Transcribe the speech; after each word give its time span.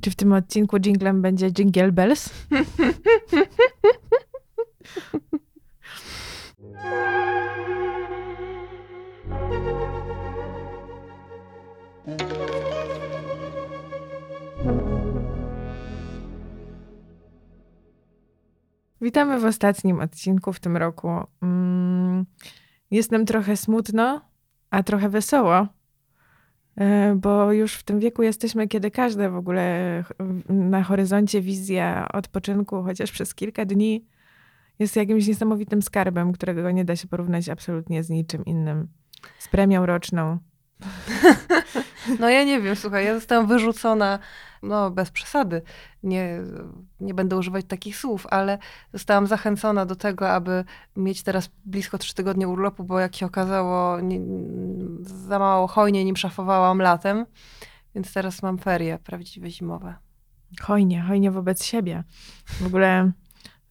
Czy 0.00 0.10
w 0.10 0.16
tym 0.16 0.32
odcinku 0.32 0.76
jinglem 0.76 1.22
będzie 1.22 1.46
Jingle 1.46 1.92
Bells? 1.92 2.30
Witamy 19.00 19.40
w 19.40 19.44
ostatnim 19.44 20.00
odcinku 20.00 20.52
w 20.52 20.60
tym 20.60 20.76
roku. 20.76 21.10
Mm, 21.42 22.26
jest 22.90 23.12
nam 23.12 23.26
trochę 23.26 23.56
smutno, 23.56 24.20
a 24.70 24.82
trochę 24.82 25.08
wesoło, 25.08 25.66
bo 27.16 27.52
już 27.52 27.74
w 27.74 27.82
tym 27.82 28.00
wieku 28.00 28.22
jesteśmy, 28.22 28.68
kiedy 28.68 28.90
każde 28.90 29.30
w 29.30 29.36
ogóle 29.36 30.04
na 30.48 30.82
horyzoncie 30.82 31.40
wizja 31.40 32.08
odpoczynku, 32.12 32.82
chociaż 32.82 33.12
przez 33.12 33.34
kilka 33.34 33.64
dni, 33.64 34.04
jest 34.78 34.96
jakimś 34.96 35.26
niesamowitym 35.26 35.82
skarbem, 35.82 36.32
którego 36.32 36.70
nie 36.70 36.84
da 36.84 36.96
się 36.96 37.08
porównać 37.08 37.48
absolutnie 37.48 38.02
z 38.02 38.10
niczym 38.10 38.44
innym. 38.44 38.88
Z 39.38 39.48
premią 39.48 39.86
roczną. 39.86 40.38
No 42.18 42.28
ja 42.28 42.44
nie 42.44 42.60
wiem, 42.60 42.76
słuchaj, 42.76 43.04
ja 43.04 43.14
zostałam 43.14 43.46
wyrzucona, 43.46 44.18
no 44.62 44.90
bez 44.90 45.10
przesady, 45.10 45.62
nie, 46.02 46.38
nie 47.00 47.14
będę 47.14 47.36
używać 47.36 47.64
takich 47.64 47.96
słów, 47.96 48.26
ale 48.30 48.58
zostałam 48.92 49.26
zachęcona 49.26 49.86
do 49.86 49.96
tego, 49.96 50.30
aby 50.30 50.64
mieć 50.96 51.22
teraz 51.22 51.50
blisko 51.64 51.98
trzy 51.98 52.14
tygodnie 52.14 52.48
urlopu, 52.48 52.84
bo 52.84 53.00
jak 53.00 53.16
się 53.16 53.26
okazało, 53.26 54.00
nie, 54.00 54.20
za 55.00 55.38
mało 55.38 55.66
hojnie 55.66 56.04
nim 56.04 56.16
szafowałam 56.16 56.82
latem, 56.82 57.26
więc 57.94 58.12
teraz 58.12 58.42
mam 58.42 58.58
ferie 58.58 58.98
prawdziwe 58.98 59.50
zimowe. 59.50 59.94
Hojnie, 60.60 61.02
hojnie 61.02 61.30
wobec 61.30 61.64
siebie. 61.64 62.04
W 62.46 62.66
ogóle 62.66 63.12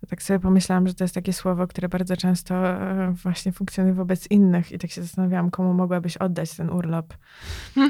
tak 0.08 0.24
sobie 0.24 0.40
pomyślałam, 0.40 0.88
że 0.88 0.94
to 0.94 1.04
jest 1.04 1.16
takie 1.16 1.34
słowo, 1.34 1.68
które 1.68 1.90
bardzo 1.90 2.18
często 2.18 2.56
e, 2.56 3.14
właśnie 3.24 3.52
funkcjonuje 3.52 3.94
wobec 3.94 4.32
innych 4.32 4.72
i 4.72 4.80
tak 4.80 4.92
się 4.92 5.02
zastanawiałam, 5.02 5.52
komu 5.52 5.74
mogłabyś 5.74 6.18
oddać 6.18 6.56
ten 6.56 6.70
urlop. 6.70 7.14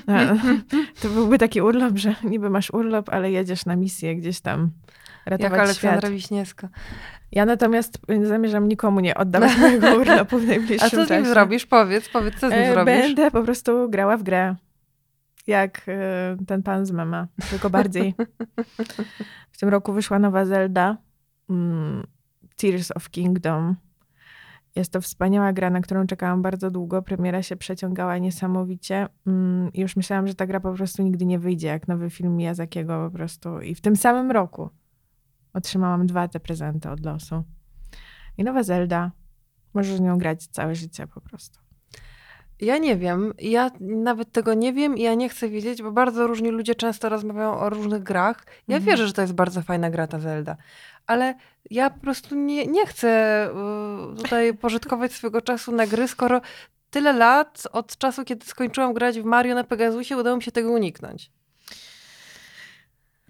E, 0.07 0.35
to 1.01 1.09
byłby 1.09 1.37
taki 1.37 1.61
urlop, 1.61 1.97
że 1.97 2.15
niby 2.23 2.49
masz 2.49 2.69
urlop, 2.71 3.09
ale 3.09 3.31
jedziesz 3.31 3.65
na 3.65 3.75
misję 3.75 4.15
gdzieś 4.15 4.41
tam 4.41 4.71
ratować 5.25 5.51
Jak 5.51 5.61
Aleksandra 5.61 5.99
świat. 5.99 6.11
Wiśniewska. 6.11 6.69
Ja 7.31 7.45
natomiast 7.45 7.99
zamierzam 8.23 8.67
nikomu 8.67 8.99
nie 8.99 9.15
oddawać 9.15 9.57
mojego 9.61 9.95
urlopu 9.95 10.39
w 10.39 10.47
najbliższym 10.47 10.87
A 10.87 10.89
co 10.89 11.05
z 11.05 11.07
czasie. 11.07 11.21
nim 11.21 11.31
zrobisz? 11.31 11.65
Powiedz, 11.65 12.09
powiedz, 12.09 12.35
co 12.39 12.49
z 12.49 12.51
nim 12.51 12.61
E, 12.61 12.73
zrobisz? 12.73 12.95
Będę 12.95 13.31
po 13.31 13.43
prostu 13.43 13.89
grała 13.89 14.17
w 14.17 14.23
grę. 14.23 14.55
Jak 15.47 15.81
e, 15.87 16.37
ten 16.47 16.63
pan 16.63 16.85
z 16.85 16.91
mema, 16.91 17.27
tylko 17.49 17.69
bardziej. 17.69 18.15
W 19.51 19.57
tym 19.59 19.69
roku 19.69 19.93
wyszła 19.93 20.19
nowa 20.19 20.45
Zelda. 20.45 20.97
Mm, 21.49 22.07
Tears 22.55 22.91
of 22.95 23.09
Kingdom. 23.09 23.75
Jest 24.75 24.91
to 24.91 25.01
wspaniała 25.01 25.53
gra, 25.53 25.69
na 25.69 25.81
którą 25.81 26.07
czekałam 26.07 26.41
bardzo 26.41 26.71
długo. 26.71 27.01
Premiera 27.01 27.43
się 27.43 27.55
przeciągała 27.55 28.17
niesamowicie. 28.17 29.07
Mm, 29.27 29.73
I 29.73 29.81
już 29.81 29.95
myślałam, 29.95 30.27
że 30.27 30.35
ta 30.35 30.45
gra 30.47 30.59
po 30.59 30.73
prostu 30.73 31.03
nigdy 31.03 31.25
nie 31.25 31.39
wyjdzie, 31.39 31.67
jak 31.67 31.87
nowy 31.87 32.09
film 32.09 32.35
Miyazakiego 32.37 33.09
po 33.09 33.17
prostu. 33.17 33.61
I 33.61 33.75
w 33.75 33.81
tym 33.81 33.95
samym 33.95 34.31
roku 34.31 34.69
otrzymałam 35.53 36.07
dwa 36.07 36.27
te 36.27 36.39
prezenty 36.39 36.89
od 36.89 37.05
losu. 37.05 37.43
I 38.37 38.43
nowa 38.43 38.63
Zelda. 38.63 39.11
Możesz 39.73 39.95
z 39.95 40.01
nią 40.01 40.17
grać 40.17 40.47
całe 40.47 40.75
życie 40.75 41.07
po 41.07 41.21
prostu. 41.21 41.59
Ja 42.61 42.77
nie 42.77 42.97
wiem. 42.97 43.33
Ja 43.39 43.71
nawet 43.79 44.31
tego 44.31 44.53
nie 44.53 44.73
wiem 44.73 44.97
i 44.97 45.01
ja 45.01 45.13
nie 45.13 45.29
chcę 45.29 45.49
wiedzieć, 45.49 45.81
bo 45.81 45.91
bardzo 45.91 46.27
różni 46.27 46.49
ludzie 46.49 46.75
często 46.75 47.09
rozmawiają 47.09 47.59
o 47.59 47.69
różnych 47.69 48.03
grach. 48.03 48.45
Ja 48.67 48.77
Mhm. 48.77 48.83
wierzę, 48.91 49.07
że 49.07 49.13
to 49.13 49.21
jest 49.21 49.33
bardzo 49.33 49.61
fajna 49.61 49.89
gra 49.89 50.07
ta 50.07 50.19
Zelda, 50.19 50.57
ale 51.09 51.35
ja 51.69 51.89
po 51.89 51.99
prostu 51.99 52.35
nie, 52.35 52.67
nie 52.67 52.85
chcę 52.85 53.09
y, 54.13 54.23
tutaj 54.23 54.53
pożytkować 54.63 55.13
swojego 55.13 55.41
czasu 55.41 55.71
na 55.71 55.87
gry, 55.87 56.07
skoro 56.07 56.41
tyle 56.89 57.13
lat 57.13 57.63
od 57.71 57.97
czasu, 57.97 58.25
kiedy 58.25 58.45
skończyłam 58.45 58.93
grać 58.93 59.19
w 59.19 59.23
Mario 59.23 59.55
na 59.55 59.63
Pegasusie, 59.63 60.17
udało 60.17 60.37
mi 60.37 60.43
się 60.43 60.51
tego 60.51 60.71
uniknąć. 60.71 61.31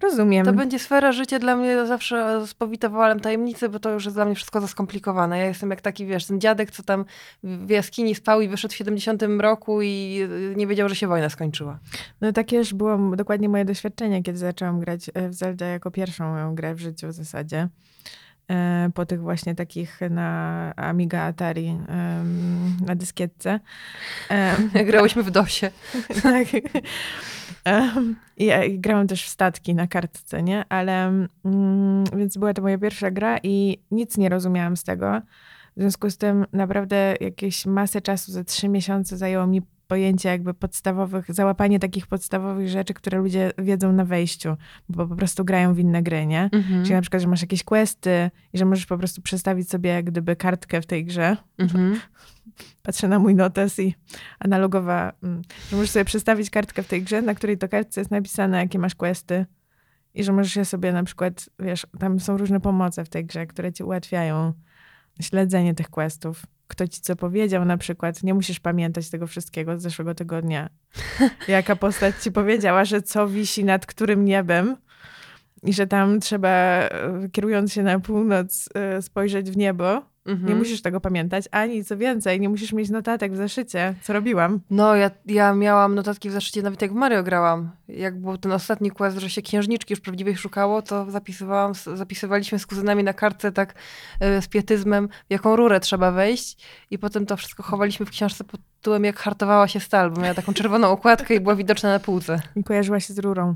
Rozumiem. 0.02 0.46
To 0.46 0.52
będzie 0.52 0.78
sfera 0.78 1.12
życia 1.12 1.38
dla 1.38 1.56
mnie 1.56 1.86
zawsze 1.86 2.46
z 2.46 2.54
powitowalem 2.54 3.20
tajemnicy, 3.20 3.68
bo 3.68 3.80
to 3.80 3.90
już 3.90 4.04
jest 4.04 4.16
dla 4.16 4.24
mnie 4.24 4.34
wszystko 4.34 4.60
za 4.60 4.68
skomplikowane. 4.68 5.38
Ja 5.38 5.44
jestem 5.46 5.70
jak 5.70 5.80
taki, 5.80 6.06
wiesz, 6.06 6.26
ten 6.26 6.40
dziadek, 6.40 6.70
co 6.70 6.82
tam 6.82 7.04
w 7.42 7.70
jaskini 7.70 8.14
spał 8.14 8.40
i 8.40 8.48
wyszedł 8.48 8.74
w 8.74 8.76
70 8.76 9.22
roku 9.38 9.82
i 9.82 10.20
y, 10.52 10.54
nie 10.56 10.66
wiedział, 10.66 10.88
że 10.88 10.96
się 10.96 11.06
wojna 11.06 11.28
skończyła. 11.28 11.78
No 12.20 12.32
takie 12.32 12.56
już 12.56 12.74
było 12.74 13.16
dokładnie 13.16 13.48
moje 13.48 13.64
doświadczenie, 13.64 14.22
kiedy 14.22 14.38
zaczęłam 14.38 14.80
grać 14.80 15.10
e, 15.14 15.28
w 15.28 15.34
Zelda 15.34 15.66
jako 15.66 15.90
pierwszą 15.90 16.30
moją 16.30 16.54
grę 16.54 16.74
w 16.74 16.80
życiu 16.80 17.08
w 17.08 17.12
zasadzie. 17.12 17.68
E, 18.50 18.90
Po 18.94 19.06
tych 19.06 19.20
właśnie 19.20 19.54
takich 19.54 20.00
na 20.10 20.72
Amiga 20.76 21.22
Atari, 21.22 21.78
na 22.86 22.94
dyskietce. 22.94 23.60
Grałyśmy 24.86 25.22
w 25.22 25.30
DOSie. 25.30 25.70
tak. 26.22 26.46
Ja- 28.36 28.64
I 28.64 28.78
grałam 28.78 29.06
też 29.06 29.24
w 29.24 29.28
statki 29.28 29.74
na 29.74 29.86
kartce, 29.86 30.42
nie? 30.42 30.64
Ale 30.68 31.06
mm, 31.44 32.04
więc 32.16 32.36
była 32.36 32.54
to 32.54 32.62
moja 32.62 32.78
pierwsza 32.78 33.10
gra 33.10 33.38
i 33.42 33.78
nic 33.90 34.16
nie 34.16 34.28
rozumiałam 34.28 34.76
z 34.76 34.84
tego. 34.84 35.20
W 35.76 35.80
związku 35.80 36.10
z 36.10 36.16
tym 36.16 36.46
naprawdę 36.52 37.14
jakieś 37.20 37.66
masę 37.66 38.00
czasu, 38.00 38.32
za 38.32 38.44
trzy 38.44 38.68
miesiące 38.68 39.16
zajęło 39.16 39.46
mi 39.46 39.62
pojęcie 39.90 40.28
jakby 40.28 40.54
podstawowych, 40.54 41.34
załapanie 41.34 41.78
takich 41.78 42.06
podstawowych 42.06 42.68
rzeczy, 42.68 42.94
które 42.94 43.18
ludzie 43.18 43.52
wiedzą 43.58 43.92
na 43.92 44.04
wejściu, 44.04 44.56
bo 44.88 45.06
po 45.06 45.16
prostu 45.16 45.44
grają 45.44 45.74
w 45.74 45.78
inne 45.78 46.02
gry, 46.02 46.26
nie? 46.26 46.48
Mhm. 46.52 46.82
Czyli 46.82 46.94
na 46.94 47.00
przykład, 47.00 47.22
że 47.22 47.28
masz 47.28 47.40
jakieś 47.40 47.64
questy 47.64 48.30
i 48.52 48.58
że 48.58 48.64
możesz 48.64 48.86
po 48.86 48.98
prostu 48.98 49.22
przestawić 49.22 49.70
sobie 49.70 49.90
jak 49.90 50.04
gdyby 50.04 50.36
kartkę 50.36 50.82
w 50.82 50.86
tej 50.86 51.04
grze. 51.04 51.36
Mhm. 51.58 52.00
Patrzę 52.82 53.08
na 53.08 53.18
mój 53.18 53.34
notes 53.34 53.78
i 53.78 53.94
analogowa, 54.38 55.12
mm, 55.22 55.42
że 55.70 55.76
możesz 55.76 55.90
sobie 55.90 56.04
przestawić 56.04 56.50
kartkę 56.50 56.82
w 56.82 56.88
tej 56.88 57.02
grze, 57.02 57.22
na 57.22 57.34
której 57.34 57.58
to 57.58 57.68
kartce 57.68 58.00
jest 58.00 58.10
napisane, 58.10 58.58
jakie 58.58 58.78
masz 58.78 58.94
questy 58.94 59.46
i 60.14 60.24
że 60.24 60.32
możesz 60.32 60.56
je 60.56 60.64
sobie 60.64 60.92
na 60.92 61.04
przykład, 61.04 61.50
wiesz, 61.58 61.86
tam 61.98 62.20
są 62.20 62.36
różne 62.36 62.60
pomoce 62.60 63.04
w 63.04 63.08
tej 63.08 63.24
grze, 63.24 63.46
które 63.46 63.72
ci 63.72 63.84
ułatwiają 63.84 64.52
śledzenie 65.20 65.74
tych 65.74 65.90
questów. 65.90 66.46
Kto 66.70 66.88
ci 66.88 67.00
co 67.00 67.16
powiedział 67.16 67.64
na 67.64 67.76
przykład, 67.76 68.22
nie 68.22 68.34
musisz 68.34 68.60
pamiętać 68.60 69.10
tego 69.10 69.26
wszystkiego 69.26 69.78
z 69.78 69.82
zeszłego 69.82 70.14
tygodnia. 70.14 70.70
Jaka 71.48 71.76
postać 71.76 72.14
ci 72.22 72.32
powiedziała, 72.32 72.84
że 72.84 73.02
co 73.02 73.28
wisi 73.28 73.64
nad 73.64 73.86
którym 73.86 74.24
niebem 74.24 74.76
i 75.62 75.72
że 75.72 75.86
tam 75.86 76.20
trzeba, 76.20 76.48
e, 76.48 76.88
kierując 77.32 77.72
się 77.72 77.82
na 77.82 78.00
północ, 78.00 78.68
e, 78.74 79.02
spojrzeć 79.02 79.50
w 79.50 79.56
niebo, 79.56 80.02
Mhm. 80.26 80.48
nie 80.48 80.54
musisz 80.54 80.82
tego 80.82 81.00
pamiętać, 81.00 81.44
ani 81.50 81.84
co 81.84 81.96
więcej, 81.96 82.40
nie 82.40 82.48
musisz 82.48 82.72
mieć 82.72 82.90
notatek 82.90 83.32
w 83.32 83.36
zeszycie, 83.36 83.94
co 84.02 84.12
robiłam. 84.12 84.60
No, 84.70 84.94
ja, 84.96 85.10
ja 85.26 85.54
miałam 85.54 85.94
notatki 85.94 86.28
w 86.30 86.32
zeszycie 86.32 86.62
nawet 86.62 86.82
jak 86.82 86.92
w 86.92 86.94
Mario 86.94 87.22
grałam. 87.22 87.70
Jak 87.88 88.20
był 88.20 88.38
ten 88.38 88.52
ostatni 88.52 88.90
quest, 88.90 89.18
że 89.18 89.30
się 89.30 89.42
księżniczki 89.42 89.92
już 89.92 90.00
prawdziwej 90.00 90.36
szukało, 90.36 90.82
to 90.82 91.10
zapisywałam, 91.10 91.72
zapisywaliśmy 91.94 92.58
z 92.58 92.66
kuzynami 92.66 93.04
na 93.04 93.12
kartce 93.12 93.52
tak 93.52 93.74
e, 94.20 94.42
z 94.42 94.48
pietyzmem, 94.48 95.08
w 95.08 95.32
jaką 95.32 95.56
rurę 95.56 95.80
trzeba 95.80 96.10
wejść 96.10 96.66
i 96.90 96.98
potem 96.98 97.26
to 97.26 97.36
wszystko 97.36 97.62
chowaliśmy 97.62 98.06
w 98.06 98.10
książce 98.10 98.44
pod 98.44 98.60
tytułem 98.76 99.04
jak 99.04 99.18
hartowała 99.18 99.68
się 99.68 99.80
stal, 99.80 100.10
bo 100.10 100.20
miała 100.20 100.34
taką 100.34 100.54
czerwoną 100.54 100.88
okładkę 100.88 101.34
i 101.34 101.40
była 101.40 101.56
widoczna 101.56 101.88
na 101.88 101.98
półce. 101.98 102.40
I 102.56 102.64
kojarzyła 102.64 103.00
się 103.00 103.14
z 103.14 103.18
rurą. 103.18 103.54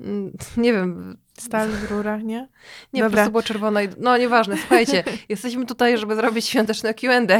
Mm, 0.00 0.32
Nie 0.56 0.72
wiem, 0.72 1.16
Stal, 1.38 1.68
rura, 1.90 2.16
nie? 2.16 2.48
nie, 2.92 3.00
po 3.02 3.06
Dobra. 3.06 3.10
prostu 3.16 3.30
było 3.30 3.42
czerwone. 3.42 3.84
i- 3.84 3.88
No, 3.98 4.16
nieważne, 4.16 4.56
słuchajcie, 4.56 5.04
jesteśmy 5.28 5.66
tutaj, 5.66 5.98
żeby 5.98 6.14
zrobić 6.16 6.46
świąteczne 6.46 6.94
Q&A. 6.94 7.38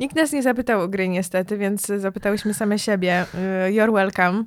Nikt 0.00 0.16
nas 0.16 0.32
nie 0.32 0.42
zapytał 0.42 0.80
o 0.80 0.88
gry 0.88 1.08
niestety, 1.08 1.58
więc 1.58 1.86
zapytałyśmy 1.86 2.54
same 2.54 2.78
siebie. 2.78 3.22
Y, 3.68 3.72
You're 3.72 3.92
welcome. 3.94 4.44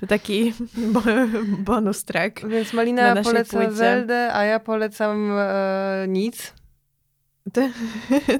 To 0.00 0.06
taki 0.06 0.54
bo- 0.92 1.02
bonus 1.58 2.04
track. 2.04 2.46
Więc 2.48 2.72
Na 2.72 2.76
Malina 2.76 3.14
naszej 3.14 3.24
poleca 3.32 3.56
płycie. 3.56 3.72
Zeldę, 3.72 4.34
a 4.34 4.44
ja 4.44 4.60
polecam 4.60 5.32
e, 5.38 6.04
nic. 6.08 6.54
Ty, 7.52 7.72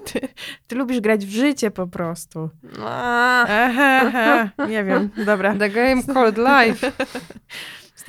ty, 0.05 0.21
ty 0.67 0.77
lubisz 0.77 1.01
grać 1.01 1.27
w 1.27 1.31
życie 1.31 1.71
po 1.71 1.87
prostu. 1.87 2.51
Aha, 2.85 3.47
aha, 4.07 4.51
nie 4.69 4.85
wiem, 4.85 5.11
dobra. 5.27 5.55
the 5.55 5.69
game 5.71 6.03
called 6.03 6.37
life. 6.39 6.93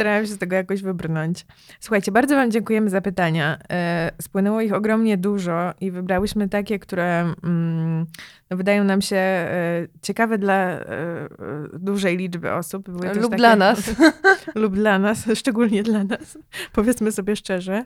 Starałam 0.02 0.26
się 0.26 0.34
z 0.34 0.38
tego 0.38 0.56
jakoś 0.56 0.82
wybrnąć. 0.82 1.46
Słuchajcie, 1.80 2.12
bardzo 2.12 2.36
Wam 2.36 2.52
dziękujemy 2.52 2.90
za 2.90 3.02
pytania. 3.02 3.58
E, 3.72 4.12
spłynęło 4.22 4.62
ich 4.62 4.74
ogromnie 4.74 5.18
dużo 5.18 5.74
i 5.82 5.92
wybrałyśmy 5.92 6.50
takie, 6.50 6.80
które 6.80 7.34
mm, 7.44 8.06
no, 8.50 8.58
wydają 8.58 8.84
nam 8.84 9.02
się 9.02 9.16
e, 9.16 9.88
ciekawe 10.02 10.38
dla 10.38 10.56
e, 10.56 11.28
dużej 11.74 12.18
liczby 12.18 12.54
osób. 12.54 12.90
Były 12.90 13.08
Lub 13.14 13.24
takie- 13.24 13.36
dla 13.36 13.56
nas. 13.56 13.96
lub 14.56 14.76
dla 14.76 15.00
nas, 15.00 15.26
szczególnie 15.40 15.84
dla 15.84 16.04
nas. 16.04 16.38
Powiedzmy 16.74 17.12
sobie 17.12 17.36
szczerze. 17.36 17.86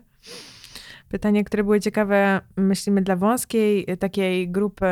Pytanie, 1.10 1.44
które 1.44 1.64
były 1.64 1.80
ciekawe, 1.80 2.42
myślimy, 2.58 3.02
dla 3.02 3.16
wąskiej 3.16 3.86
takiej 4.00 4.50
grupy 4.50 4.86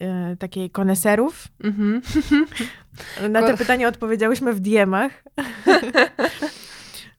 e, 0.00 0.36
takiej 0.36 0.70
koneserów. 0.70 1.48
Mhm. 1.64 2.02
Na 3.30 3.42
te 3.42 3.56
pytania 3.56 3.88
odpowiedziałyśmy 3.88 4.52
w 4.52 4.60
DM-ach. 4.60 5.12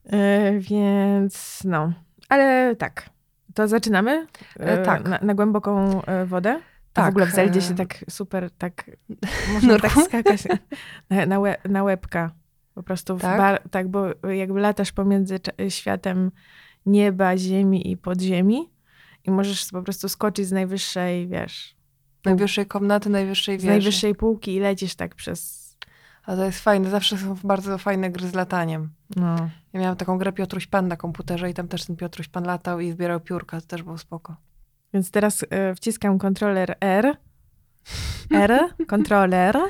E, 0.06 0.52
Więc 0.58 1.60
no, 1.64 1.92
ale 2.28 2.76
tak. 2.76 3.10
To 3.54 3.68
zaczynamy? 3.68 4.26
E, 4.58 4.82
tak. 4.82 5.08
Na, 5.08 5.18
na 5.22 5.34
głęboką 5.34 6.00
wodę? 6.26 6.60
A 6.60 6.92
Tak, 6.92 7.06
w 7.06 7.08
ogóle 7.08 7.26
w 7.26 7.30
Zeldzie 7.30 7.60
się 7.60 7.74
tak 7.74 8.04
super, 8.10 8.50
tak 8.58 8.90
można 9.54 9.78
tak 9.78 9.92
skakać 9.92 10.42
na, 11.10 11.26
na, 11.26 11.38
łe, 11.38 11.56
na 11.68 11.82
łebka. 11.82 12.30
Po 12.74 12.82
prostu, 12.82 13.18
Tak? 13.18 13.38
bar, 13.38 13.62
tak, 13.70 13.88
bo 13.88 14.06
jakby 14.30 14.60
latasz 14.60 14.92
pomiędzy 14.92 15.38
światem 15.68 16.30
nieba, 16.86 17.36
ziemi 17.36 17.90
i 17.90 17.96
podziemi 17.96 18.70
i 19.24 19.30
możesz 19.30 19.70
po 19.70 19.82
prostu 19.82 20.08
skoczyć 20.08 20.46
z 20.46 20.52
najwyższej, 20.52 21.28
wiesz, 21.28 21.76
Najwyższej 22.24 22.66
komnaty, 22.66 23.10
najwyższej 23.10 23.58
z 23.58 23.62
wieży. 23.62 23.72
najwyższej 23.72 24.14
półki 24.14 24.54
i 24.54 24.60
lecisz 24.60 24.94
tak 24.94 25.14
przez, 25.14 25.62
A 26.24 26.36
to 26.36 26.44
jest 26.44 26.60
fajne. 26.60 26.90
Zawsze 26.90 27.18
są 27.18 27.36
bardzo 27.44 27.78
fajne 27.78 28.10
gry 28.10 28.28
z 28.28 28.34
lataniem. 28.34 28.90
no. 29.16 29.36
Ja 29.72 29.80
miałam 29.80 29.96
taką 29.96 30.18
grę 30.18 30.32
Piotruś 30.32 30.66
Pan 30.66 30.88
na 30.88 30.96
komputerze 30.96 31.50
i 31.50 31.54
tam 31.54 31.68
też 31.68 31.84
ten 31.86 31.96
Piotruś 31.96 32.28
Pan 32.28 32.44
latał 32.44 32.80
i 32.80 32.92
zbierał 32.92 33.20
piórka. 33.20 33.60
To 33.60 33.66
też 33.66 33.82
było 33.82 33.98
spoko. 33.98 34.36
Więc 34.94 35.10
teraz 35.10 35.44
e, 35.50 35.74
wciskam 35.74 36.18
kontroler 36.18 36.76
R. 36.80 37.16
R, 38.30 38.60
kontroler. 38.88 39.56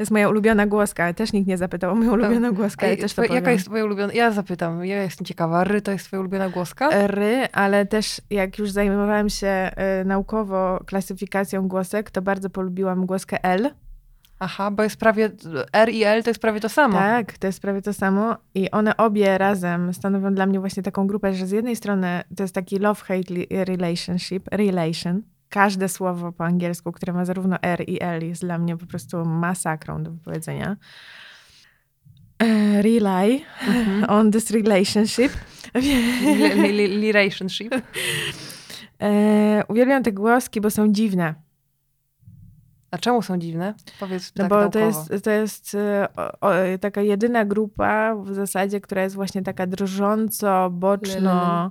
To 0.00 0.02
jest 0.02 0.10
moja 0.10 0.28
ulubiona 0.28 0.66
głoska, 0.66 1.14
też 1.14 1.32
nikt 1.32 1.48
nie 1.48 1.58
zapytał 1.58 1.92
o 1.92 1.94
moją 1.94 2.12
ulubioną 2.12 2.52
głoskę, 2.52 2.96
też 2.96 3.14
to 3.14 3.22
powiem. 3.22 3.34
jaka 3.34 3.50
jest 3.50 3.66
twoja 3.66 3.84
ulubiona? 3.84 4.12
Ja 4.12 4.30
zapytam. 4.30 4.84
Ja 4.84 5.02
jestem 5.02 5.26
ciekawa. 5.26 5.64
Ry 5.64 5.82
to 5.82 5.92
jest 5.92 6.04
twoja 6.04 6.20
ulubiona 6.20 6.48
głoska? 6.48 6.90
R, 6.90 7.20
ale 7.52 7.86
też 7.86 8.20
jak 8.30 8.58
już 8.58 8.70
zajmowałam 8.70 9.28
się 9.28 9.46
e, 9.46 10.04
naukowo 10.04 10.80
klasyfikacją 10.86 11.68
głosek, 11.68 12.10
to 12.10 12.22
bardzo 12.22 12.50
polubiłam 12.50 13.06
głoskę 13.06 13.44
L. 13.44 13.70
Aha, 14.38 14.70
bo 14.70 14.82
jest 14.82 14.96
prawie... 14.96 15.30
R 15.72 15.88
i 15.88 16.04
L 16.04 16.22
to 16.22 16.30
jest 16.30 16.40
prawie 16.40 16.60
to 16.60 16.68
samo. 16.68 16.98
Tak, 16.98 17.38
to 17.38 17.46
jest 17.46 17.62
prawie 17.62 17.82
to 17.82 17.92
samo. 17.92 18.36
I 18.54 18.70
one 18.70 18.96
obie 18.96 19.38
razem 19.38 19.94
stanowią 19.94 20.34
dla 20.34 20.46
mnie 20.46 20.60
właśnie 20.60 20.82
taką 20.82 21.06
grupę, 21.06 21.34
że 21.34 21.46
z 21.46 21.50
jednej 21.50 21.76
strony 21.76 22.22
to 22.36 22.42
jest 22.42 22.54
taki 22.54 22.78
love-hate 22.78 23.30
li- 23.30 23.64
relationship, 23.64 24.48
relation. 24.52 25.22
Każde 25.50 25.88
słowo 25.88 26.32
po 26.32 26.44
angielsku, 26.44 26.92
które 26.92 27.12
ma 27.12 27.24
zarówno 27.24 27.56
R 27.62 27.84
i 27.86 28.02
L 28.02 28.24
jest 28.24 28.42
dla 28.42 28.58
mnie 28.58 28.76
po 28.76 28.86
prostu 28.86 29.24
masakrą 29.24 30.02
do 30.02 30.10
wypowiedzenia. 30.10 30.76
E, 32.38 32.82
Rely 32.82 33.40
Mhm. 33.68 34.04
on 34.18 34.30
this 34.30 34.50
relationship. 34.50 35.32
Relationship. 37.12 37.74
E, 39.02 39.62
uwielbiam 39.68 40.02
te 40.02 40.12
głoski, 40.12 40.60
bo 40.60 40.70
są 40.70 40.92
dziwne. 40.92 41.34
A 42.90 42.98
czemu 42.98 43.22
są 43.22 43.38
dziwne? 43.38 43.74
Powiedz 44.00 44.32
No 44.36 44.42
tak 44.42 44.48
bo 44.48 44.68
to 44.68 44.78
jest, 44.78 45.24
to 45.24 45.30
jest 45.30 45.74
e, 45.74 46.08
o, 46.16 46.40
o, 46.40 46.52
taka 46.80 47.00
jedyna 47.02 47.44
grupa 47.44 48.14
w 48.14 48.34
zasadzie, 48.34 48.80
która 48.80 49.02
jest 49.02 49.14
właśnie 49.14 49.42
taka 49.42 49.66
drżąco, 49.66 50.70
boczno. 50.70 51.70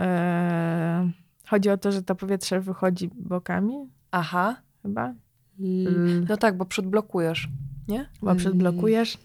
E, 0.00 1.10
chodzi 1.46 1.70
o 1.70 1.76
to, 1.78 1.92
że 1.92 2.02
to 2.02 2.14
powietrze 2.14 2.60
wychodzi 2.60 3.10
bokami 3.14 3.74
Aha. 4.10 4.56
chyba, 4.82 5.14
L- 5.60 6.26
No 6.28 6.36
tak, 6.36 6.56
bo 6.56 6.64
przód 6.64 6.86
blokujesz, 6.86 7.48
nie? 7.88 8.08
bo 8.22 8.34
przedblokujesz. 8.34 9.18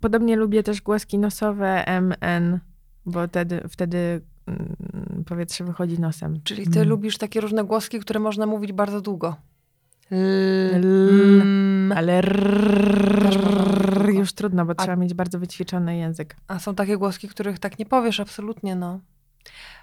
Podobnie 0.00 0.36
lubię 0.36 0.62
też 0.62 0.82
głoski 0.82 1.18
nosowe 1.18 1.84
MN, 2.00 2.58
bo 3.06 3.28
wtedy, 3.28 3.60
wtedy 3.68 4.20
mm, 4.46 4.76
powietrze 5.26 5.64
wychodzi 5.64 6.00
nosem. 6.00 6.40
Czyli 6.44 6.64
ty 6.68 6.78
Mm. 6.78 6.88
lubisz 6.88 7.18
takie 7.18 7.40
różne 7.40 7.64
głoski, 7.64 7.98
które 8.00 8.20
można 8.20 8.46
mówić 8.46 8.72
bardzo 8.72 9.00
długo. 9.00 9.36
L. 10.10 10.84
Mm. 11.10 11.92
Ale 11.96 12.22
długo. 13.94 14.10
już 14.18 14.32
trudno, 14.32 14.64
bo 14.66 14.72
A- 14.72 14.74
trzeba 14.74 14.96
mieć 14.96 15.14
bardzo 15.14 15.38
wyćwiczony 15.38 15.96
język. 15.96 16.36
A 16.48 16.58
są 16.58 16.74
takie 16.74 16.96
głoski, 16.98 17.28
których 17.28 17.58
tak 17.58 17.78
nie 17.78 17.86
powiesz 17.86 18.20
absolutnie, 18.20 18.76
no. 18.76 19.00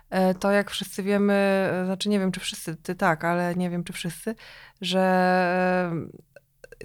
E, 0.10 0.34
To 0.34 0.52
jak 0.52 0.72
wszyscy 0.72 1.04
wiemy, 1.04 1.34
e, 1.34 1.86
znaczy 1.86 2.10
nie 2.10 2.20
wiem, 2.20 2.32
czy 2.32 2.40
wszyscy, 2.40 2.76
ty 2.76 2.96
tak, 2.96 3.26
ale 3.26 3.56
nie 3.56 3.70
wiem, 3.70 3.84
czy 3.84 3.94
wszyscy, 3.94 4.36
że 4.82 5.00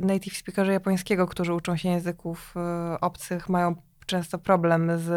e, 0.00 0.05
native 0.06 0.37
speakerzy 0.37 0.73
japońskiego, 0.73 1.26
którzy 1.26 1.55
uczą 1.55 1.76
się 1.76 1.88
języków 1.88 2.55
obcych, 3.00 3.49
mają 3.49 3.75
często 4.06 4.38
problem 4.38 4.91
z 4.97 5.09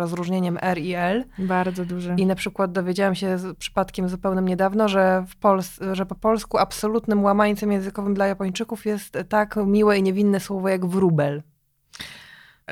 rozróżnieniem 0.00 0.58
R 0.60 0.78
i 0.78 0.94
L. 0.94 1.24
Bardzo 1.38 1.84
duży. 1.84 2.14
I 2.18 2.26
na 2.26 2.34
przykład 2.34 2.72
dowiedziałam 2.72 3.14
się 3.14 3.38
z 3.38 3.56
przypadkiem 3.58 4.08
zupełnym 4.08 4.48
niedawno, 4.48 4.88
że, 4.88 5.24
w 5.28 5.40
Pols- 5.40 5.94
że 5.94 6.06
po 6.06 6.14
polsku 6.14 6.58
absolutnym 6.58 7.24
łamańcem 7.24 7.72
językowym 7.72 8.14
dla 8.14 8.26
Japończyków 8.26 8.86
jest 8.86 9.18
tak 9.28 9.56
miłe 9.66 9.98
i 9.98 10.02
niewinne 10.02 10.40
słowo 10.40 10.68
jak 10.68 10.86
wróbel. 10.86 11.42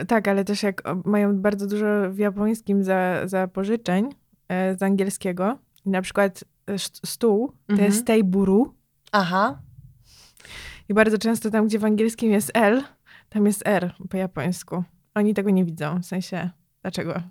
Tak, 0.08 0.28
ale 0.28 0.44
też 0.44 0.62
jak 0.62 0.82
mają 1.04 1.36
bardzo 1.40 1.66
dużo 1.66 1.86
w 2.10 2.18
japońskim 2.18 2.84
za, 2.84 3.20
zapożyczeń 3.24 4.04
e, 4.04 4.14
z 4.78 4.82
angielskiego, 4.82 5.58
na 5.86 6.02
przykład 6.02 6.44
e, 6.66 6.78
stół 6.78 7.48
to 7.48 7.72
Mhm. 7.72 7.88
jest 7.90 8.06
teiburu 8.06 8.74
Aha, 9.12 9.58
i 10.88 10.94
bardzo 10.94 11.18
często 11.18 11.50
tam, 11.50 11.66
gdzie 11.66 11.78
w 11.78 11.84
angielskim 11.84 12.30
jest 12.30 12.50
L, 12.54 12.82
tam 13.28 13.46
jest 13.46 13.62
R 13.66 13.94
po 14.10 14.16
japońsku. 14.16 14.84
Oni 15.14 15.34
tego 15.34 15.50
nie 15.50 15.64
widzą, 15.64 16.00
w 16.00 16.06
sensie, 16.06 16.50
dlaczego? 16.82 17.22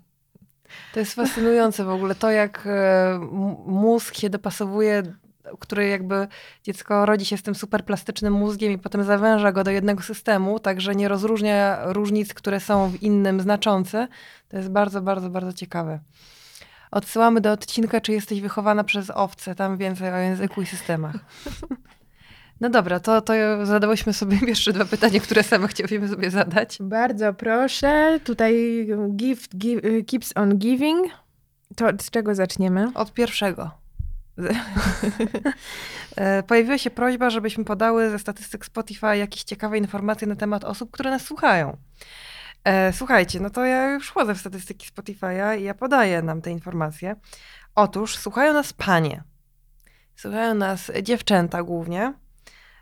to 0.94 1.00
jest 1.00 1.14
fascynujące 1.14 1.84
w 1.86 1.90
ogóle 1.90 2.16
to, 2.16 2.32
jak 2.32 2.64
e, 2.68 3.20
mózg 3.66 4.16
się 4.16 4.30
dopasowuje, 4.30 5.04
który 5.60 5.88
jakby 5.88 6.28
dziecko 6.64 7.06
rodzi 7.06 7.26
się 7.26 7.38
z 7.38 7.44
tym 7.44 7.56
superplastycznym 7.56 8.34
mózgiem 8.34 8.72
i 8.72 8.78
potem 8.78 9.04
zawęża 9.04 9.52
go 9.52 9.64
do 9.64 9.72
jednego 9.72 10.04
systemu, 10.04 10.60
także 10.60 10.96
nie 10.96 11.08
rozróżnia 11.08 11.80
różnic, 11.94 12.34
które 12.34 12.60
są 12.60 12.90
w 12.90 13.04
innym 13.04 13.42
znaczące. 13.42 14.08
To 14.50 14.58
jest 14.58 14.70
bardzo, 14.70 15.02
bardzo, 15.02 15.30
bardzo 15.30 15.54
ciekawe. 15.54 16.00
Odsyłamy 16.92 17.42
do 17.42 17.52
odcinka, 17.52 18.02
czy 18.02 18.12
jesteś 18.12 18.42
wychowana 18.42 18.84
przez 18.84 19.10
owce, 19.10 19.56
tam 19.56 19.78
więcej 19.78 20.14
o 20.14 20.18
języku 20.18 20.62
i 20.62 20.66
systemach. 20.66 21.16
No 22.62 22.70
dobra, 22.70 23.00
to, 23.00 23.22
to 23.22 23.34
zadałyśmy 23.64 24.14
sobie 24.14 24.38
jeszcze 24.48 24.74
dwa 24.74 24.86
pytania, 24.86 25.20
które 25.20 25.44
same 25.44 25.68
chcieliśmy 25.68 26.08
sobie 26.08 26.32
zadać. 26.32 26.78
Bardzo 26.82 27.34
proszę, 27.34 28.20
tutaj 28.24 28.88
gift 29.16 29.58
give, 29.58 29.82
keeps 30.08 30.32
on 30.36 30.58
giving. 30.58 31.08
To 31.76 31.88
od 31.88 32.10
czego 32.12 32.36
zaczniemy? 32.36 32.92
Od 32.96 33.14
pierwszego. 33.14 33.72
E, 36.16 36.44
Pojawiła 36.44 36.78
się 36.78 36.90
prośba, 36.90 37.30
żebyśmy 37.30 37.66
podały 37.66 38.10
ze 38.10 38.20
statystyk 38.20 38.66
Spotify 38.66 39.18
jakieś 39.18 39.44
ciekawe 39.44 39.78
informacje 39.78 40.28
na 40.28 40.36
temat 40.36 40.64
osób, 40.64 40.92
które 40.92 41.10
nas 41.10 41.22
słuchają. 41.22 41.78
E, 42.70 42.94
Słuchajcie, 42.94 43.40
no 43.40 43.50
to 43.50 43.66
ja 43.66 43.92
już 43.94 44.08
wchodzę 44.10 44.36
w 44.36 44.40
statystyki 44.40 44.88
Spotify'a 44.92 45.60
i 45.60 45.64
ja 45.64 45.74
podaję 45.74 46.22
nam 46.22 46.42
te 46.42 46.52
informacje. 46.52 47.16
Otóż 47.76 48.18
słuchają 48.18 48.54
nas 48.54 48.74
panie. 48.74 49.24
Słuchają 50.16 50.54
nas 50.56 50.92
dziewczęta 51.04 51.64
głównie. 51.64 52.14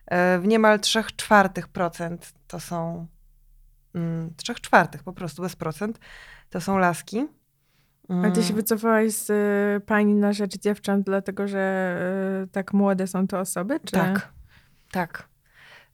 E, 0.08 0.40
W 0.40 0.48
niemal 0.48 0.80
3 0.80 1.04
czwartych 1.16 1.68
procent 1.68 2.34
to 2.48 2.60
są... 2.60 3.08
mm, 3.96 4.34
3 4.38 4.56
czwartych 4.56 5.04
po 5.04 5.14
prostu, 5.14 5.42
bez 5.42 5.56
procent. 5.56 6.00
To 6.50 6.62
są 6.62 6.78
laski. 6.78 7.28
A 8.26 8.32
ty 8.32 8.42
się 8.44 8.48
Mm. 8.50 8.56
wycofałaś 8.56 9.12
z 9.14 9.30
y, 9.30 9.86
pani 9.86 10.14
na 10.14 10.34
rzecz 10.34 10.58
dziewcząt, 10.58 11.06
dlatego 11.06 11.48
że 11.48 11.98
y, 12.44 12.48
tak 12.48 12.74
młode 12.74 13.08
są 13.08 13.28
to 13.28 13.40
osoby? 13.40 13.80
Czy... 13.80 13.92
Tak, 13.92 14.30
tak. 14.92 15.28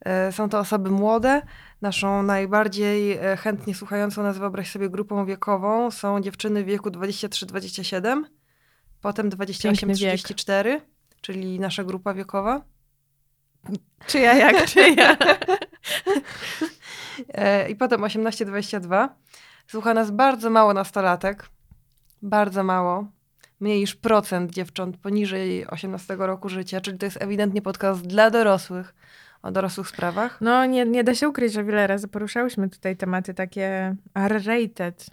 E, 0.04 0.32
Są 0.32 0.50
to 0.50 0.60
osoby 0.60 0.90
młode. 0.90 1.42
Naszą 1.82 2.24
najbardziej 2.24 3.12
e, 3.12 3.38
chętnie 3.38 3.76
słuchającą 3.76 4.24
nas, 4.24 4.38
wyobraź 4.38 4.72
sobie, 4.72 4.90
grupą 4.90 5.26
wiekową 5.26 5.92
są 5.92 6.22
dziewczyny 6.22 6.64
w 6.64 6.66
wieku 6.66 6.90
23-27, 6.90 8.24
potem 9.02 9.30
Piękny 9.64 9.96
wiek. 9.96 10.20
28-34, 10.20 10.80
czyli 11.22 11.60
nasza 11.60 11.84
grupa 11.84 12.14
wiekowa. 12.14 12.62
Czy 14.08 14.20
ja 14.20 14.34
jak, 14.34 14.66
czy 14.66 14.90
ja? 14.90 15.18
E, 17.34 17.70
I 17.70 17.76
potem 17.76 18.02
18-22. 18.02 19.10
Słucha 19.68 19.94
nas 19.94 20.12
bardzo 20.12 20.50
mało 20.50 20.74
nastolatek. 20.74 21.50
Bardzo 22.22 22.64
mało. 22.64 23.08
Mniej 23.60 23.80
niż 23.80 23.96
procent 23.96 24.52
dziewcząt 24.52 24.98
poniżej 24.98 25.68
18 25.68 26.16
roku 26.20 26.50
życia, 26.50 26.82
czyli 26.82 26.98
to 26.98 27.06
jest 27.06 27.22
ewidentnie 27.22 27.62
podcast 27.62 28.08
dla 28.08 28.30
dorosłych, 28.30 28.94
o 29.44 29.52
dorosłych 29.52 29.88
sprawach. 29.88 30.38
No 30.42 30.66
nie, 30.66 30.86
nie 30.86 31.04
da 31.04 31.16
się 31.16 31.30
ukryć, 31.30 31.54
że 31.54 31.64
wiele 31.64 31.88
razy 31.88 32.08
poruszałyśmy 32.08 32.70
tutaj 32.70 32.98
tematy 32.98 33.34
takie 33.34 33.96
R-rated. 34.16 35.06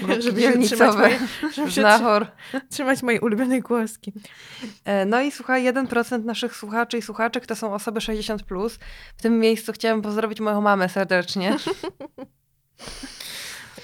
Żeby 0.20 0.40
dzielnicowe, 0.40 1.10
żeby 1.54 1.70
się 1.70 1.80
znachor. 1.80 2.26
trzymać 2.70 3.02
mojej 3.02 3.20
ulubionej 3.20 3.60
głoski. 3.60 4.12
E, 4.84 5.04
No 5.06 5.20
i 5.20 5.30
słuchaj, 5.30 5.64
1% 5.64 6.24
naszych 6.24 6.56
słuchaczy 6.56 6.98
i 6.98 7.02
słuchaczek 7.02 7.46
to 7.46 7.56
są 7.56 7.74
osoby 7.74 8.00
60+. 8.00 8.38
Plus. 8.44 8.78
W 9.16 9.22
tym 9.22 9.38
miejscu 9.38 9.72
chciałam 9.72 10.02
pozdrowić 10.02 10.40
moją 10.40 10.60
mamę 10.60 10.88
serdecznie. 10.88 11.56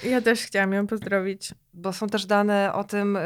Ja 0.03 0.21
też 0.21 0.41
chciałam 0.41 0.73
ją 0.73 0.87
pozdrowić. 0.87 1.53
bo 1.73 1.93
są 1.93 2.07
też 2.07 2.25
dane 2.25 2.73
o 2.73 2.83
tym, 2.83 3.15
y, 3.15 3.21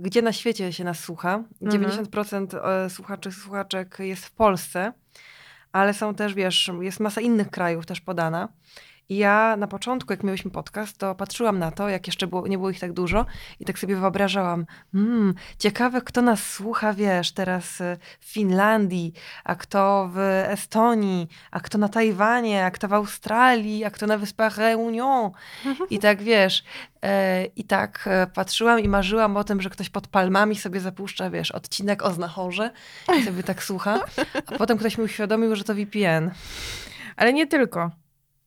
gdzie 0.00 0.22
na 0.22 0.32
świecie 0.32 0.72
się 0.72 0.84
nas 0.84 0.98
słucha. 0.98 1.44
90% 1.62 2.36
mhm. 2.36 2.90
słuchaczy, 2.90 3.32
słuchaczek 3.32 3.96
jest 3.98 4.26
w 4.26 4.30
Polsce, 4.30 4.92
ale 5.72 5.94
są 5.94 6.14
też, 6.14 6.34
wiesz, 6.34 6.70
jest 6.80 7.00
masa 7.00 7.20
innych 7.20 7.50
krajów 7.50 7.86
też 7.86 8.00
podana. 8.00 8.48
Ja 9.18 9.56
na 9.56 9.66
początku, 9.66 10.12
jak 10.12 10.22
mieliśmy 10.22 10.50
podcast, 10.50 10.98
to 10.98 11.14
patrzyłam 11.14 11.58
na 11.58 11.70
to, 11.70 11.88
jak 11.88 12.06
jeszcze 12.06 12.26
było, 12.26 12.46
nie 12.46 12.58
było 12.58 12.70
ich 12.70 12.80
tak 12.80 12.92
dużo 12.92 13.26
i 13.60 13.64
tak 13.64 13.78
sobie 13.78 13.96
wyobrażałam, 13.96 14.66
hmm, 14.92 15.34
ciekawe, 15.58 16.00
kto 16.00 16.22
nas 16.22 16.46
słucha, 16.46 16.92
wiesz, 16.92 17.32
teraz 17.32 17.76
w 18.20 18.24
Finlandii, 18.32 19.12
a 19.44 19.54
kto 19.54 20.10
w 20.12 20.18
Estonii, 20.48 21.28
a 21.50 21.60
kto 21.60 21.78
na 21.78 21.88
Tajwanie, 21.88 22.64
a 22.64 22.70
kto 22.70 22.88
w 22.88 22.92
Australii, 22.92 23.84
a 23.84 23.90
kto 23.90 24.06
na 24.06 24.18
Wyspach 24.18 24.58
Reunion. 24.58 25.30
I 25.90 25.98
tak, 25.98 26.22
wiesz, 26.22 26.64
e, 27.02 27.44
i 27.44 27.64
tak 27.64 28.04
e, 28.06 28.26
patrzyłam 28.26 28.80
i 28.80 28.88
marzyłam 28.88 29.36
o 29.36 29.44
tym, 29.44 29.62
że 29.62 29.70
ktoś 29.70 29.90
pod 29.90 30.08
palmami 30.08 30.56
sobie 30.56 30.80
zapuszcza, 30.80 31.30
wiesz, 31.30 31.50
odcinek 31.50 32.02
o 32.02 32.12
znachorze 32.12 32.70
i 33.18 33.22
sobie 33.22 33.42
tak 33.42 33.62
słucha, 33.62 34.00
a 34.46 34.58
potem 34.58 34.78
ktoś 34.78 34.98
mi 34.98 35.04
uświadomił, 35.04 35.56
że 35.56 35.64
to 35.64 35.74
VPN. 35.74 36.30
Ale 37.16 37.32
nie 37.32 37.46
tylko. 37.46 38.01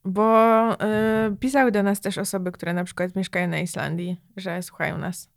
Bo 0.05 0.73
y, 0.73 1.35
pisały 1.39 1.71
do 1.71 1.83
nas 1.83 2.01
też 2.01 2.17
osoby, 2.17 2.51
które 2.51 2.73
na 2.73 2.83
przykład 2.83 3.15
mieszkają 3.15 3.47
na 3.47 3.59
Islandii, 3.59 4.21
że 4.37 4.61
słuchają 4.61 4.97
nas. 4.97 5.29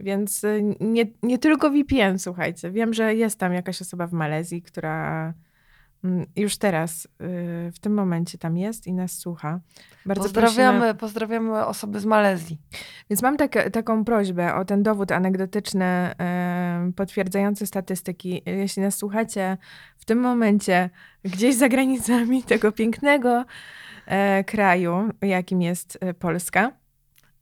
Więc 0.00 0.44
y, 0.44 0.76
nie, 0.80 1.06
nie 1.22 1.38
tylko 1.38 1.70
VPN, 1.70 2.18
słuchajcie. 2.18 2.70
Wiem, 2.70 2.94
że 2.94 3.14
jest 3.14 3.38
tam 3.38 3.52
jakaś 3.52 3.82
osoba 3.82 4.06
w 4.06 4.12
Malezji, 4.12 4.62
która 4.62 5.34
y, 6.04 6.08
już 6.36 6.58
teraz, 6.58 7.04
y, 7.04 7.08
w 7.72 7.78
tym 7.80 7.94
momencie 7.94 8.38
tam 8.38 8.56
jest 8.56 8.86
i 8.86 8.92
nas 8.92 9.12
słucha. 9.12 9.60
Bardzo 10.06 10.22
pozdrawiamy, 10.22 10.78
prosimy... 10.78 10.94
pozdrawiamy 10.94 11.66
osoby 11.66 12.00
z 12.00 12.04
Malezji. 12.04 12.58
Więc 13.10 13.22
mam 13.22 13.36
tak, 13.36 13.70
taką 13.72 14.04
prośbę 14.04 14.54
o 14.54 14.64
ten 14.64 14.82
dowód 14.82 15.12
anegdotyczny 15.12 16.10
y, 16.88 16.92
potwierdzający 16.92 17.66
statystyki. 17.66 18.42
Jeśli 18.46 18.82
nas 18.82 18.96
słuchacie 18.96 19.56
w 19.98 20.04
tym 20.04 20.20
momencie 20.20 20.90
gdzieś 21.24 21.54
za 21.54 21.68
granicami 21.68 22.42
tego 22.42 22.72
pięknego 22.72 23.44
kraju, 24.46 25.10
jakim 25.22 25.62
jest 25.62 25.98
e, 26.00 26.14
Polska, 26.14 26.72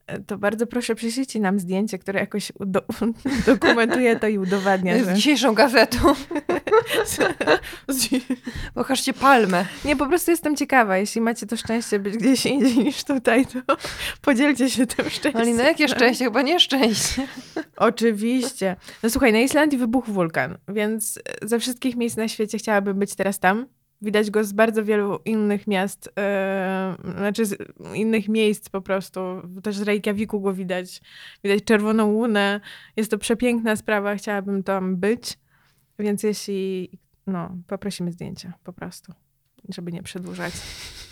e, 0.07 0.19
to 0.19 0.37
bardzo 0.37 0.67
proszę 0.67 0.95
przyślijcie 0.95 1.39
nam 1.39 1.59
zdjęcie, 1.59 1.99
które 1.99 2.19
jakoś 2.19 2.51
do, 2.59 2.81
dokumentuje 3.45 4.19
to 4.19 4.27
i 4.27 4.37
udowadnia. 4.37 5.03
Z 5.03 5.05
że... 5.05 5.13
dzisiejszą 5.13 5.53
gazetą. 5.53 5.97
Pokażcie 8.73 9.13
palmę. 9.13 9.65
Nie, 9.85 9.95
po 9.95 10.07
prostu 10.07 10.31
jestem 10.31 10.55
ciekawa. 10.55 10.97
Jeśli 10.97 11.21
macie 11.21 11.45
to 11.45 11.57
szczęście 11.57 11.99
być 11.99 12.17
gdzieś 12.17 12.45
indziej 12.45 12.77
niż 12.77 13.03
tutaj, 13.03 13.45
to 13.45 13.59
podzielcie 14.21 14.69
się 14.69 14.87
tym 14.87 15.09
szczęściem. 15.09 15.41
Ale 15.41 15.53
na 15.53 15.63
jakie 15.63 15.87
szczęście? 15.87 16.25
Chyba 16.25 16.41
nieszczęście. 16.41 17.27
Oczywiście. 17.77 18.75
No 19.03 19.09
słuchaj, 19.09 19.33
na 19.33 19.39
Islandii 19.39 19.77
wybuchł 19.77 20.11
wulkan, 20.11 20.57
więc 20.67 21.19
ze 21.41 21.59
wszystkich 21.59 21.95
miejsc 21.95 22.17
na 22.17 22.27
świecie 22.27 22.57
chciałabym 22.57 22.99
być 22.99 23.15
teraz 23.15 23.39
tam 23.39 23.65
Widać 24.01 24.31
go 24.31 24.43
z 24.43 24.53
bardzo 24.53 24.85
wielu 24.85 25.19
innych 25.25 25.67
miast, 25.67 26.09
yy, 27.05 27.11
znaczy 27.11 27.45
z 27.45 27.57
innych 27.93 28.29
miejsc 28.29 28.69
po 28.69 28.81
prostu. 28.81 29.19
Też 29.63 29.77
z 29.77 29.81
Reykjaviku 29.81 30.41
go 30.41 30.53
widać. 30.53 31.01
Widać 31.43 31.63
czerwoną 31.63 32.05
łunę. 32.05 32.61
Jest 32.97 33.11
to 33.11 33.17
przepiękna 33.17 33.75
sprawa, 33.75 34.15
chciałabym 34.15 34.63
tam 34.63 34.97
być. 34.97 35.39
Więc 35.99 36.23
jeśli, 36.23 36.91
no, 37.27 37.57
poprosimy 37.67 38.11
zdjęcia 38.11 38.53
po 38.63 38.73
prostu, 38.73 39.13
żeby 39.69 39.91
nie 39.91 40.03
przedłużać. 40.03 40.53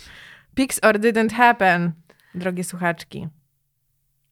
Pics 0.54 0.80
or 0.82 0.98
didn't 0.98 1.32
happen, 1.32 1.92
drogie 2.34 2.64
słuchaczki. 2.64 3.28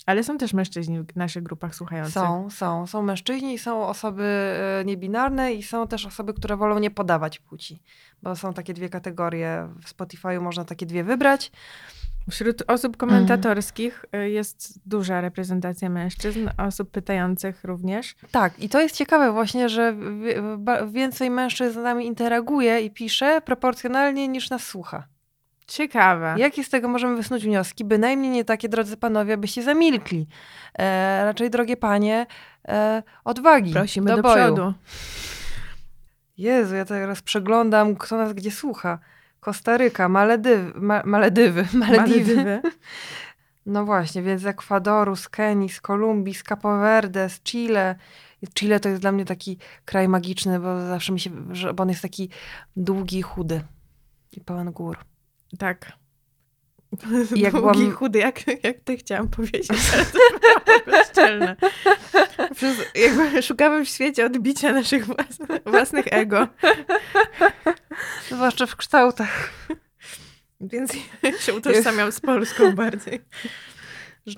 Ale 0.07 0.25
są 0.25 0.39
też 0.39 0.55
mężczyźni 0.55 1.03
w 1.03 1.17
naszych 1.17 1.43
grupach 1.43 1.75
słuchających. 1.75 2.15
Są, 2.15 2.51
są. 2.51 2.87
Są 2.87 3.03
mężczyźni, 3.03 3.59
są 3.59 3.87
osoby 3.87 4.23
e, 4.23 4.85
niebinarne 4.85 5.55
i 5.55 5.63
są 5.63 5.87
też 5.87 6.07
osoby, 6.07 6.35
które 6.35 6.57
wolą 6.57 6.79
nie 6.79 6.91
podawać 6.91 7.39
płci. 7.39 7.83
Bo 8.23 8.37
są 8.37 8.55
takie 8.55 8.75
dwie 8.75 8.89
kategorie. 8.89 9.69
W 9.83 9.97
Spotify'u 9.97 10.41
można 10.41 10.65
takie 10.65 10.87
dwie 10.87 11.05
wybrać. 11.05 11.53
Wśród 12.31 12.63
osób 12.67 12.97
komentatorskich 12.97 14.05
mm. 14.13 14.31
jest 14.31 14.89
duża 14.89 15.21
reprezentacja 15.21 15.91
mężczyzn, 15.91 16.49
osób 16.59 16.91
pytających 16.91 17.65
również. 17.65 18.15
Tak, 18.31 18.59
i 18.59 18.69
to 18.69 18.81
jest 18.81 18.97
ciekawe 18.97 19.33
właśnie, 19.33 19.69
że 19.69 19.97
więcej 20.93 21.31
mężczyzn 21.31 21.81
z 21.81 21.83
nami 21.83 22.07
interaguje 22.07 22.81
i 22.81 22.91
pisze 22.91 23.41
proporcjonalnie 23.41 24.29
niż 24.29 24.51
nas 24.51 24.63
słucha. 24.63 25.07
Ciekawe. 25.67 26.35
Jakie 26.39 26.65
z 26.65 26.69
tego 26.69 26.89
możemy 26.89 27.17
wysnuć 27.17 27.45
wnioski? 27.45 27.85
Bynajmniej 27.85 28.31
nie 28.31 28.45
takie, 28.45 28.69
drodzy 28.69 28.97
panowie, 28.97 29.37
byście 29.37 29.63
zamilkli. 29.63 30.27
E, 30.79 31.25
raczej, 31.25 31.51
drogie 31.51 31.77
panie, 31.77 32.27
e, 32.69 33.03
odwagi. 33.25 33.73
Prosimy 33.73 34.11
do, 34.11 34.17
do 34.17 34.23
przodu. 34.23 34.75
Jezu, 36.39 36.75
ja 36.75 36.85
teraz 36.85 37.23
przeglądam, 37.23 37.97
kto 37.97 38.17
nas 38.17 38.33
gdzie 38.33 38.51
słucha. 38.51 38.99
Kostaryka, 39.41 40.09
Maledywy, 40.09 40.81
Ma 40.81 41.03
Maledywy, 41.05 41.67
Malediwy. 41.79 42.37
Malediwy. 42.37 42.61
No 43.67 43.85
właśnie, 43.85 44.23
więc 44.23 44.43
z 44.43 44.47
Ekwadoru, 44.47 45.17
z 45.17 45.29
Kenii, 45.29 45.69
z 45.69 45.81
Kolumbii, 45.81 46.35
z 46.35 46.43
Capo 46.43 46.79
Verde, 46.79 47.29
z 47.29 47.43
Chile. 47.43 47.95
Chile 48.55 48.81
to 48.81 48.89
jest 48.89 49.01
dla 49.01 49.13
mnie 49.13 49.25
taki 49.25 49.59
kraj 49.85 50.09
magiczny, 50.09 50.61
bo 50.61 50.87
zawsze 50.87 51.13
mi 51.13 51.21
się, 51.21 51.31
bo 51.75 51.83
on 51.83 51.89
jest 51.89 52.03
taki 52.03 52.31
długi, 52.77 53.23
chudy 53.23 53.61
i 54.33 54.41
pełen 54.41 54.73
gór. 54.73 54.97
Tak. 55.59 55.93
I 57.35 57.41
jak 57.41 57.53
Długi, 57.53 57.79
byłam... 57.79 57.93
chudy, 57.93 58.19
jak, 58.19 58.65
jak 58.65 58.81
ty 58.85 58.97
chciałam 58.97 59.29
powiedzieć, 59.29 59.69
ale 60.87 61.05
to. 61.05 61.67
Przez, 62.55 62.77
jakby 62.95 63.43
szukamy 63.43 63.85
w 63.85 63.89
świecie 63.89 64.27
odbicia 64.27 64.73
naszych 64.73 65.07
własnych, 65.07 65.49
własnych 65.67 66.07
ego. 66.11 66.49
Zwłaszcza 68.31 68.67
w 68.67 68.77
kształtach. 68.77 69.53
Więc 70.61 70.93
się 71.39 71.55
utożsamiam 71.55 72.13
z 72.13 72.21
Polską 72.21 72.73
bardziej. 72.77 73.21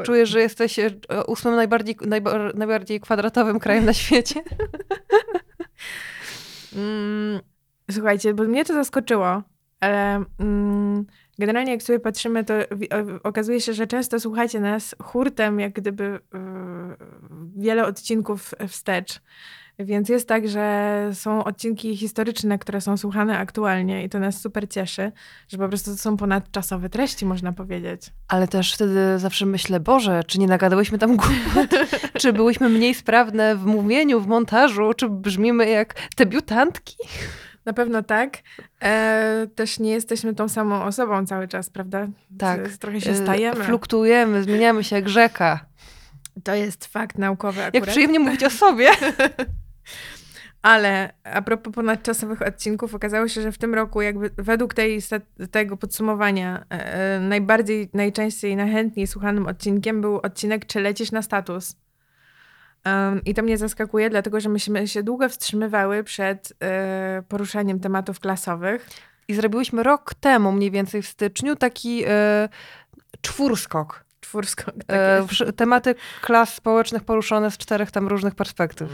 Czuję, 0.05 0.27
że 0.27 0.41
jesteś 0.41 0.79
e, 0.79 0.91
ósmym 1.27 1.57
najbardziej, 1.57 1.97
najbardziej 2.55 3.01
kwadratowym 3.01 3.59
krajem 3.59 3.85
na 3.85 3.93
świecie. 3.93 4.43
Mm, 6.77 7.41
słuchajcie, 7.91 8.35
bo 8.35 8.45
mnie 8.45 8.65
to 8.65 8.75
zaskoczyło, 8.75 9.43
ale 9.81 10.25
mm, 10.39 11.07
generalnie 11.39 11.73
jak 11.73 11.83
sobie 11.83 12.01
patrzymy, 12.01 12.45
to 12.45 12.55
okazuje 13.23 13.61
się, 13.61 13.75
że 13.75 13.87
często 13.87 14.21
słuchacie 14.21 14.61
nas 14.61 14.97
hurtem, 15.03 15.61
jak 15.61 15.73
gdyby 15.73 16.05
y, 16.05 16.19
wiele 17.57 17.87
odcinków 17.87 18.55
wstecz. 18.69 19.21
Więc 19.81 20.09
jest 20.09 20.29
tak, 20.29 20.49
że 20.49 21.11
są 21.13 21.45
odcinki 21.45 21.97
historyczne, 21.97 22.59
które 22.59 22.81
są 22.81 22.97
słuchane 22.97 23.39
aktualnie 23.39 24.05
i 24.05 24.09
to 24.09 24.19
nas 24.19 24.41
super 24.41 24.69
cieszy, 24.69 25.13
że 25.49 25.59
po 25.59 25.69
prostu 25.69 25.91
to 25.91 25.97
są 25.97 26.17
ponadczasowe 26.17 26.89
treści, 26.89 27.27
można 27.27 27.53
powiedzieć. 27.53 28.03
Ale 28.29 28.49
też 28.49 28.75
wtedy 28.75 29.19
zawsze 29.19 29.47
myślę, 29.47 29.81
Boże, 29.81 30.23
czy 30.27 30.39
nie 30.39 30.47
nagadałyśmy 30.47 30.99
tam 30.99 31.17
głupot? 31.17 31.71
czy 32.21 32.33
byłyśmy 32.33 32.69
mniej 32.69 32.95
sprawne 32.95 33.57
w 33.57 33.65
mówieniu, 33.65 34.21
w 34.21 34.27
montażu? 34.27 34.95
Czy 34.95 35.09
brzmimy 35.09 35.69
jak 35.69 35.95
debiutantki? 36.17 36.97
Na 37.69 37.75
pewno 37.75 38.03
tak. 38.03 38.39
E, 38.83 39.47
też 39.55 39.79
nie 39.79 39.91
jesteśmy 39.91 40.35
tą 40.35 40.49
samą 40.49 40.85
osobą 40.85 41.27
cały 41.27 41.49
czas, 41.49 41.71
prawda? 41.71 42.07
Tak. 42.39 42.69
Trochę 42.69 43.01
się 43.01 43.15
stajemy. 43.15 43.65
Fluktuujemy, 43.65 44.43
zmieniamy 44.43 44.85
się 44.85 44.97
jak 44.97 45.09
rzeka. 45.09 45.67
To 46.45 46.55
jest 46.55 46.87
fakt 46.87 47.19
naukowy 47.19 47.61
akurat. 47.61 47.75
Jak 47.75 47.87
przyjemnie 47.87 48.19
mówić 48.19 48.45
o 48.45 48.51
sobie. 48.51 48.91
Ale 50.63 51.13
a 51.25 51.43
propos 51.43 51.75
ponadczasowych 51.75 52.43
odcinków, 52.43 52.95
okazało 52.95 53.29
się, 53.29 53.43
że 53.43 53.53
w 53.53 53.59
tym 53.59 53.75
roku 53.75 54.03
jakby 54.03 54.31
według 54.37 54.75
tej, 54.75 54.99
tego 55.51 55.77
podsumowania 55.77 56.65
e, 56.71 56.95
e, 56.95 57.21
najbardziej, 57.21 57.91
najczęściej, 57.95 58.57
najchętniej 58.57 59.07
słuchanym 59.07 59.47
odcinkiem 59.47 60.01
był 60.01 60.17
odcinek 60.17 60.67
Czy 60.67 60.81
lecisz 60.81 61.13
na 61.13 61.23
status? 61.23 61.77
Um, 62.87 63.25
I 63.25 63.35
to 63.35 63.43
mnie 63.43 63.59
zaskakuje, 63.59 64.11
dlatego 64.11 64.41
że 64.41 64.49
myśmy 64.49 64.89
się 64.89 65.03
długo 65.03 65.29
wstrzymywały 65.29 66.05
przed 66.05 66.51
y, 66.51 67.23
poruszaniem 67.23 67.81
tematów 67.81 68.21
klasowych. 68.21 68.89
I 69.29 69.35
zrobiłyśmy 69.35 69.83
rok 69.83 70.15
temu, 70.15 70.53
mniej 70.53 70.71
więcej 70.71 71.03
w 71.03 71.07
styczniu, 71.07 71.57
taki 71.57 72.05
y, 72.05 72.09
czwórskok. 73.21 74.05
Czwórskok, 74.21 74.75
tak 74.87 75.49
y, 75.49 75.53
Tematy 75.53 75.95
klas 76.23 76.55
społecznych 76.55 77.05
poruszone 77.05 77.51
z 77.51 77.59
czterech 77.59 77.91
tam 77.91 78.09
różnych 78.09 78.35
perspektyw. 78.35 78.91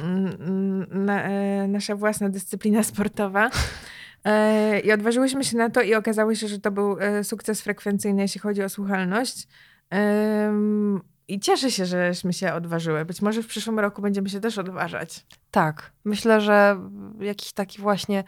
Na, 0.91 1.29
nasza 1.69 1.97
własna 1.97 2.29
dyscyplina 2.29 2.83
sportowa. 2.83 3.51
I 4.85 4.93
odważyłyśmy 4.93 5.45
się 5.45 5.57
na 5.57 5.71
to 5.71 5.83
i 5.83 5.95
okazało 5.95 6.35
się, 6.35 6.49
że 6.49 6.59
to 6.61 6.71
był 6.71 6.97
sukces 7.23 7.63
frekwencyjny, 7.63 8.23
jeśli 8.23 8.41
chodzi 8.41 8.63
o 8.63 8.69
słuchalność. 8.69 9.49
I 11.29 11.41
cieszę 11.41 11.71
się, 11.71 11.87
żeśmy 11.87 12.33
się 12.33 12.53
odważyły. 12.53 13.05
Być 13.05 13.23
może 13.23 13.43
w 13.43 13.47
przyszłym 13.47 13.79
roku 13.79 14.03
będziemy 14.03 14.29
się 14.29 14.41
też 14.41 14.59
odważać. 14.59 15.27
Tak. 15.51 15.93
Myślę, 16.05 16.41
że 16.41 16.77
jakiś 17.21 17.53
taki 17.53 17.83
właśnie 17.83 18.25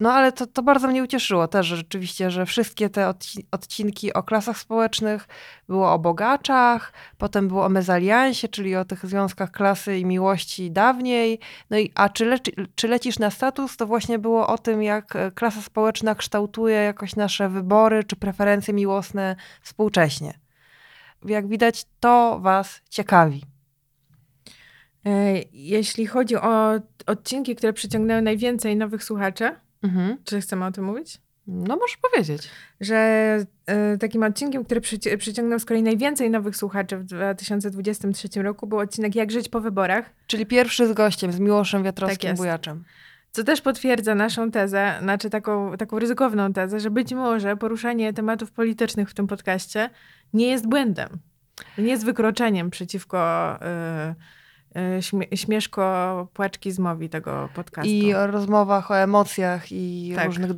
No 0.00 0.12
ale 0.12 0.32
to, 0.32 0.46
to 0.46 0.62
bardzo 0.62 0.88
mnie 0.88 1.02
ucieszyło 1.02 1.48
też, 1.48 1.66
że 1.66 1.76
rzeczywiście, 1.76 2.30
że 2.30 2.46
wszystkie 2.46 2.90
te 2.90 3.08
odci 3.08 3.46
odcinki 3.50 4.12
o 4.12 4.22
klasach 4.22 4.58
społecznych 4.58 5.28
było 5.68 5.92
o 5.92 5.98
bogaczach, 5.98 6.92
potem 7.18 7.48
było 7.48 7.64
o 7.64 7.68
mezaliansie, 7.68 8.48
czyli 8.48 8.76
o 8.76 8.84
tych 8.84 9.06
związkach 9.06 9.50
klasy 9.50 9.98
i 9.98 10.04
miłości 10.04 10.70
dawniej. 10.70 11.40
No 11.70 11.78
i 11.78 11.92
a 11.94 12.08
czy, 12.08 12.24
le 12.24 12.38
czy 12.74 12.88
lecisz 12.88 13.18
na 13.18 13.30
status, 13.30 13.76
to 13.76 13.86
właśnie 13.86 14.18
było 14.18 14.46
o 14.46 14.58
tym, 14.58 14.82
jak 14.82 15.16
e, 15.16 15.30
klasa 15.30 15.62
społeczna 15.62 16.14
kształtuje 16.14 16.76
jakoś 16.76 17.16
nasze 17.16 17.48
wybory 17.48 18.04
czy 18.04 18.16
preferencje 18.16 18.74
miłosne 18.74 19.36
współcześnie. 19.62 20.45
Jak 21.26 21.48
widać, 21.48 21.86
to 22.00 22.40
was 22.42 22.80
ciekawi. 22.90 23.42
E, 25.06 25.34
jeśli 25.52 26.06
chodzi 26.06 26.36
o 26.36 26.80
odcinki, 27.06 27.56
które 27.56 27.72
przyciągnęły 27.72 28.22
najwięcej 28.22 28.76
nowych 28.76 29.04
słuchaczy, 29.04 29.50
Mhm. 29.82 30.16
Czy 30.24 30.40
chcemy 30.40 30.64
o 30.64 30.72
tym 30.72 30.84
mówić? 30.84 31.18
No, 31.46 31.76
możesz 31.76 31.96
powiedzieć. 31.96 32.50
Że 32.80 33.38
y, 33.94 33.98
takim 33.98 34.22
odcinkiem, 34.22 34.64
który 34.64 34.80
przyci 34.80 35.18
przyciągnął 35.18 35.58
z 35.58 35.64
kolei 35.64 35.82
najwięcej 35.82 36.30
nowych 36.30 36.56
słuchaczy 36.56 36.96
w 36.96 37.04
2023 37.04 38.42
roku, 38.42 38.66
był 38.66 38.78
odcinek 38.78 39.14
Jak 39.14 39.30
żyć 39.30 39.48
po 39.48 39.60
wyborach. 39.60 40.10
Czyli 40.26 40.46
pierwszy 40.46 40.88
z 40.88 40.92
gościem, 40.92 41.32
z 41.32 41.38
Miłoszem 41.38 41.82
Wiatrowskim 41.82 42.30
tak 42.30 42.36
Bujaczem. 42.36 42.84
Co 43.36 43.44
też 43.44 43.60
potwierdza 43.60 44.14
naszą 44.14 44.50
tezę, 44.50 44.98
znaczy 45.02 45.30
taką, 45.30 45.76
taką 45.76 45.98
ryzykowną 45.98 46.52
tezę, 46.52 46.80
że 46.80 46.90
być 46.90 47.14
może 47.14 47.56
poruszanie 47.56 48.12
tematów 48.12 48.52
politycznych 48.52 49.10
w 49.10 49.14
tym 49.14 49.26
podcaście 49.26 49.90
nie 50.32 50.48
jest 50.48 50.68
błędem. 50.68 51.08
Nie 51.78 51.88
jest 51.88 52.04
wykroczeniem 52.04 52.70
przeciwko. 52.70 53.54
Y, 53.56 54.14
E, 54.76 55.36
śmieszko 55.36 56.28
płaczkizmowi 56.32 57.08
tego 57.08 57.48
podcastu. 57.54 57.90
I 57.90 58.14
o 58.14 58.26
rozmowach 58.26 58.90
o 58.90 58.98
emocjach 58.98 59.72
i 59.72 60.12
tak. 60.16 60.26
różnych 60.26 60.50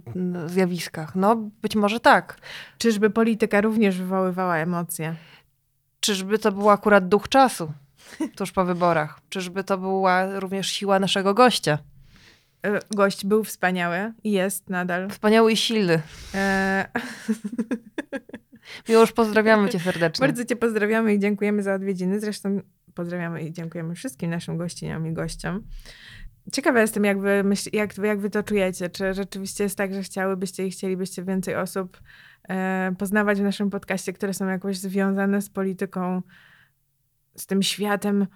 zjawiskach. 0.46 1.14
No, 1.14 1.36
być 1.36 1.76
może 1.76 2.00
tak. 2.00 2.38
Czyżby 2.78 3.10
polityka 3.10 3.60
również 3.60 3.98
wywoływała 3.98 4.56
emocje? 4.56 5.14
Czyżby 6.00 6.38
to 6.38 6.52
był 6.52 6.70
akurat 6.70 7.08
duch 7.08 7.28
czasu 7.28 7.72
tuż 8.36 8.52
po 8.52 8.64
wyborach? 8.64 9.20
Czyżby 9.28 9.64
to 9.64 9.78
była 9.78 10.40
również 10.40 10.68
siła 10.68 10.98
naszego 10.98 11.34
gościa? 11.34 11.78
E, 12.66 12.78
gość 12.96 13.26
był 13.26 13.44
wspaniały 13.44 14.12
i 14.24 14.32
jest 14.32 14.70
nadal. 14.70 15.10
Wspaniały 15.10 15.52
i 15.52 15.56
silny. 15.56 16.02
E... 16.34 16.88
Miłoż, 18.88 19.12
pozdrawiamy 19.12 19.68
cię 19.68 19.80
serdecznie. 19.80 20.26
Bardzo 20.26 20.44
cię 20.44 20.56
pozdrawiamy 20.56 21.14
i 21.14 21.18
dziękujemy 21.18 21.62
za 21.62 21.74
odwiedziny. 21.74 22.20
Zresztą 22.20 22.60
pozdrawiamy 22.94 23.42
i 23.42 23.52
dziękujemy 23.52 23.94
wszystkim 23.94 24.30
naszym 24.30 24.56
gościniom 24.56 25.06
i 25.06 25.12
gościom. 25.12 25.62
Ciekawa 26.52 26.80
jestem, 26.80 27.04
jak 27.04 27.20
wy, 27.20 27.44
myśl, 27.44 27.70
jak, 27.72 27.98
jak 27.98 28.20
wy 28.20 28.30
to 28.30 28.42
czujecie. 28.42 28.90
Czy 28.90 29.14
rzeczywiście 29.14 29.64
jest 29.64 29.76
tak, 29.76 29.94
że 29.94 30.02
chciałybyście 30.02 30.66
i 30.66 30.70
chcielibyście 30.70 31.24
więcej 31.24 31.56
osób 31.56 32.00
e, 32.48 32.94
poznawać 32.98 33.40
w 33.40 33.42
naszym 33.42 33.70
podcaście, 33.70 34.12
które 34.12 34.34
są 34.34 34.48
jakoś 34.48 34.78
związane 34.78 35.42
z 35.42 35.50
polityką, 35.50 36.22
z 37.36 37.46
tym 37.46 37.62
światem 37.62 38.26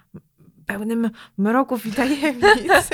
pełnym 0.73 1.11
mroków 1.39 1.87
i 1.87 1.93
tajemnic. 1.93 2.91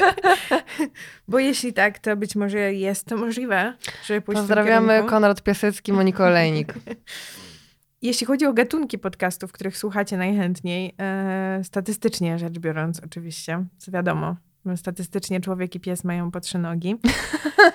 Bo 1.29 1.39
jeśli 1.39 1.73
tak, 1.73 1.99
to 1.99 2.17
być 2.17 2.37
może 2.37 2.75
jest 2.75 3.07
to 3.07 3.17
możliwe, 3.17 3.75
żeby 4.05 4.21
pójść 4.21 4.41
Pozdrawiamy 4.41 5.05
Konrad 5.07 5.43
Piasecki, 5.43 5.93
Monika 5.93 6.27
Olejnik. 6.27 6.75
Jeśli 8.03 8.27
chodzi 8.27 8.47
o 8.47 8.53
gatunki 8.53 8.99
podcastów, 8.99 9.53
których 9.53 9.79
słuchacie 9.79 10.17
najchętniej, 10.17 10.95
e, 11.01 11.61
statystycznie 11.65 12.39
rzecz 12.39 12.59
biorąc, 12.59 13.01
oczywiście, 13.05 13.65
co 13.79 13.93
wiadomo, 13.93 14.37
statystycznie 14.77 15.41
człowiek 15.41 15.75
i 15.75 15.81
pies 15.81 16.05
mają 16.05 16.31
po 16.31 16.41
trzy 16.41 16.59
nogi. 16.59 16.97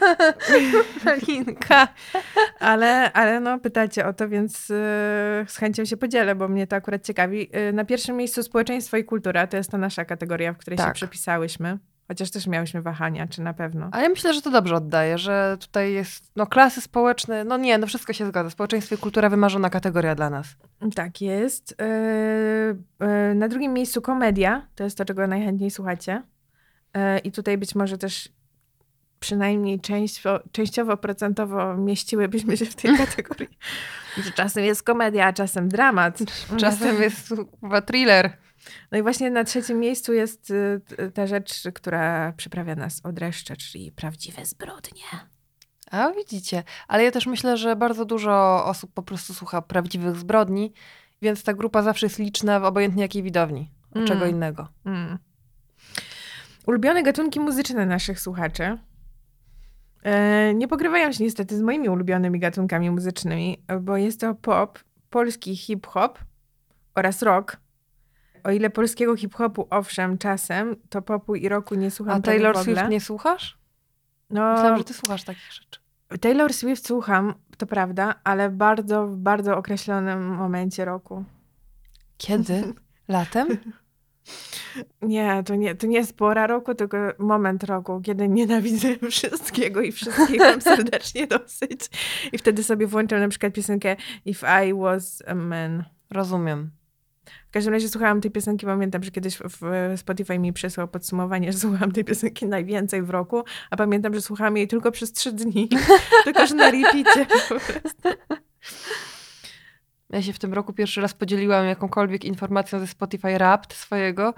Malinka. 1.06 1.88
ale, 2.60 3.14
ale 3.14 3.40
no, 3.40 3.60
pytacie 3.60 4.06
o 4.06 4.14
to, 4.14 4.30
więc 4.30 4.72
e, 4.72 4.74
z 5.48 5.58
chęcią 5.58 5.86
się 5.86 5.98
podzielę, 5.98 6.36
bo 6.36 6.48
mnie 6.48 6.68
to 6.68 6.76
akurat 6.76 7.04
ciekawi. 7.04 7.50
E, 7.52 7.74
na 7.74 7.86
pierwszym 7.86 8.18
miejscu 8.18 8.44
społeczeństwo 8.44 8.98
i 8.98 9.04
kultura, 9.04 9.48
to 9.48 9.58
jest 9.58 9.72
ta 9.72 9.78
nasza 9.78 10.06
kategoria, 10.06 10.54
w 10.54 10.58
której 10.58 10.78
tak. 10.78 10.88
się 10.88 10.94
przepisałyśmy. 10.94 11.78
Chociaż 12.08 12.32
też 12.32 12.48
miałyśmy 12.48 12.82
wahania, 12.82 13.28
czy 13.28 13.42
na 13.42 13.54
pewno. 13.54 13.90
A 13.92 14.02
ja 14.02 14.10
myślę, 14.10 14.34
że 14.34 14.42
to 14.42 14.52
dobrze 14.52 14.76
oddaje, 14.76 15.18
że 15.18 15.58
tutaj 15.60 15.94
jest 15.94 16.32
no, 16.36 16.48
klasy 16.48 16.82
społeczne, 16.82 17.44
no 17.44 17.58
nie, 17.58 17.78
no 17.78 17.88
wszystko 17.88 18.14
się 18.14 18.26
zgadza. 18.26 18.50
Społeczeństwo 18.50 18.96
i 18.96 18.98
kultura 18.98 19.30
wymarzona 19.30 19.70
kategoria 19.70 20.16
dla 20.16 20.30
nas. 20.30 20.48
Tak 20.96 21.22
jest. 21.22 21.76
Yy, 21.80 23.08
yy, 23.08 23.36
na 23.36 23.48
drugim 23.48 23.74
miejscu 23.74 24.02
komedia, 24.02 24.68
to 24.76 24.84
jest 24.84 24.98
to, 24.98 25.06
czego 25.06 25.28
najchętniej 25.28 25.72
słuchacie. 25.72 26.24
Yy, 26.96 27.20
I 27.20 27.32
tutaj 27.32 27.58
być 27.58 27.76
może 27.76 27.98
też 27.98 28.30
przynajmniej 29.20 29.80
częściowo, 29.80 30.40
częściowo 30.52 30.98
procentowo 30.98 31.78
mieściłybyśmy 31.78 32.58
się 32.58 32.66
w 32.66 32.76
tej 32.76 32.98
kategorii. 33.06 33.58
czasem 34.36 34.64
jest 34.64 34.84
komedia, 34.84 35.26
a 35.26 35.34
czasem 35.34 35.70
dramat. 35.70 36.20
Czasem 36.60 37.02
jest 37.02 37.34
chyba 37.62 37.82
thriller. 37.82 38.38
No 38.92 38.98
i 38.98 39.02
właśnie 39.02 39.32
na 39.32 39.44
trzecim 39.44 39.80
miejscu 39.80 40.14
jest 40.14 40.50
y, 40.50 40.82
ta 41.14 41.28
rzecz, 41.28 41.64
która 41.74 42.34
przyprawia 42.38 42.76
nas 42.76 43.02
od 43.04 43.16
dreszcze, 43.16 43.58
czyli 43.58 43.92
prawdziwe 43.92 44.46
zbrodnie. 44.46 45.04
A 45.92 46.12
widzicie, 46.12 46.64
ale 46.88 47.04
ja 47.04 47.12
też 47.12 47.26
myślę, 47.26 47.58
że 47.58 47.76
bardzo 47.76 48.06
dużo 48.06 48.66
osób 48.66 48.94
po 48.94 49.04
prostu 49.04 49.34
słucha 49.34 49.62
prawdziwych 49.62 50.16
zbrodni, 50.16 50.74
więc 51.22 51.44
ta 51.44 51.54
grupa 51.54 51.82
zawsze 51.82 52.06
jest 52.06 52.20
liczna 52.20 52.60
w 52.60 52.64
obojętnie 52.64 53.02
jakiej 53.02 53.24
widowni. 53.24 53.72
Mm. 53.96 54.08
Czego 54.08 54.26
innego. 54.26 54.68
Mm. 54.86 55.18
Ulubione 56.68 57.04
gatunki 57.04 57.40
muzyczne 57.40 57.86
naszych 57.86 58.20
słuchaczy 58.20 58.78
e, 60.04 60.54
nie 60.54 60.68
pogrywają 60.68 61.12
się 61.12 61.24
niestety 61.24 61.58
z 61.58 61.62
moimi 61.62 61.90
ulubionymi 61.90 62.40
gatunkami 62.40 62.92
muzycznymi, 62.92 63.64
bo 63.82 63.98
jest 63.98 64.20
to 64.20 64.36
pop, 64.36 64.80
polski 65.10 65.56
hip-hop 65.56 66.20
oraz 66.96 67.22
rock 67.22 67.58
o 68.44 68.52
ile 68.52 68.70
polskiego 68.70 69.16
hip-hopu 69.16 69.68
owszem, 69.70 70.18
czasem, 70.18 70.76
to 70.90 71.02
popu 71.02 71.36
i 71.36 71.50
roku 71.50 71.76
nie 71.76 71.92
słucham 71.92 72.18
A 72.18 72.20
Taylor 72.20 72.58
Swift 72.58 72.90
nie 72.90 73.02
słuchasz? 73.02 73.58
No, 74.30 74.54
Myślałam, 74.54 74.78
że 74.78 74.84
ty 74.84 74.94
słuchasz 74.94 75.24
takich 75.24 75.54
rzeczy. 75.54 75.80
Taylor 76.22 76.54
Swift 76.54 76.88
słucham, 76.88 77.34
to 77.58 77.66
prawda, 77.66 78.16
ale 78.24 78.50
bardzo, 78.50 79.08
w 79.08 79.18
bardzo 79.18 79.58
określonym 79.58 80.26
momencie 80.36 80.86
roku. 80.86 81.24
Kiedy? 82.18 82.74
Latem? 83.08 83.48
Nie, 85.02 85.44
to 85.46 85.56
nie, 85.56 85.76
to 85.76 85.88
nie 85.88 85.98
jest 85.98 86.18
pora 86.18 86.48
roku, 86.48 86.76
tylko 86.76 86.98
moment 87.20 87.64
roku, 87.64 88.02
kiedy 88.02 88.30
nienawidzę 88.30 88.88
wszystkiego 89.12 89.82
i 89.82 89.92
wszystkich 89.92 90.40
mam 90.40 90.62
serdecznie 90.76 91.28
dosyć. 91.28 91.90
I 92.32 92.38
wtedy 92.38 92.64
sobie 92.64 92.88
włączam 92.88 93.20
na 93.20 93.28
przykład 93.28 93.54
piosenkę 93.54 93.96
If 94.26 94.66
I 94.66 94.74
Was 94.74 95.24
a 95.28 95.36
Man. 95.36 95.84
Rozumiem. 96.10 96.72
W 97.48 97.52
każdym 97.54 97.74
razie 97.74 97.90
słuchałam 97.90 98.22
tej 98.22 98.32
piosenki, 98.32 98.66
pamiętam, 98.66 99.04
że 99.04 99.12
kiedyś 99.12 99.38
w 99.38 99.94
Spotify 99.96 100.40
mi 100.40 100.54
przesłał 100.54 100.88
podsumowanie, 100.88 101.52
że 101.52 101.60
słuchałam 101.60 101.92
tej 101.92 102.06
piosenki 102.06 102.46
najwięcej 102.46 103.02
w 103.02 103.10
roku, 103.10 103.44
a 103.70 103.78
pamiętam, 103.78 104.14
że 104.14 104.22
słuchałam 104.22 104.58
jej 104.58 104.68
tylko 104.68 104.92
przez 104.92 105.12
trzy 105.12 105.32
dni, 105.32 105.70
tylko 106.26 106.48
że 106.48 106.56
na 106.56 106.72
repeacie 106.72 107.26
Ja 110.14 110.22
się 110.22 110.34
w 110.34 110.40
tym 110.40 110.54
roku 110.54 110.74
pierwszy 110.74 111.02
raz 111.02 111.14
podzieliłam 111.14 111.66
jakąkolwiek 111.66 112.26
informacją 112.26 112.80
ze 112.80 112.88
Spotify 112.88 113.34
Wrapped 113.34 113.74
swojego, 113.74 114.34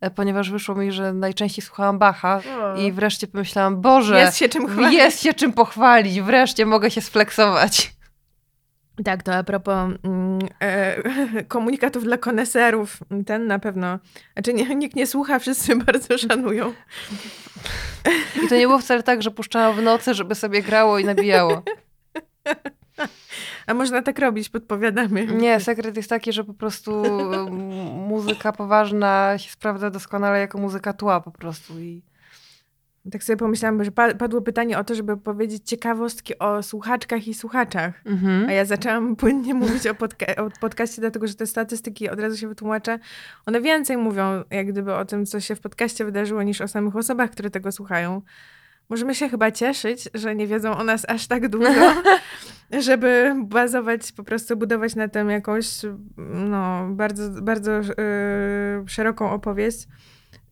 e, 0.00 0.10
ponieważ 0.10 0.50
wyszło 0.50 0.74
mi, 0.74 0.92
że 0.92 1.12
najczęściej 1.12 1.64
słuchałam 1.64 1.98
Bacha 1.98 2.40
i 2.76 2.92
wreszcie 2.92 3.26
pomyślałam, 3.26 3.80
Boże, 3.80 4.20
jest 4.20 4.36
się 4.36 4.48
czym 4.48 4.68
chwalić. 4.68 4.92
Jest 4.92 5.22
się 5.22 5.34
czym 5.34 5.52
pochwalić, 5.52 6.20
wreszcie 6.20 6.66
mogę 6.66 6.90
się 6.90 7.00
sfleksować. 7.00 7.92
Tak, 9.04 9.22
to 9.22 9.34
a 9.34 9.42
propos 9.42 9.90
mm, 10.02 10.38
e, 10.60 11.02
komunikatów 11.54 12.04
dla 12.04 12.18
koneserów, 12.18 12.98
ten 13.26 13.46
na 13.46 13.58
pewno, 13.58 13.98
znaczy 14.32 14.54
nie, 14.54 14.74
nikt 14.74 14.96
nie 14.96 15.06
słucha, 15.06 15.38
wszyscy 15.38 15.76
bardzo 15.86 16.18
szanują. 16.18 16.72
I 18.44 18.48
to 18.48 18.54
nie 18.54 18.66
było 18.66 18.78
wcale 18.78 19.02
tak, 19.02 19.22
że 19.22 19.30
puszczałam 19.30 19.76
w 19.76 19.82
nocy, 19.82 20.14
żeby 20.14 20.34
sobie 20.34 20.62
grało 20.62 20.98
i 20.98 21.04
nabijało. 21.04 21.62
A 23.66 23.74
można 23.74 24.02
tak 24.02 24.18
robić, 24.18 24.48
podpowiadamy. 24.48 25.26
Nie, 25.26 25.60
sekret 25.60 25.96
jest 25.96 26.08
taki, 26.08 26.32
że 26.32 26.44
po 26.44 26.54
prostu 26.54 27.04
muzyka 28.08 28.52
poważna 28.52 29.38
się 29.38 29.50
sprawdza 29.50 29.90
doskonale 29.90 30.40
jako 30.40 30.58
muzyka 30.58 30.92
tła 30.92 31.20
po 31.20 31.30
prostu 31.30 31.80
i 31.80 32.02
tak 33.12 33.24
sobie 33.24 33.36
pomyślałam, 33.36 33.84
że 33.84 33.90
padło 33.92 34.40
pytanie 34.40 34.78
o 34.78 34.84
to, 34.84 34.94
żeby 34.94 35.16
powiedzieć 35.16 35.62
ciekawostki 35.68 36.38
o 36.38 36.62
słuchaczkach 36.62 37.28
i 37.28 37.34
słuchaczach. 37.34 38.02
Mhm. 38.04 38.48
A 38.48 38.52
ja 38.52 38.64
zaczęłam 38.64 39.16
płynnie 39.16 39.54
mówić 39.54 39.86
o, 39.86 39.94
podca 39.94 40.26
o 40.36 40.50
podcaście, 40.60 41.00
dlatego 41.00 41.26
że 41.26 41.34
te 41.34 41.46
statystyki, 41.46 42.08
od 42.10 42.20
razu 42.20 42.36
się 42.36 42.48
wytłumaczę, 42.48 42.98
one 43.46 43.60
więcej 43.60 43.96
mówią 43.96 44.44
jak 44.50 44.66
gdyby 44.66 44.94
o 44.94 45.04
tym, 45.04 45.26
co 45.26 45.40
się 45.40 45.54
w 45.54 45.60
podcaście 45.60 46.04
wydarzyło, 46.04 46.42
niż 46.42 46.60
o 46.60 46.68
samych 46.68 46.96
osobach, 46.96 47.30
które 47.30 47.50
tego 47.50 47.72
słuchają. 47.72 48.22
Możemy 48.90 49.14
się 49.14 49.28
chyba 49.28 49.50
cieszyć, 49.50 50.08
że 50.14 50.34
nie 50.34 50.46
wiedzą 50.46 50.76
o 50.76 50.84
nas 50.84 51.04
aż 51.08 51.26
tak 51.26 51.48
dużo, 51.48 51.94
żeby 52.88 53.34
bazować, 53.44 54.12
po 54.12 54.24
prostu 54.24 54.56
budować 54.56 54.94
na 54.94 55.08
tym 55.08 55.30
jakąś 55.30 55.66
no, 56.34 56.88
bardzo, 56.90 57.42
bardzo 57.42 57.72
yy, 57.72 57.84
szeroką 58.86 59.30
opowieść 59.30 59.88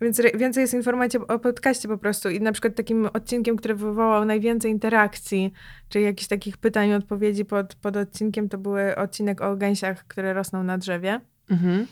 Więc 0.01 0.21
więcej 0.35 0.61
jest 0.61 0.75
informacji 0.75 1.21
o 1.29 1.39
podcaście 1.39 1.89
po 1.89 1.99
prostu 1.99 2.31
i 2.31 2.41
na 2.41 2.53
przykład 2.53 2.75
takim 2.75 3.07
odcinkiem, 3.07 3.57
który 3.57 3.75
wywołał 3.75 4.25
najwięcej 4.25 4.71
interakcji, 4.71 5.53
czyli 5.89 6.05
jakichś 6.05 6.29
takich 6.29 6.57
pytań 6.57 6.89
i 6.89 6.95
odpowiedzi 6.95 7.45
pod, 7.45 7.75
pod 7.75 7.97
odcinkiem, 7.97 8.49
to 8.49 8.59
były 8.59 8.97
odcinek 8.97 9.41
o 9.41 9.57
gęsiach, 9.57 10.07
które 10.07 10.33
rosną 10.33 10.63
na 10.63 10.79
drzewie. 10.79 11.21
Mhm. 11.51 11.87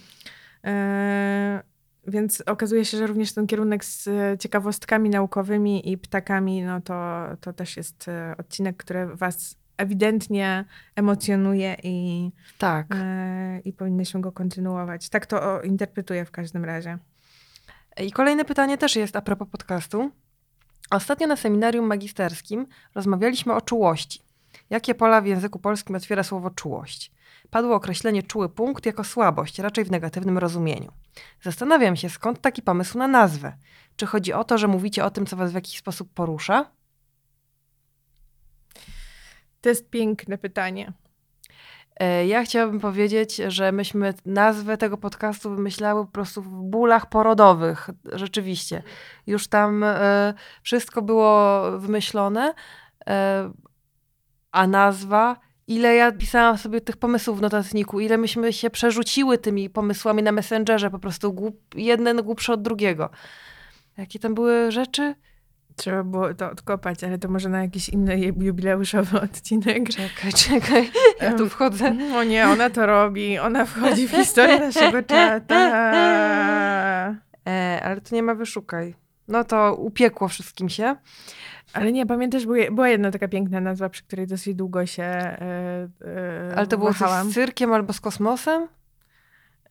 E, 0.64 1.62
więc 2.06 2.42
okazuje 2.46 2.84
się, 2.84 2.98
że 2.98 3.06
również 3.06 3.32
ten 3.32 3.46
kierunek 3.46 3.84
z 3.84 4.08
e, 4.08 4.38
ciekawostkami 4.38 5.10
naukowymi 5.10 5.90
i 5.92 5.98
ptakami, 5.98 6.62
no 6.62 6.80
to, 6.80 7.24
to 7.40 7.52
też 7.52 7.76
jest 7.76 8.08
e, 8.08 8.34
odcinek, 8.38 8.76
który 8.76 9.06
was 9.06 9.56
ewidentnie 9.76 10.64
emocjonuje 10.94 11.76
i, 11.82 12.30
Tak. 12.58 12.86
e, 12.94 13.60
i 13.64 13.72
powinnyśmy 13.72 14.20
go 14.20 14.32
kontynuować. 14.32 15.08
Tak 15.08 15.26
to 15.26 15.62
interpretuję 15.62 16.24
w 16.24 16.30
każdym 16.30 16.64
razie. 16.64 16.98
I 18.02 18.12
kolejne 18.12 18.44
pytanie 18.44 18.78
też 18.78 18.96
jest 18.96 19.16
a 19.16 19.20
propos 19.20 19.48
podcastu. 19.48 20.10
Ostatnio 20.90 21.26
na 21.26 21.36
seminarium 21.36 21.86
magisterskim 21.86 22.66
rozmawialiśmy 22.94 23.54
o 23.54 23.60
czułości. 23.60 24.20
Jakie 24.70 24.94
pola 24.94 25.20
w 25.20 25.26
języku 25.26 25.58
polskim 25.58 25.96
otwiera 25.96 26.22
słowo 26.22 26.50
czułość? 26.50 27.12
Padło 27.50 27.74
określenie 27.74 28.22
czuły 28.22 28.48
punkt 28.48 28.86
jako 28.86 29.04
słabość, 29.04 29.58
raczej 29.58 29.84
w 29.84 29.90
negatywnym 29.90 30.38
rozumieniu. 30.38 30.92
Zastanawiam 31.42 31.96
się, 31.96 32.10
skąd 32.10 32.40
taki 32.40 32.62
pomysł 32.62 32.98
na 32.98 33.08
nazwę. 33.08 33.56
Czy 33.96 34.06
chodzi 34.06 34.32
o 34.32 34.44
to, 34.44 34.58
że 34.58 34.68
mówicie 34.68 35.04
o 35.04 35.10
tym, 35.10 35.26
co 35.26 35.36
was 35.36 35.52
w 35.52 35.54
jakiś 35.54 35.78
sposób 35.78 36.12
porusza? 36.14 36.70
To 39.60 39.68
jest 39.68 39.90
piękne 39.90 40.38
pytanie. 40.38 40.92
E, 42.00 42.26
Ja 42.26 42.44
chciałabym 42.44 42.80
powiedzieć, 42.80 43.36
że 43.36 43.72
myśmy 43.72 44.14
nazwę 44.26 44.76
tego 44.76 44.96
podcastu 44.98 45.50
wymyślały 45.50 46.06
po 46.06 46.12
prostu 46.12 46.42
w 46.42 46.48
bólach 46.48 47.08
porodowych. 47.08 47.90
Rzeczywiście. 48.12 48.82
Już 49.26 49.48
tam 49.48 49.84
e, 49.84 50.34
wszystko 50.62 51.02
było 51.02 51.62
wymyślone, 51.78 52.54
e, 53.06 53.52
a 54.52 54.66
nazwa, 54.66 55.36
ile 55.66 55.94
ja 55.94 56.12
pisałam 56.12 56.58
sobie 56.58 56.80
tych 56.80 56.96
pomysłów 56.96 57.38
w 57.38 57.42
notatniku, 57.42 58.00
ile 58.00 58.18
myśmy 58.18 58.52
się 58.52 58.70
przerzuciły 58.70 59.38
tymi 59.38 59.70
pomysłami 59.70 60.22
na 60.22 60.32
Messengerze, 60.32 60.90
po 60.90 60.98
prostu 60.98 61.32
głup, 61.32 61.60
jeden 61.74 62.22
głupszy 62.22 62.52
od 62.52 62.62
drugiego. 62.62 63.10
Jakie 63.98 64.18
tam 64.18 64.34
były 64.34 64.72
rzeczy? 64.72 65.14
Trzeba 65.76 66.02
było 66.04 66.34
to 66.34 66.50
odkopać, 66.50 67.04
ale 67.04 67.18
to 67.18 67.28
może 67.28 67.48
na 67.48 67.62
jakiś 67.62 67.88
inny 67.88 68.16
ju- 68.18 68.42
jubileuszowy 68.42 69.20
odcinek. 69.30 69.88
Czekaj, 69.88 70.32
czekaj, 70.32 70.90
ja 71.20 71.32
tu 71.32 71.48
wchodzę. 71.48 71.96
O 72.14 72.24
nie, 72.24 72.48
ona 72.48 72.70
to 72.70 72.86
robi. 72.86 73.38
Ona 73.38 73.64
wchodzi 73.64 74.08
w 74.08 74.10
historię 74.10 74.58
naszego 74.58 75.02
czata. 75.02 75.56
E, 77.48 77.80
ale 77.84 78.00
tu 78.00 78.14
nie 78.14 78.22
ma 78.22 78.34
wyszukaj. 78.34 78.94
No 79.28 79.44
to 79.44 79.74
upiekło 79.74 80.28
wszystkim 80.28 80.68
się. 80.68 80.96
Ale 81.72 81.92
nie, 81.92 82.06
pamiętasz, 82.06 82.46
była, 82.70 82.88
jedna 82.88 83.10
taka 83.10 83.28
piękna 83.28 83.60
nazwa, 83.60 83.88
przy 83.88 84.02
której 84.02 84.26
dosyć 84.26 84.54
długo 84.54 84.86
się 84.86 85.02
e, 85.02 85.88
e, 86.50 86.52
Ale 86.56 86.66
to 86.66 86.78
było 86.78 86.92
wahałam. 86.92 87.30
z 87.30 87.34
cyrkiem 87.34 87.72
albo 87.72 87.92
z 87.92 88.00
kosmosem? 88.00 88.68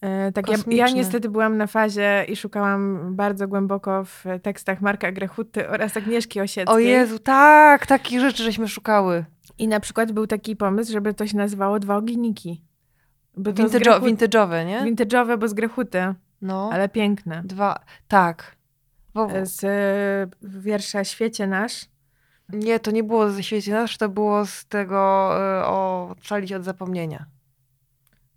E, 0.01 0.31
tak, 0.31 0.49
ja, 0.49 0.57
ja 0.67 0.89
niestety 0.89 1.29
byłam 1.29 1.57
na 1.57 1.67
fazie 1.67 2.25
i 2.27 2.35
szukałam 2.35 3.15
bardzo 3.15 3.47
głęboko 3.47 4.03
w 4.05 4.23
tekstach 4.41 4.81
Marka 4.81 5.11
Grechuty 5.11 5.69
oraz 5.69 5.97
Agnieszki 5.97 6.41
Osieckiej. 6.41 6.75
O 6.75 6.79
Jezu, 6.79 7.19
tak, 7.19 7.85
takich 7.87 8.19
rzeczy 8.19 8.43
żeśmy 8.43 8.67
szukały. 8.67 9.25
I 9.57 9.67
na 9.67 9.79
przykład 9.79 10.11
był 10.11 10.27
taki 10.27 10.55
pomysł, 10.55 10.91
żeby 10.91 11.13
to 11.13 11.27
się 11.27 11.37
nazywało 11.37 11.79
Dwa 11.79 11.95
ogniki. 11.97 12.61
Bo 13.37 13.53
to 13.53 13.67
z 13.67 13.71
Vintage, 13.71 13.85
Grechut- 13.99 14.03
vintage'owe, 14.03 14.65
nie? 14.65 14.79
Vintage'owe, 14.81 15.37
bo 15.37 15.47
z 15.47 15.53
Grechuty, 15.53 16.13
No, 16.41 16.69
ale 16.73 16.89
piękne. 16.89 17.41
dwa, 17.45 17.79
tak. 18.07 18.54
Z 19.43 19.63
e, 19.63 19.69
wiersza 20.41 21.03
Świecie 21.03 21.47
Nasz. 21.47 21.85
nie, 22.49 22.79
to 22.79 22.91
nie 22.91 23.03
było 23.03 23.31
ze 23.31 23.43
świecie 23.43 23.71
nasz, 23.71 23.97
to 23.97 24.09
było 24.09 24.45
z 24.45 24.65
tego 24.65 25.31
y, 25.61 25.65
o 25.65 26.15
Calić 26.23 26.53
od 26.53 26.63
zapomnienia. 26.63 27.25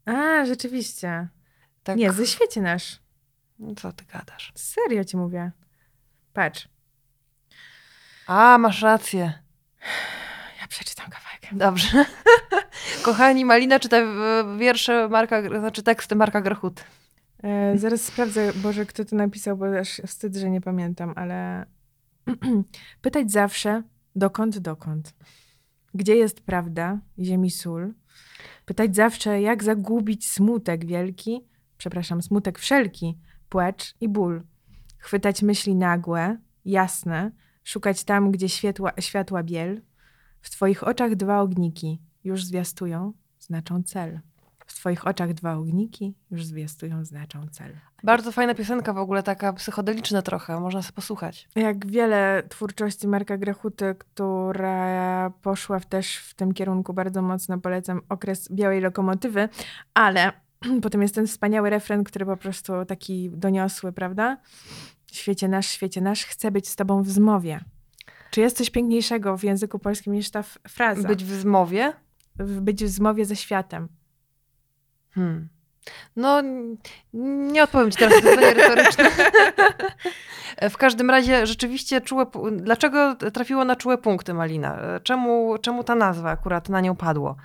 A, 0.04 0.44
rzeczywiście. 0.44 1.28
Tak. 1.82 1.96
Nie, 1.96 2.12
ze 2.12 2.26
Świecie 2.26 2.60
Nasz. 2.60 3.00
No 3.58 3.74
Co 3.74 3.92
ty 3.92 4.04
gadasz? 4.04 4.52
Serio 4.54 5.04
ci 5.04 5.16
mówię. 5.16 5.52
Patrz. 6.32 6.68
A, 8.26 8.58
masz 8.58 8.82
rację. 8.82 9.32
Ja 10.60 10.66
przeczytam 10.68 11.06
kawałek. 11.10 11.38
Dobrze. 11.52 12.04
Kochani, 13.04 13.44
Malina 13.44 13.80
czyta 13.80 13.96
y, 13.96 14.04
wiersze 14.58 15.08
Marka, 15.08 15.58
znaczy 15.58 15.82
teksty 15.82 16.16
Marka 16.16 16.40
Grechuty. 16.40 16.82
E, 17.42 17.78
zaraz 17.78 18.04
sprawdzę, 18.04 18.52
Boże, 18.52 18.86
kto 18.86 19.04
to 19.04 19.16
napisał, 19.16 19.56
bo 19.56 19.78
aż 19.78 20.02
wstyd, 20.06 20.36
że 20.36 20.50
nie 20.50 20.60
pamiętam, 20.60 21.12
ale 21.16 21.66
pytać 23.02 23.32
zawsze, 23.32 23.82
dokąd, 24.16 24.58
dokąd. 24.58 25.14
Gdzie 25.94 26.16
jest 26.16 26.40
prawda, 26.40 27.00
ziemi 27.18 27.50
sól. 27.50 27.94
Pytać 28.64 28.96
zawsze, 28.96 29.40
jak 29.40 29.64
zagubić 29.64 30.28
smutek 30.28 30.86
wielki, 30.86 31.46
przepraszam, 31.78 32.22
smutek 32.22 32.58
wszelki, 32.58 33.18
płacz 33.48 33.94
i 34.00 34.08
ból. 34.08 34.42
Chwytać 34.98 35.42
myśli 35.42 35.74
nagłe, 35.74 36.36
jasne, 36.64 37.30
szukać 37.64 38.04
tam, 38.04 38.30
gdzie 38.30 38.48
światła, 38.48 38.92
światła 39.00 39.42
biel. 39.42 39.82
W 40.40 40.50
twoich 40.50 40.84
oczach 40.84 41.14
dwa 41.14 41.40
ogniki 41.40 42.02
już 42.24 42.44
zwiastują, 42.44 43.12
znaczą 43.38 43.82
cel. 43.82 44.20
W 44.68 44.74
twoich 44.74 45.06
oczach 45.06 45.34
dwa 45.34 45.54
ogniki 45.54 46.14
już 46.30 46.44
zwiastują, 46.44 47.04
znaczą 47.04 47.46
cel. 47.50 47.72
Bardzo 48.04 48.32
fajna 48.32 48.54
piosenka 48.54 48.92
w 48.92 48.98
ogóle, 48.98 49.22
taka 49.22 49.52
psychodeliczna 49.52 50.22
trochę, 50.22 50.60
można 50.60 50.82
sobie 50.82 50.94
posłuchać. 50.94 51.48
Jak 51.56 51.86
wiele 51.86 52.42
twórczości 52.48 53.08
Marka 53.08 53.38
Grechuty, 53.38 53.94
która 53.98 55.30
poszła 55.30 55.80
też 55.80 56.16
w 56.16 56.34
tym 56.34 56.54
kierunku 56.54 56.94
bardzo 56.94 57.22
mocno, 57.22 57.58
polecam 57.58 58.00
okres 58.08 58.52
Białej 58.52 58.80
Lokomotywy, 58.80 59.48
ale 59.94 60.32
potem 60.82 61.02
jest 61.02 61.14
ten 61.14 61.26
wspaniały 61.26 61.70
refren, 61.70 62.04
który 62.04 62.26
po 62.26 62.36
prostu 62.36 62.72
taki 62.84 63.30
doniosły, 63.30 63.92
prawda? 63.92 64.36
Świecie 65.12 65.48
nasz, 65.48 65.66
świecie 65.66 66.00
nasz, 66.00 66.24
chcę 66.24 66.50
być 66.50 66.68
z 66.68 66.76
tobą 66.76 67.02
w 67.02 67.08
zmowie. 67.08 67.60
Czy 68.30 68.40
jest 68.40 68.56
coś 68.56 68.70
piękniejszego 68.70 69.36
w 69.36 69.44
języku 69.44 69.78
polskim 69.78 70.12
niż 70.12 70.30
ta 70.30 70.42
fraza? 70.68 71.08
Być 71.08 71.24
w 71.24 71.40
zmowie? 71.40 71.92
W 72.38 72.60
być 72.60 72.84
w 72.84 72.88
zmowie 72.88 73.24
ze 73.24 73.36
światem. 73.36 73.88
Hmm. 75.18 75.48
No, 76.16 76.42
nie 77.52 77.62
odpowiem 77.62 77.90
ci 77.90 77.98
teraz 77.98 78.24
na 78.24 78.30
pytanie 78.30 78.54
retoryczne. 78.54 79.10
w 80.70 80.76
każdym 80.76 81.10
razie 81.10 81.46
rzeczywiście 81.46 82.00
czułe... 82.00 82.26
Dlaczego 82.52 83.14
trafiło 83.14 83.64
na 83.64 83.76
czułe 83.76 83.98
punkty 83.98 84.34
Malina? 84.34 84.78
Czemu, 85.02 85.58
czemu 85.62 85.84
ta 85.84 85.94
nazwa 85.94 86.30
akurat 86.30 86.68
na 86.68 86.80
nią 86.80 86.96
padło? 86.96 87.36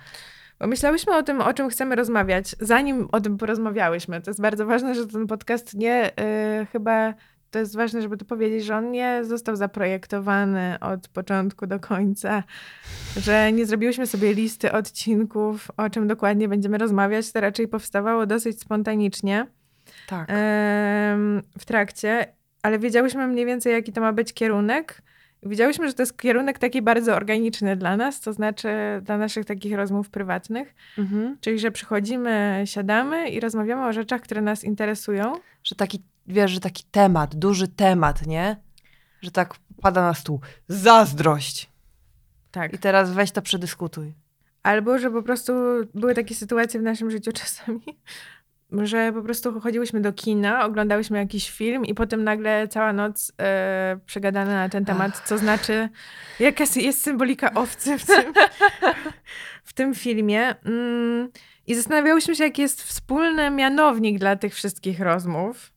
Bo 0.60 0.66
myślałyśmy 0.66 1.16
o 1.16 1.22
tym, 1.22 1.40
o 1.40 1.54
czym 1.54 1.68
chcemy 1.68 1.96
rozmawiać, 1.96 2.56
zanim 2.60 3.08
o 3.12 3.20
tym 3.20 3.38
porozmawiałyśmy. 3.38 4.20
To 4.20 4.30
jest 4.30 4.40
bardzo 4.40 4.66
ważne, 4.66 4.94
że 4.94 5.06
ten 5.06 5.26
podcast 5.26 5.74
nie 5.74 6.10
y, 6.62 6.66
chyba. 6.72 7.14
To 7.54 7.58
jest 7.58 7.76
ważne, 7.76 8.02
żeby 8.02 8.16
to 8.16 8.24
powiedzieć, 8.24 8.64
że 8.64 8.76
on 8.76 8.90
nie 8.90 9.24
został 9.24 9.56
zaprojektowany 9.56 10.76
od 10.80 11.08
początku 11.08 11.66
do 11.66 11.80
końca, 11.80 12.42
że 13.16 13.52
nie 13.52 13.66
zrobiłyśmy 13.66 14.06
sobie 14.06 14.34
listy 14.34 14.72
odcinków, 14.72 15.70
o 15.76 15.90
czym 15.90 16.08
dokładnie 16.08 16.48
będziemy 16.48 16.78
rozmawiać. 16.78 17.32
To 17.32 17.40
raczej 17.40 17.68
powstawało 17.68 18.26
dosyć 18.26 18.60
spontanicznie 18.60 19.46
Tak. 20.06 20.28
w 21.58 21.64
trakcie, 21.66 22.26
ale 22.62 22.78
wiedziałyśmy 22.78 23.26
mniej 23.26 23.46
więcej, 23.46 23.72
jaki 23.72 23.92
to 23.92 24.00
ma 24.00 24.12
być 24.12 24.32
kierunek. 24.32 25.02
Wiedziałyśmy, 25.42 25.88
że 25.88 25.94
to 25.94 26.02
jest 26.02 26.18
kierunek 26.18 26.58
taki 26.58 26.82
bardzo 26.82 27.14
organiczny 27.14 27.76
dla 27.76 27.96
nas, 27.96 28.20
to 28.20 28.32
znaczy 28.32 28.68
dla 29.02 29.18
naszych 29.18 29.44
takich 29.44 29.74
rozmów 29.74 30.10
prywatnych. 30.10 30.74
Mhm. 30.98 31.36
Czyli, 31.40 31.58
że 31.58 31.70
przychodzimy, 31.70 32.62
siadamy 32.64 33.28
i 33.28 33.40
rozmawiamy 33.40 33.86
o 33.86 33.92
rzeczach, 33.92 34.20
które 34.20 34.42
nas 34.42 34.64
interesują. 34.64 35.32
Że 35.64 35.74
taki, 35.74 36.02
wiesz, 36.26 36.50
że 36.50 36.60
taki 36.60 36.84
temat, 36.90 37.34
duży 37.34 37.68
temat, 37.68 38.26
nie? 38.26 38.56
Że 39.20 39.30
tak 39.30 39.54
pada 39.82 40.02
na 40.02 40.14
stół. 40.14 40.40
Zazdrość. 40.68 41.70
Tak. 42.50 42.74
I 42.74 42.78
teraz 42.78 43.12
weź 43.12 43.30
to 43.30 43.42
przedyskutuj. 43.42 44.14
Albo, 44.62 44.98
że 44.98 45.10
po 45.10 45.22
prostu 45.22 45.52
były 45.94 46.14
takie 46.14 46.34
sytuacje 46.34 46.80
w 46.80 46.82
naszym 46.82 47.10
życiu 47.10 47.32
czasami, 47.42 47.98
że 48.72 49.12
po 49.12 49.22
prostu 49.22 49.60
chodziłyśmy 49.60 50.00
do 50.00 50.12
kina, 50.12 50.64
oglądałyśmy 50.64 51.18
jakiś 51.18 51.50
film 51.50 51.84
i 51.84 51.94
potem 51.94 52.24
nagle 52.24 52.68
cała 52.68 52.92
noc 52.92 53.32
e, 53.40 53.98
przegadane 54.06 54.54
na 54.54 54.68
ten 54.68 54.84
temat, 54.84 55.22
co 55.26 55.38
znaczy, 55.38 55.88
jaka 56.40 56.64
jest 56.76 57.02
symbolika 57.02 57.54
owcy 57.54 57.98
w 57.98 58.06
tym, 58.06 58.32
w 59.64 59.72
tym 59.72 59.94
filmie. 59.94 60.54
Mm, 60.64 61.28
I 61.66 61.74
zastanawiałyśmy 61.74 62.36
się, 62.36 62.44
jaki 62.44 62.62
jest 62.62 62.82
wspólny 62.82 63.50
mianownik 63.50 64.18
dla 64.18 64.36
tych 64.36 64.54
wszystkich 64.54 65.00
rozmów. 65.00 65.73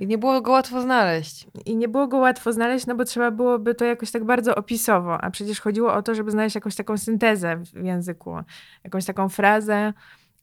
I 0.00 0.06
nie 0.06 0.18
było 0.18 0.40
go 0.40 0.50
łatwo 0.50 0.82
znaleźć. 0.82 1.46
I 1.66 1.76
nie 1.76 1.88
było 1.88 2.08
go 2.08 2.18
łatwo 2.18 2.52
znaleźć, 2.52 2.86
no 2.86 2.94
bo 2.94 3.04
trzeba 3.04 3.30
byłoby 3.30 3.74
to 3.74 3.84
jakoś 3.84 4.10
tak 4.10 4.24
bardzo 4.24 4.54
opisowo, 4.54 5.20
a 5.20 5.30
przecież 5.30 5.60
chodziło 5.60 5.94
o 5.94 6.02
to, 6.02 6.14
żeby 6.14 6.30
znaleźć 6.30 6.54
jakąś 6.54 6.76
taką 6.76 6.98
syntezę 6.98 7.56
w 7.56 7.84
języku, 7.84 8.36
jakąś 8.84 9.04
taką 9.04 9.28
frazę, 9.28 9.92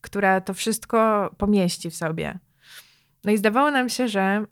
która 0.00 0.40
to 0.40 0.54
wszystko 0.54 1.30
pomieści 1.38 1.90
w 1.90 1.96
sobie. 1.96 2.38
No 3.24 3.32
i 3.32 3.36
zdawało 3.36 3.70
nam 3.70 3.88
się, 3.88 4.08
że 4.08 4.44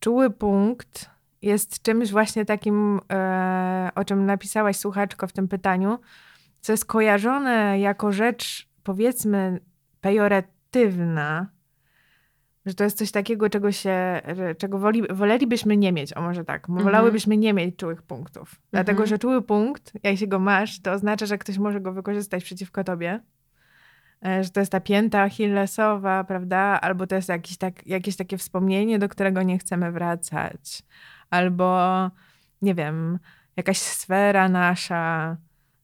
czuły 0.00 0.30
punkt 0.30 1.10
jest 1.42 1.82
czymś 1.82 2.10
właśnie 2.10 2.44
takim, 2.44 3.00
e, 3.12 3.90
o 3.94 4.04
czym 4.04 4.26
napisałaś 4.26 4.76
słuchaczko 4.76 5.26
w 5.26 5.32
tym 5.32 5.48
pytaniu, 5.48 5.98
co 6.60 6.72
jest 6.72 6.84
kojarzone 6.84 7.80
jako 7.80 8.12
rzecz, 8.12 8.68
powiedzmy, 8.82 9.60
pejoratywna, 10.00 11.46
że 12.66 12.74
to 12.74 12.84
jest 12.84 12.98
coś 12.98 13.10
takiego, 13.10 13.50
czego 13.50 13.72
się, 13.72 14.20
czego 14.58 14.78
woli, 14.78 15.02
wolelibyśmy 15.10 15.76
nie 15.76 15.92
mieć, 15.92 16.16
o 16.16 16.22
może 16.22 16.44
tak, 16.44 16.68
mhm. 16.68 16.84
wolałybyśmy 16.84 17.36
nie 17.36 17.52
mieć 17.52 17.76
czułych 17.76 18.02
punktów. 18.02 18.48
Mhm. 18.48 18.68
Dlatego, 18.70 19.06
że 19.06 19.18
czuły 19.18 19.42
punkt, 19.42 19.92
jak 20.02 20.16
się 20.16 20.26
go 20.26 20.38
masz, 20.38 20.80
to 20.82 20.92
oznacza, 20.92 21.26
że 21.26 21.38
ktoś 21.38 21.58
może 21.58 21.80
go 21.80 21.92
wykorzystać 21.92 22.44
przeciwko 22.44 22.84
tobie. 22.84 23.20
E, 24.26 24.44
że 24.44 24.50
to 24.50 24.60
jest 24.60 24.72
ta 24.72 24.80
pięta 24.80 25.22
achillesowa, 25.22 26.24
prawda? 26.24 26.58
Albo 26.58 27.06
to 27.06 27.14
jest 27.14 27.28
jakieś, 27.28 27.56
tak, 27.56 27.86
jakieś 27.86 28.16
takie 28.16 28.38
wspomnienie, 28.38 28.98
do 28.98 29.08
którego 29.08 29.42
nie 29.42 29.58
chcemy 29.58 29.92
wracać. 29.92 30.82
Albo, 31.30 31.80
nie 32.62 32.74
wiem, 32.74 33.18
jakaś 33.56 33.78
sfera 33.78 34.48
nasza, 34.48 35.36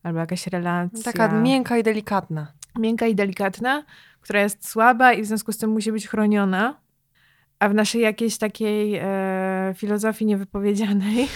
albo 0.02 0.18
jakaś 0.18 0.46
relacja. 0.46 1.12
Taka 1.12 1.40
miękka 1.40 1.78
i 1.78 1.82
delikatna. 1.82 2.52
Miękka 2.78 3.06
i 3.06 3.14
delikatna, 3.14 3.84
która 4.26 4.42
jest 4.42 4.68
słaba 4.68 5.12
i 5.12 5.22
w 5.22 5.26
związku 5.26 5.52
z 5.52 5.58
tym 5.58 5.70
musi 5.70 5.92
być 5.92 6.08
chroniona. 6.08 6.80
A 7.58 7.68
w 7.68 7.74
naszej 7.74 8.00
jakiejś 8.00 8.38
takiej 8.38 8.94
e, 8.94 9.74
filozofii 9.76 10.26
niewypowiedzianej 10.26 11.28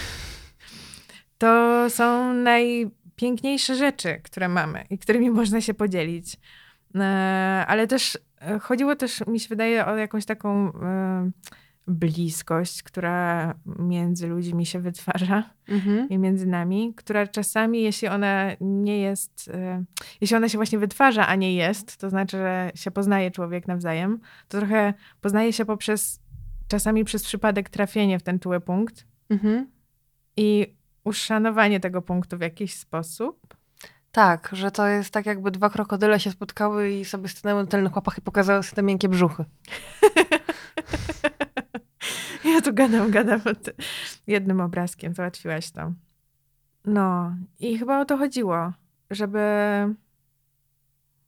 to 1.37 1.85
są 1.89 2.33
najpiękniejsze 2.33 3.75
rzeczy, 3.75 4.21
które 4.23 4.47
mamy 4.47 4.85
i 4.89 4.97
którymi 4.97 5.29
można 5.29 5.61
się 5.61 5.73
podzielić. 5.73 6.37
E, 6.95 7.65
ale 7.67 7.87
też 7.87 8.17
e, 8.41 8.59
chodziło 8.59 8.95
też, 8.95 9.27
mi 9.27 9.39
się 9.39 9.49
wydaje, 9.49 9.85
o 9.85 9.97
jakąś 9.97 10.25
taką 10.25 10.73
e, 10.73 11.31
bliskość, 11.87 12.83
która 12.83 13.53
między 13.65 14.27
ludźmi 14.27 14.65
się 14.65 14.79
wytwarza 14.79 15.49
mhm. 15.67 16.09
i 16.09 16.17
między 16.17 16.47
nami, 16.47 16.93
która 16.95 17.27
czasami, 17.27 17.81
jeśli 17.81 18.07
ona 18.07 18.51
nie 18.61 18.99
jest, 18.99 19.51
jeśli 20.21 20.37
ona 20.37 20.49
się 20.49 20.57
właśnie 20.57 20.79
wytwarza, 20.79 21.27
a 21.27 21.35
nie 21.35 21.55
jest, 21.55 21.97
to 21.97 22.09
znaczy, 22.09 22.37
że 22.37 22.71
się 22.75 22.91
poznaje 22.91 23.31
człowiek 23.31 23.67
nawzajem, 23.67 24.19
to 24.47 24.57
trochę 24.57 24.93
poznaje 25.21 25.53
się 25.53 25.65
poprzez, 25.65 26.19
czasami 26.67 27.03
przez 27.03 27.23
przypadek 27.23 27.69
trafienie 27.69 28.19
w 28.19 28.23
ten 28.23 28.39
czuły 28.39 28.59
punkt 28.59 29.05
mhm. 29.29 29.67
i 30.37 30.75
uszanowanie 31.03 31.79
tego 31.79 32.01
punktu 32.01 32.37
w 32.37 32.41
jakiś 32.41 32.73
sposób. 32.73 33.55
Tak, 34.11 34.49
że 34.53 34.71
to 34.71 34.87
jest 34.87 35.11
tak 35.11 35.25
jakby 35.25 35.51
dwa 35.51 35.69
krokodyle 35.69 36.19
się 36.19 36.31
spotkały 36.31 36.91
i 36.91 37.05
sobie 37.05 37.27
stanęły 37.27 37.61
na 37.61 37.67
tylnych 37.67 37.95
łapach 37.95 38.17
i 38.17 38.21
pokazały 38.21 38.63
sobie 38.63 38.75
te 38.75 38.83
miękkie 38.83 39.09
brzuchy. 39.09 39.45
ja 42.51 42.61
tu 42.61 42.73
gadam, 42.73 43.11
gadam 43.11 43.41
jednym 44.27 44.61
obrazkiem, 44.61 45.13
załatwiłaś 45.13 45.71
to. 45.71 45.93
No 46.85 47.35
i 47.59 47.77
chyba 47.77 48.01
o 48.01 48.05
to 48.05 48.17
chodziło, 48.17 48.73
żeby, 49.11 49.39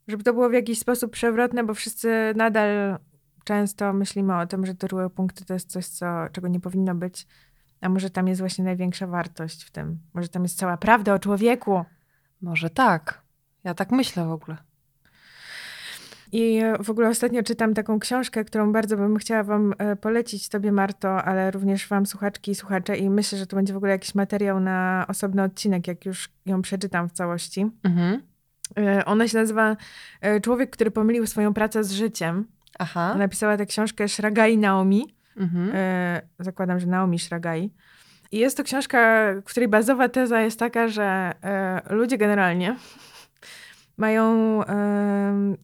żeby 0.08 0.24
to 0.24 0.34
było 0.34 0.50
w 0.50 0.54
jakiś 0.54 0.80
sposób 0.80 1.12
przewrotne, 1.12 1.64
bo 1.64 1.74
wszyscy 1.74 2.34
nadal 2.36 3.00
często 3.44 3.94
myślimy 3.94 4.38
o 4.38 4.46
tym, 4.46 4.66
że 4.66 4.76
te 4.76 4.88
rułe 4.88 5.10
punkty 5.10 5.46
to 5.46 5.54
jest 5.54 5.72
coś, 5.72 5.88
co, 5.88 6.06
czego 6.32 6.48
nie 6.48 6.60
powinno 6.60 6.96
być, 6.96 7.28
a 7.82 7.90
może 7.90 8.10
tam 8.10 8.28
jest 8.28 8.42
właśnie 8.42 8.64
największa 8.64 9.08
wartość 9.08 9.64
w 9.64 9.72
tym. 9.72 10.00
Może 10.14 10.28
tam 10.30 10.44
jest 10.44 10.58
cała 10.58 10.78
prawda 10.78 11.14
o 11.14 11.20
człowieku. 11.20 11.86
Może 12.42 12.70
tak. 12.70 13.22
Ja 13.64 13.74
tak 13.74 13.92
myślę 13.92 14.26
w 14.26 14.32
ogóle. 14.32 14.58
I 16.34 16.62
w 16.80 16.90
ogóle 16.90 17.10
ostatnio 17.10 17.44
czytam 17.44 17.74
taką 17.74 18.00
książkę, 18.00 18.46
którą 18.46 18.72
bardzo 18.72 18.98
bym 18.98 19.18
chciała 19.18 19.44
Wam 19.44 19.74
e, 19.78 19.96
polecić, 19.96 20.50
Tobie, 20.50 20.72
Marto, 20.72 21.24
ale 21.24 21.52
również 21.52 21.88
Wam, 21.88 22.06
słuchaczki 22.06 22.52
i 22.52 22.56
słuchacze. 22.56 22.98
I 22.98 23.10
myślę, 23.10 23.38
że 23.38 23.48
to 23.48 23.56
będzie 23.56 23.74
w 23.74 23.78
ogóle 23.78 23.92
jakiś 23.92 24.16
materiał 24.16 24.60
na 24.60 25.06
osobny 25.08 25.44
odcinek, 25.44 25.88
jak 25.88 26.06
już 26.06 26.30
ją 26.46 26.62
przeczytam 26.62 27.10
w 27.10 27.12
całości. 27.12 27.66
Mhm. 27.84 28.22
E, 28.78 29.06
ona 29.06 29.28
się 29.28 29.38
nazywa 29.38 29.78
e, 30.22 30.42
Człowiek, 30.42 30.70
który 30.70 30.92
pomylił 30.92 31.28
swoją 31.28 31.54
pracę 31.54 31.84
z 31.84 31.92
życiem. 31.92 32.46
Aha. 32.80 33.16
Napisała 33.18 33.58
tę 33.58 33.66
książkę 33.66 34.08
Shragai 34.08 34.58
Naomi. 34.58 35.16
Mhm. 35.38 35.72
Zakładam, 36.40 36.80
że 36.80 36.88
Naomi 36.88 37.20
Shragai. 37.20 37.74
I 38.32 38.38
jest 38.38 38.58
to 38.58 38.64
książka, 38.64 39.28
której 39.46 39.70
bazowa 39.70 40.10
teza 40.10 40.42
jest 40.42 40.60
taka, 40.60 40.88
że 40.88 41.34
ludzie 41.90 42.18
generalnie 42.18 42.76
mają 43.98 44.60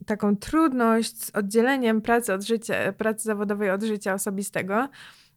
taką 0.06 0.36
trudność 0.36 1.24
z 1.24 1.36
oddzieleniem 1.36 2.02
pracy 2.02 2.34
od 2.34 2.44
życia, 2.44 2.94
pracy 2.98 3.24
zawodowej 3.24 3.72
od 3.72 3.84
życia 3.84 4.13
osobistego, 4.13 4.89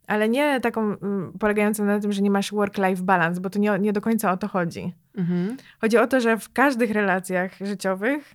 ale 0.07 0.29
nie 0.29 0.61
taką 0.61 0.81
m, 0.83 1.33
polegającą 1.41 1.85
na 1.85 2.01
tym, 2.01 2.13
że 2.13 2.23
nie 2.23 2.31
masz 2.31 2.53
work-life 2.53 3.03
balance, 3.03 3.41
bo 3.41 3.51
to 3.51 3.59
nie, 3.59 3.79
nie 3.79 3.93
do 3.93 4.01
końca 4.01 4.33
o 4.33 4.37
to 4.37 4.49
chodzi. 4.49 4.95
Mhm. 5.19 5.57
Chodzi 5.81 5.99
o 5.99 6.07
to, 6.07 6.21
że 6.21 6.39
w 6.39 6.53
każdych 6.53 6.91
relacjach 6.91 7.53
życiowych 7.61 8.35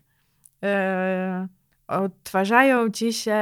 e, 0.63 1.47
odtwarzają 1.87 2.89
ci 2.89 3.13
się 3.13 3.39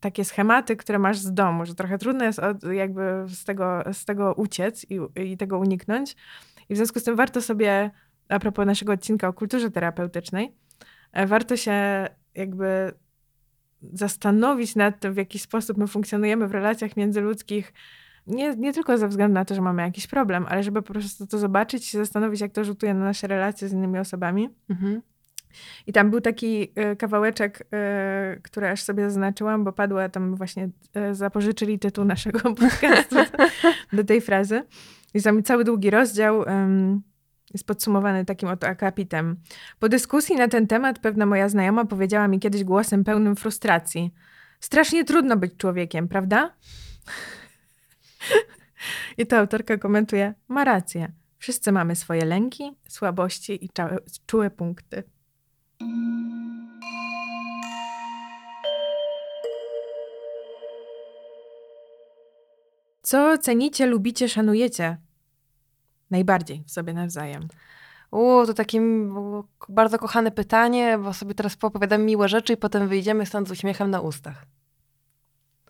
takie 0.00 0.24
schematy, 0.24 0.76
które 0.76 0.98
masz 0.98 1.18
z 1.18 1.34
domu, 1.34 1.66
że 1.66 1.74
trochę 1.74 1.98
trudno 1.98 2.24
jest 2.24 2.38
od, 2.38 2.64
jakby 2.64 3.24
z 3.28 3.44
tego, 3.44 3.82
z 3.92 4.04
tego 4.04 4.34
uciec 4.34 4.86
i, 4.90 5.00
i 5.16 5.36
tego 5.36 5.58
uniknąć. 5.58 6.16
I 6.68 6.74
w 6.74 6.76
związku 6.76 7.00
z 7.00 7.04
tym 7.04 7.16
warto 7.16 7.42
sobie, 7.42 7.90
a 8.32 8.38
propos 8.38 8.66
naszego 8.66 8.92
odcinka 8.92 9.28
o 9.28 9.32
kulturze 9.32 9.70
terapeutycznej, 9.70 10.54
e, 11.12 11.26
warto 11.26 11.56
się 11.56 12.06
jakby 12.34 12.92
zastanowić 13.92 14.76
nad 14.76 15.00
tym, 15.00 15.14
w 15.14 15.16
jaki 15.16 15.38
sposób 15.38 15.76
my 15.76 15.86
funkcjonujemy 15.86 16.48
w 16.48 16.52
relacjach 16.52 16.96
międzyludzkich, 16.96 17.72
nie, 18.26 18.56
nie 18.56 18.72
tylko 18.72 18.98
ze 18.98 19.08
względu 19.08 19.34
na 19.34 19.44
to, 19.44 19.54
że 19.54 19.60
mamy 19.60 19.82
jakiś 19.82 20.06
problem, 20.06 20.46
ale 20.48 20.62
żeby 20.62 20.82
po 20.82 20.92
prostu 20.92 21.26
to 21.26 21.38
zobaczyć 21.38 21.84
i 21.84 21.90
się 21.90 21.98
zastanowić, 21.98 22.40
jak 22.40 22.52
to 22.52 22.64
rzutuje 22.64 22.94
na 22.94 23.04
nasze 23.04 23.26
relacje 23.26 23.68
z 23.68 23.72
innymi 23.72 23.98
osobami. 23.98 24.48
Mhm. 24.70 25.02
I 25.86 25.92
tam 25.92 26.10
był 26.10 26.20
taki 26.20 26.72
e, 26.74 26.96
kawałeczek, 26.96 27.66
e, 27.72 28.38
który 28.42 28.68
aż 28.68 28.82
sobie 28.82 29.04
zaznaczyłam, 29.04 29.64
bo 29.64 29.72
padła 29.72 30.08
tam 30.08 30.34
właśnie, 30.34 30.68
zapożyczyli 31.12 31.78
tytuł 31.78 32.04
naszego 32.04 32.40
podcastu 32.54 33.16
do 33.92 34.04
tej 34.04 34.20
frazy. 34.20 34.62
I 35.14 35.22
tam 35.22 35.42
cały 35.42 35.64
długi 35.64 35.90
rozdział 35.90 36.44
jest 37.52 37.66
podsumowany 37.66 38.24
takim 38.24 38.48
oto 38.48 38.66
akapitem. 38.66 39.36
Po 39.78 39.88
dyskusji 39.88 40.36
na 40.36 40.48
ten 40.48 40.66
temat 40.66 40.98
pewna 40.98 41.26
moja 41.26 41.48
znajoma 41.48 41.84
powiedziała 41.84 42.28
mi 42.28 42.40
kiedyś 42.40 42.64
głosem 42.64 43.04
pełnym 43.04 43.36
frustracji. 43.36 44.14
Strasznie 44.60 45.04
trudno 45.04 45.36
być 45.36 45.56
człowiekiem, 45.56 46.08
prawda? 46.08 46.54
I 49.18 49.26
ta 49.26 49.38
autorka 49.38 49.78
komentuje, 49.78 50.34
ma 50.48 50.64
rację. 50.64 51.12
Wszyscy 51.38 51.72
mamy 51.72 51.96
swoje 51.96 52.24
lęki, 52.24 52.76
słabości 52.88 53.64
i 53.64 53.70
czułe 54.26 54.50
punkty. 54.50 55.02
Co 63.02 63.38
cenicie, 63.38 63.86
lubicie, 63.86 64.28
szanujecie 64.28 64.96
najbardziej 66.12 66.62
w 66.66 66.70
sobie 66.70 66.92
nawzajem? 66.94 67.48
U, 68.10 68.46
to 68.46 68.54
takie 68.54 68.80
bardzo 69.68 69.98
kochane 69.98 70.30
pytanie, 70.30 70.98
bo 70.98 71.12
sobie 71.12 71.34
teraz 71.34 71.56
poopowiadam 71.56 72.02
miłe 72.02 72.28
rzeczy 72.28 72.52
i 72.52 72.56
potem 72.56 72.88
wyjdziemy 72.88 73.26
stąd 73.26 73.48
z 73.48 73.50
uśmiechem 73.50 73.90
na 73.90 74.00
ustach. 74.00 74.46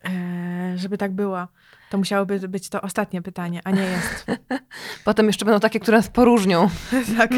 Eee, 0.05 0.79
żeby 0.79 0.99
tak 0.99 1.13
było, 1.13 1.49
to 1.91 1.99
musiałoby 1.99 2.49
być 2.49 2.69
to 2.69 2.81
ostatnie 2.83 3.23
pytanie, 3.23 3.61
a 3.65 3.71
nie 3.71 3.83
jest. 3.83 4.27
potem 5.05 5.27
jeszcze 5.27 5.45
będą 5.45 5.61
takie, 5.61 5.81
które 5.81 5.97
nas 5.97 6.09
poróżnią. 6.09 6.69
tak. 7.19 7.31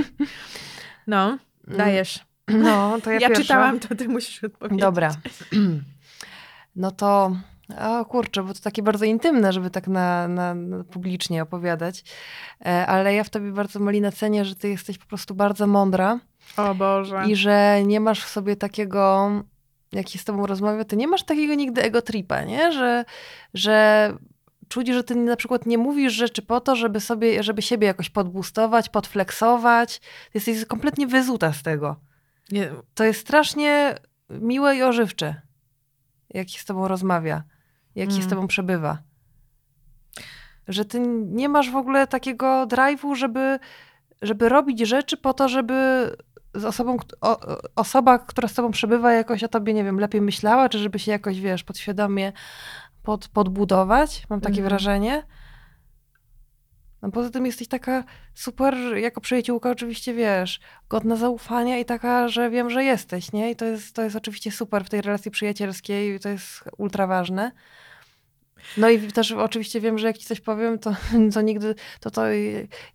No, 1.07 1.39
dajesz. 1.67 2.27
No, 2.49 2.99
to 3.05 3.11
ja 3.11 3.21
Ja 3.21 3.29
pierwsza. 3.29 3.43
czytałam, 3.43 3.81
to 3.81 3.95
ty 3.95 4.09
musisz 4.09 4.45
odpowiedzieć. 4.45 4.81
Dobra. 4.81 5.11
No 6.77 6.91
to, 6.91 7.37
o 7.81 8.05
kurczę, 8.05 8.43
bo 8.43 8.55
to 8.55 8.61
takie 8.61 8.83
bardzo 8.83 9.05
intymne, 9.05 9.53
żeby 9.53 9.71
tak 9.71 9.89
na, 9.89 10.29
na, 10.29 10.55
na 10.55 10.85
publicznie 10.85 11.43
opowiadać. 11.43 12.05
E, 12.67 12.87
ale 12.87 13.15
ja 13.15 13.25
w 13.25 13.31
tobie 13.31 13.53
bardzo, 13.53 13.81
Malina, 13.81 14.13
cenię, 14.13 14.45
że 14.45 14.57
ty 14.57 14.69
jesteś 14.69 14.99
po 14.99 15.07
prostu 15.07 15.35
bardzo 15.35 15.67
mądra. 15.67 16.21
O 16.57 16.75
Boże. 16.75 17.25
I 17.29 17.37
że 17.37 17.83
nie 17.85 18.01
masz 18.01 18.25
w 18.25 18.29
sobie 18.29 18.57
takiego, 18.57 19.31
jak 19.93 20.09
się 20.09 20.19
z 20.19 20.25
tobą 20.25 20.47
rozmawia, 20.47 20.85
ty 20.85 20.97
nie 20.97 21.07
masz 21.07 21.25
takiego 21.25 21.55
nigdy 21.55 21.83
ego 21.83 22.03
tripa, 22.03 22.43
nie? 22.43 22.73
Że, 22.73 23.05
że 23.55 24.13
czuć, 24.69 24.89
że 24.89 25.05
ty 25.05 25.15
na 25.15 25.37
przykład 25.37 25.67
nie 25.67 25.79
mówisz 25.79 26.13
rzeczy 26.13 26.43
po 26.43 26.61
to, 26.61 26.77
żeby 26.77 27.01
sobie, 27.01 27.43
żeby 27.43 27.63
siebie 27.63 27.87
jakoś 27.87 28.11
podbustować, 28.11 28.89
podfleksować. 28.89 29.99
Ty 30.01 30.31
jesteś 30.35 30.65
kompletnie 30.65 31.07
wyzuta 31.07 31.53
z 31.53 31.63
tego. 31.63 31.97
Nie. 32.51 32.71
To 32.95 33.05
jest 33.05 33.21
strasznie 33.21 33.95
miłe 34.31 34.77
i 34.77 34.83
ożywcze, 34.83 35.43
jak 36.31 36.49
się 36.49 36.59
z 36.59 36.65
tobą 36.65 36.89
rozmawia, 36.89 37.43
jak 37.95 38.09
mm. 38.09 38.21
się 38.21 38.27
z 38.27 38.31
tobą 38.31 38.47
przebywa. 38.47 38.99
Że 40.69 40.85
ty 40.85 41.01
nie 41.27 41.49
masz 41.49 41.71
w 41.71 41.77
ogóle 41.77 42.07
takiego 42.07 42.67
drive'u, 42.67 43.15
żeby, 43.15 43.59
żeby 44.23 44.49
robić 44.49 44.81
rzeczy 44.81 45.17
po 45.17 45.35
to, 45.35 45.49
żeby 45.49 46.11
z 46.55 46.65
osobą, 46.65 46.97
o, 47.21 47.39
osoba, 47.77 48.19
która 48.19 48.49
z 48.49 48.55
tobą 48.55 48.71
przebywa, 48.71 49.13
jakoś 49.13 49.45
o 49.45 49.49
tobie, 49.49 49.75
nie 49.75 49.85
wiem, 49.85 50.01
lepiej 50.01 50.21
myślała, 50.21 50.69
czy 50.69 50.79
żeby 50.79 50.99
się 50.99 51.13
jakoś, 51.13 51.41
wiesz, 51.41 51.65
podświadomie 51.65 52.33
pod, 53.03 53.29
podbudować, 53.29 54.27
mam 54.31 54.41
takie 54.41 54.61
Mhm. 54.61 54.69
wrażenie. 54.69 55.23
No 57.03 57.11
poza 57.11 57.31
tym 57.31 57.47
jesteś 57.47 57.69
taka 57.69 58.05
super, 58.35 58.75
jako 58.97 59.21
przyjaciółka 59.21 59.71
oczywiście, 59.71 60.15
wiesz, 60.15 60.61
godna 60.89 61.17
zaufania 61.17 61.79
i 61.79 61.85
taka, 61.85 62.29
że 62.29 62.51
wiem, 62.51 62.71
że 62.71 62.85
jesteś, 62.85 63.33
nie? 63.33 63.51
I 63.51 63.57
to 63.57 63.65
jest, 63.65 63.95
to 63.95 64.03
jest 64.03 64.17
oczywiście 64.17 64.51
super 64.51 64.85
w 64.85 64.91
tej 64.91 65.03
relacji 65.03 65.31
przyjacielskiej, 65.31 66.21
to 66.21 66.29
jest 66.29 66.65
ultra 66.79 67.07
ważne. 67.07 67.53
No 68.77 68.91
i 68.91 69.13
też 69.13 69.33
oczywiście 69.33 69.81
wiem, 69.81 69.99
że 69.99 70.07
jak 70.07 70.19
ci 70.19 70.27
coś 70.27 70.41
powiem, 70.41 70.79
to, 70.79 70.97
to 71.35 71.41
nigdy, 71.41 71.75
to 72.01 72.11
to 72.11 72.23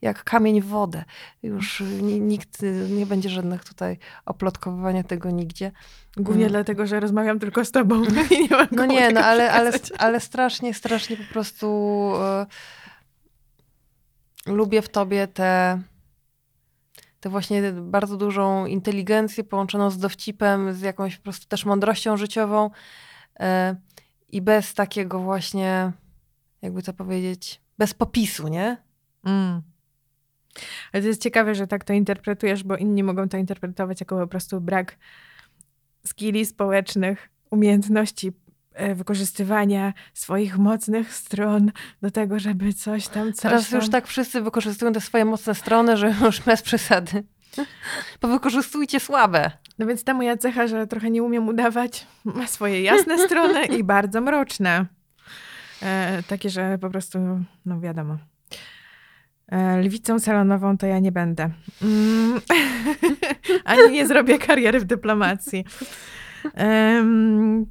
jak 0.01 0.23
kamień 0.23 0.61
w 0.61 0.65
wodę. 0.65 1.03
Już 1.43 1.79
ni- 2.01 2.21
nikt 2.21 2.61
nie 2.89 3.05
będzie 3.05 3.29
żadnych 3.29 3.65
tutaj 3.65 3.97
oplotkowywania 4.25 5.03
tego 5.03 5.31
nigdzie. 5.31 5.71
Głównie 6.17 6.43
Mm. 6.43 6.51
dlatego, 6.51 6.87
że 6.87 6.99
rozmawiam 6.99 7.39
tylko 7.39 7.65
z 7.65 7.71
tobą 7.71 8.03
i 8.31 8.41
nie 8.41 8.49
mam 8.49 8.67
No 8.71 8.85
nie, 8.85 9.11
no 9.11 9.21
ale, 9.21 9.51
ale, 9.51 9.71
ale 9.97 10.19
strasznie, 10.19 10.73
strasznie 10.73 11.17
po 11.17 11.33
prostu 11.33 11.67
e, 12.15 12.45
lubię 14.45 14.81
w 14.81 14.89
tobie 14.89 15.27
tę 15.27 15.81
tę 17.19 17.29
właśnie 17.29 17.71
bardzo 17.71 18.17
dużą 18.17 18.65
inteligencję 18.65 19.43
połączoną 19.43 19.89
z 19.89 19.97
dowcipem, 19.97 20.73
z 20.73 20.81
jakąś 20.81 21.17
po 21.17 21.23
prostu 21.23 21.47
też 21.47 21.65
mądrością 21.65 22.17
życiową 22.17 22.69
e, 23.39 23.75
i 24.31 24.41
bez 24.41 24.73
takiego 24.73 25.19
właśnie, 25.19 25.91
jakby 26.61 26.83
to 26.83 26.93
powiedzieć, 26.93 27.61
bez 27.77 27.93
popisu, 27.93 28.47
nie? 28.47 28.77
Mm. 29.23 29.61
Ale 30.93 31.01
to 31.01 31.07
jest 31.07 31.21
ciekawe, 31.21 31.55
że 31.55 31.67
tak 31.67 31.83
to 31.83 31.93
interpretujesz, 31.93 32.63
bo 32.63 32.77
inni 32.77 33.03
mogą 33.03 33.29
to 33.29 33.37
interpretować 33.37 33.99
jako 33.99 34.19
po 34.19 34.27
prostu 34.27 34.61
brak 34.61 34.97
skilli 36.05 36.45
społecznych, 36.45 37.29
umiejętności 37.49 38.31
e, 38.73 38.95
wykorzystywania 38.95 39.93
swoich 40.13 40.57
mocnych 40.57 41.13
stron 41.13 41.71
do 42.01 42.11
tego, 42.11 42.39
żeby 42.39 42.73
coś 42.73 43.07
tam, 43.07 43.33
coś 43.33 43.41
Teraz 43.41 43.69
tam. 43.69 43.79
już 43.79 43.89
tak 43.89 44.07
wszyscy 44.07 44.41
wykorzystują 44.41 44.93
te 44.93 45.01
swoje 45.01 45.25
mocne 45.25 45.55
strony, 45.55 45.97
że 45.97 46.15
już 46.25 46.41
bez 46.41 46.61
przesady. 46.61 47.23
Bo 48.21 48.27
wykorzystujcie 48.27 48.99
słabe. 48.99 49.51
No 49.79 49.85
więc 49.85 50.03
ta 50.03 50.13
moja 50.13 50.37
cecha, 50.37 50.67
że 50.67 50.87
trochę 50.87 51.09
nie 51.09 51.23
umiem 51.23 51.47
udawać, 51.47 52.07
ma 52.25 52.47
swoje 52.47 52.81
jasne 52.81 53.17
strony 53.17 53.65
i 53.65 53.83
bardzo 53.83 54.21
mroczne. 54.21 54.85
E, 55.81 56.23
takie, 56.27 56.49
że 56.49 56.77
po 56.77 56.89
prostu, 56.89 57.19
no 57.65 57.79
wiadomo. 57.79 58.17
E, 59.51 59.81
lwicą 59.81 60.19
salonową 60.19 60.77
to 60.77 60.87
ja 60.87 60.99
nie 60.99 61.11
będę. 61.11 61.49
Mm. 61.81 62.41
Ani 63.65 63.91
nie 63.91 64.07
zrobię 64.07 64.39
kariery 64.39 64.79
w 64.79 64.85
dyplomacji. 64.85 65.65
Em, 66.53 67.65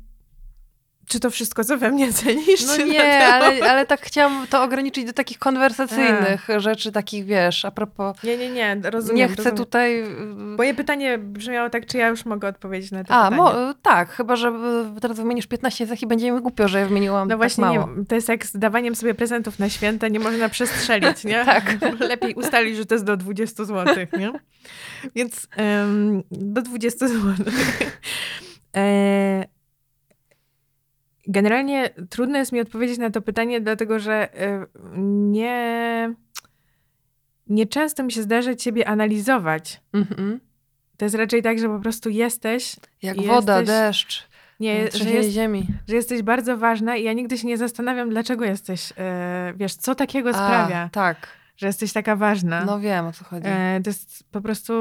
czy 1.08 1.20
to 1.20 1.30
wszystko, 1.30 1.64
co 1.64 1.78
we 1.78 1.90
mnie 1.90 2.12
cenisz? 2.12 2.66
No 2.78 2.84
nie, 2.86 3.26
ale, 3.28 3.70
ale 3.70 3.86
tak 3.86 4.00
chciałam 4.00 4.46
to 4.50 4.62
ograniczyć 4.62 5.04
do 5.04 5.12
takich 5.12 5.38
konwersacyjnych 5.38 6.48
rzeczy, 6.58 6.92
takich 6.92 7.24
wiesz, 7.24 7.64
a 7.64 7.70
propos. 7.70 8.22
Nie, 8.22 8.36
nie, 8.36 8.50
nie, 8.50 8.76
rozumiem. 8.84 9.16
Nie 9.16 9.26
chcę 9.28 9.36
rozumiem. 9.36 9.56
tutaj. 9.56 10.04
Moje 10.36 10.74
pytanie 10.74 11.18
brzmiało 11.18 11.70
tak, 11.70 11.86
czy 11.86 11.98
ja 11.98 12.08
już 12.08 12.24
mogę 12.24 12.48
odpowiedzieć 12.48 12.90
na 12.90 13.04
to 13.04 13.14
A, 13.14 13.30
pytanie. 13.30 13.36
mo, 13.36 13.74
tak, 13.82 14.10
chyba 14.10 14.36
że 14.36 14.48
y, 14.96 15.00
teraz 15.00 15.16
wymienisz 15.16 15.46
15 15.46 15.86
cech 15.86 16.02
i 16.02 16.06
będzie 16.06 16.32
mi 16.32 16.40
głupio, 16.40 16.68
że 16.68 16.78
ja 16.80 16.86
wymieniłam 16.86 17.28
No 17.28 17.32
tak 17.32 17.38
właśnie, 17.38 17.64
mało. 17.64 17.88
nie, 17.98 18.04
to 18.04 18.14
jest 18.14 18.28
jak 18.28 18.46
z 18.46 18.58
dawaniem 18.58 18.94
sobie 18.94 19.14
prezentów 19.14 19.58
na 19.58 19.68
święta, 19.68 20.08
nie 20.08 20.20
można 20.20 20.48
przestrzelić, 20.48 21.24
nie? 21.24 21.44
Tak. 21.48 21.76
Lepiej 22.00 22.34
ustalić, 22.34 22.76
że 22.76 22.86
to 22.86 22.94
jest 22.94 23.04
do 23.04 23.16
20 23.16 23.64
zł, 23.64 23.94
nie? 24.18 24.32
Więc 25.14 25.48
do 26.30 26.62
20 26.62 27.08
zł. 27.08 27.34
E, 28.76 29.44
generalnie 31.28 31.90
trudno 32.10 32.38
jest 32.38 32.52
mi 32.52 32.60
odpowiedzieć 32.60 32.98
na 32.98 33.10
to 33.10 33.20
pytanie, 33.22 33.60
dlatego 33.60 33.98
że 33.98 34.34
e, 34.40 34.66
nie, 35.22 36.14
nie 37.46 37.66
często 37.66 38.02
mi 38.04 38.12
się 38.12 38.22
zdarza 38.22 38.54
ciebie 38.54 38.88
analizować. 38.88 39.80
Mhm. 39.92 40.40
To 40.96 41.04
jest 41.04 41.14
raczej 41.14 41.42
tak, 41.42 41.58
że 41.58 41.68
po 41.68 41.78
prostu 41.80 42.10
jesteś, 42.10 42.76
Jak 43.02 43.16
Jesteś- 43.16 43.34
woda, 43.34 43.62
deszcz, 43.62 44.28
nie, 44.60 44.82
że, 44.82 44.88
trzęsienie 44.88 45.16
jest, 45.16 45.30
ziemi. 45.30 45.66
że 45.88 45.96
jesteś 45.96 46.22
bardzo 46.22 46.56
ważna 46.56 46.96
i 46.96 47.04
ja 47.04 47.12
nigdy 47.12 47.38
się 47.38 47.46
nie 47.46 47.56
zastanawiam, 47.58 48.10
dlaczego 48.10 48.44
jesteś, 48.44 48.92
e, 48.98 49.52
wiesz, 49.56 49.74
co 49.74 49.94
takiego 49.94 50.32
sprawia, 50.32 50.78
A, 50.82 50.88
tak, 50.88 51.28
że 51.56 51.66
jesteś 51.66 51.92
taka 51.92 52.16
ważna. 52.16 52.64
no 52.64 52.80
wiem 52.80 53.06
o 53.06 53.12
co 53.12 53.24
chodzi. 53.24 53.46
E, 53.46 53.80
to 53.84 53.90
jest 53.90 54.24
po 54.30 54.40
prostu. 54.40 54.72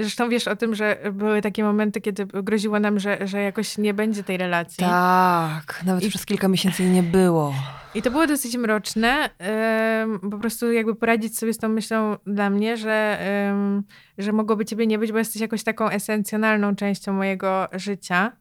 Zresztą 0.00 0.28
wiesz 0.28 0.48
o 0.48 0.56
tym, 0.56 0.74
że 0.74 0.98
były 1.12 1.42
takie 1.42 1.64
momenty, 1.64 2.00
kiedy 2.00 2.26
groziło 2.26 2.80
nam, 2.80 2.98
że, 2.98 3.26
że 3.26 3.40
jakoś 3.42 3.78
nie 3.78 3.94
będzie 3.94 4.24
tej 4.24 4.36
relacji. 4.36 4.84
Tak, 4.84 5.82
nawet 5.86 6.04
I- 6.04 6.08
przez 6.08 6.26
kilka 6.26 6.48
miesięcy 6.48 6.82
jej 6.82 6.92
nie 6.92 7.02
było. 7.02 7.54
I 7.94 8.02
to 8.02 8.10
było 8.10 8.26
dosyć 8.26 8.56
mroczne. 8.56 9.30
em, 9.38 10.20
po 10.30 10.38
prostu 10.38 10.72
jakby 10.72 10.94
poradzić 10.94 11.38
sobie 11.38 11.52
z 11.54 11.58
tą 11.58 11.68
myślą 11.68 12.16
dla 12.26 12.50
mnie, 12.50 12.76
że, 12.76 13.18
em, 13.20 13.82
że 14.18 14.32
mogłoby 14.32 14.64
ciebie 14.64 14.86
nie 14.86 14.98
być, 14.98 15.12
bo 15.12 15.18
jesteś 15.18 15.42
jakoś 15.42 15.62
taką 15.62 15.88
esencjonalną 15.88 16.76
częścią 16.76 17.12
mojego 17.12 17.68
życia. 17.72 18.32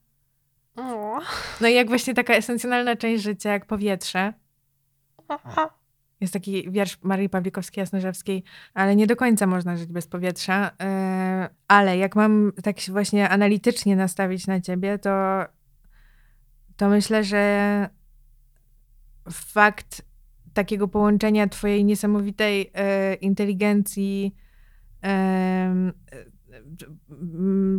No 1.61 1.67
i 1.67 1.73
jak 1.73 1.87
właśnie 1.87 2.13
taka 2.13 2.33
esencjonalna 2.33 2.95
część 2.95 3.23
życia, 3.23 3.51
jak 3.51 3.65
powietrze. 3.65 4.33
Jest 6.21 6.33
taki 6.33 6.71
wiersz 6.71 6.97
Marii 7.03 7.29
Pawlikowskiej-Jasnorzewskiej, 7.29 8.43
ale 8.73 8.95
nie 8.95 9.07
do 9.07 9.15
końca 9.15 9.47
można 9.47 9.77
żyć 9.77 9.91
bez 9.91 10.07
powietrza. 10.07 10.71
E, 10.81 11.49
Ale 11.67 11.97
jak 11.97 12.15
mam 12.15 12.51
tak 12.63 12.79
się 12.79 12.91
właśnie 12.91 13.29
analitycznie 13.29 13.95
nastawić 13.95 14.47
na 14.47 14.61
ciebie, 14.61 14.99
to, 14.99 15.45
to 16.77 16.89
myślę, 16.89 17.23
że 17.23 17.89
fakt 19.31 20.01
takiego 20.53 20.87
połączenia 20.87 21.47
twojej 21.47 21.85
niesamowitej 21.85 22.71
e, 22.73 23.13
inteligencji, 23.13 24.35
m, 25.01 25.93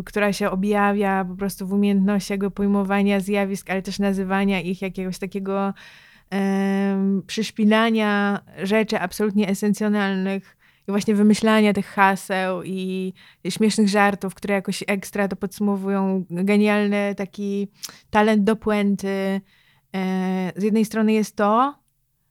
która 0.05 0.33
się 0.33 0.51
objawia 0.51 1.25
po 1.25 1.37
prostu 1.37 1.67
w 1.67 1.73
umiejętności 1.73 2.33
jakby 2.33 2.51
pojmowania 2.51 3.21
zjawisk, 3.21 3.71
ale 3.71 3.83
też 3.83 3.99
nazywania 3.99 4.61
ich 4.61 4.83
jakiegoś 4.83 5.19
takiego 5.19 5.75
przyszpilania 7.27 8.41
rzeczy 8.63 8.99
absolutnie 9.01 9.49
esencjonalnych 9.49 10.57
i 10.89 10.91
właśnie 10.91 11.15
wymyślania 11.15 11.73
tych 11.73 11.87
haseł 11.87 12.63
i 12.63 13.13
śmiesznych 13.49 13.89
żartów, 13.89 14.35
które 14.35 14.55
jakoś 14.55 14.85
ekstra 14.87 15.29
to 15.29 15.37
podsumowują. 15.37 16.25
Genialny 16.31 17.15
taki 17.17 17.69
talent 18.11 18.45
do 18.45 18.57
puenty. 18.57 19.41
E, 19.95 20.53
Z 20.57 20.63
jednej 20.63 20.85
strony 20.85 21.13
jest 21.13 21.37
to, 21.37 21.75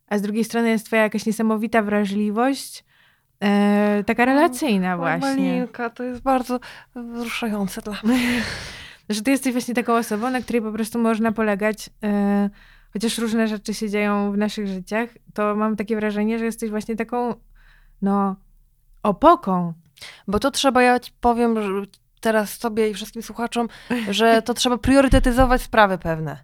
a 0.07 0.17
z 0.17 0.21
drugiej 0.21 0.43
strony 0.43 0.69
jest 0.69 0.85
twoja 0.85 1.01
jakaś 1.01 1.25
niesamowita 1.25 1.81
wrażliwość, 1.81 2.85
e, 3.43 4.03
taka 4.07 4.25
relacyjna 4.25 4.97
właśnie. 4.97 5.29
Malinka, 5.29 5.89
to 5.89 6.03
jest 6.03 6.21
bardzo 6.21 6.59
wzruszające 6.95 7.81
dla 7.81 7.95
mnie. 8.03 8.41
Że 9.09 9.21
ty 9.21 9.31
jesteś 9.31 9.51
właśnie 9.53 9.73
taką 9.73 9.95
osobą, 9.95 10.29
na 10.29 10.41
której 10.41 10.61
po 10.61 10.71
prostu 10.71 10.99
można 10.99 11.31
polegać, 11.31 11.89
e, 12.03 12.49
chociaż 12.93 13.17
różne 13.17 13.47
rzeczy 13.47 13.73
się 13.73 13.89
dzieją 13.89 14.31
w 14.31 14.37
naszych 14.37 14.67
życiach, 14.67 15.09
to 15.33 15.55
mam 15.55 15.75
takie 15.75 15.95
wrażenie, 15.95 16.39
że 16.39 16.45
jesteś 16.45 16.69
właśnie 16.69 16.95
taką, 16.95 17.35
no, 18.01 18.35
opoką. 19.03 19.73
Bo 20.27 20.39
to 20.39 20.51
trzeba, 20.51 20.83
ja 20.83 20.99
ci 20.99 21.11
powiem 21.21 21.55
teraz 22.21 22.57
sobie 22.57 22.89
i 22.89 22.93
wszystkim 22.93 23.23
słuchaczom, 23.23 23.67
że 24.09 24.41
to 24.41 24.53
trzeba 24.53 24.77
priorytetyzować 24.77 25.61
sprawy 25.61 25.97
pewne. 25.97 26.37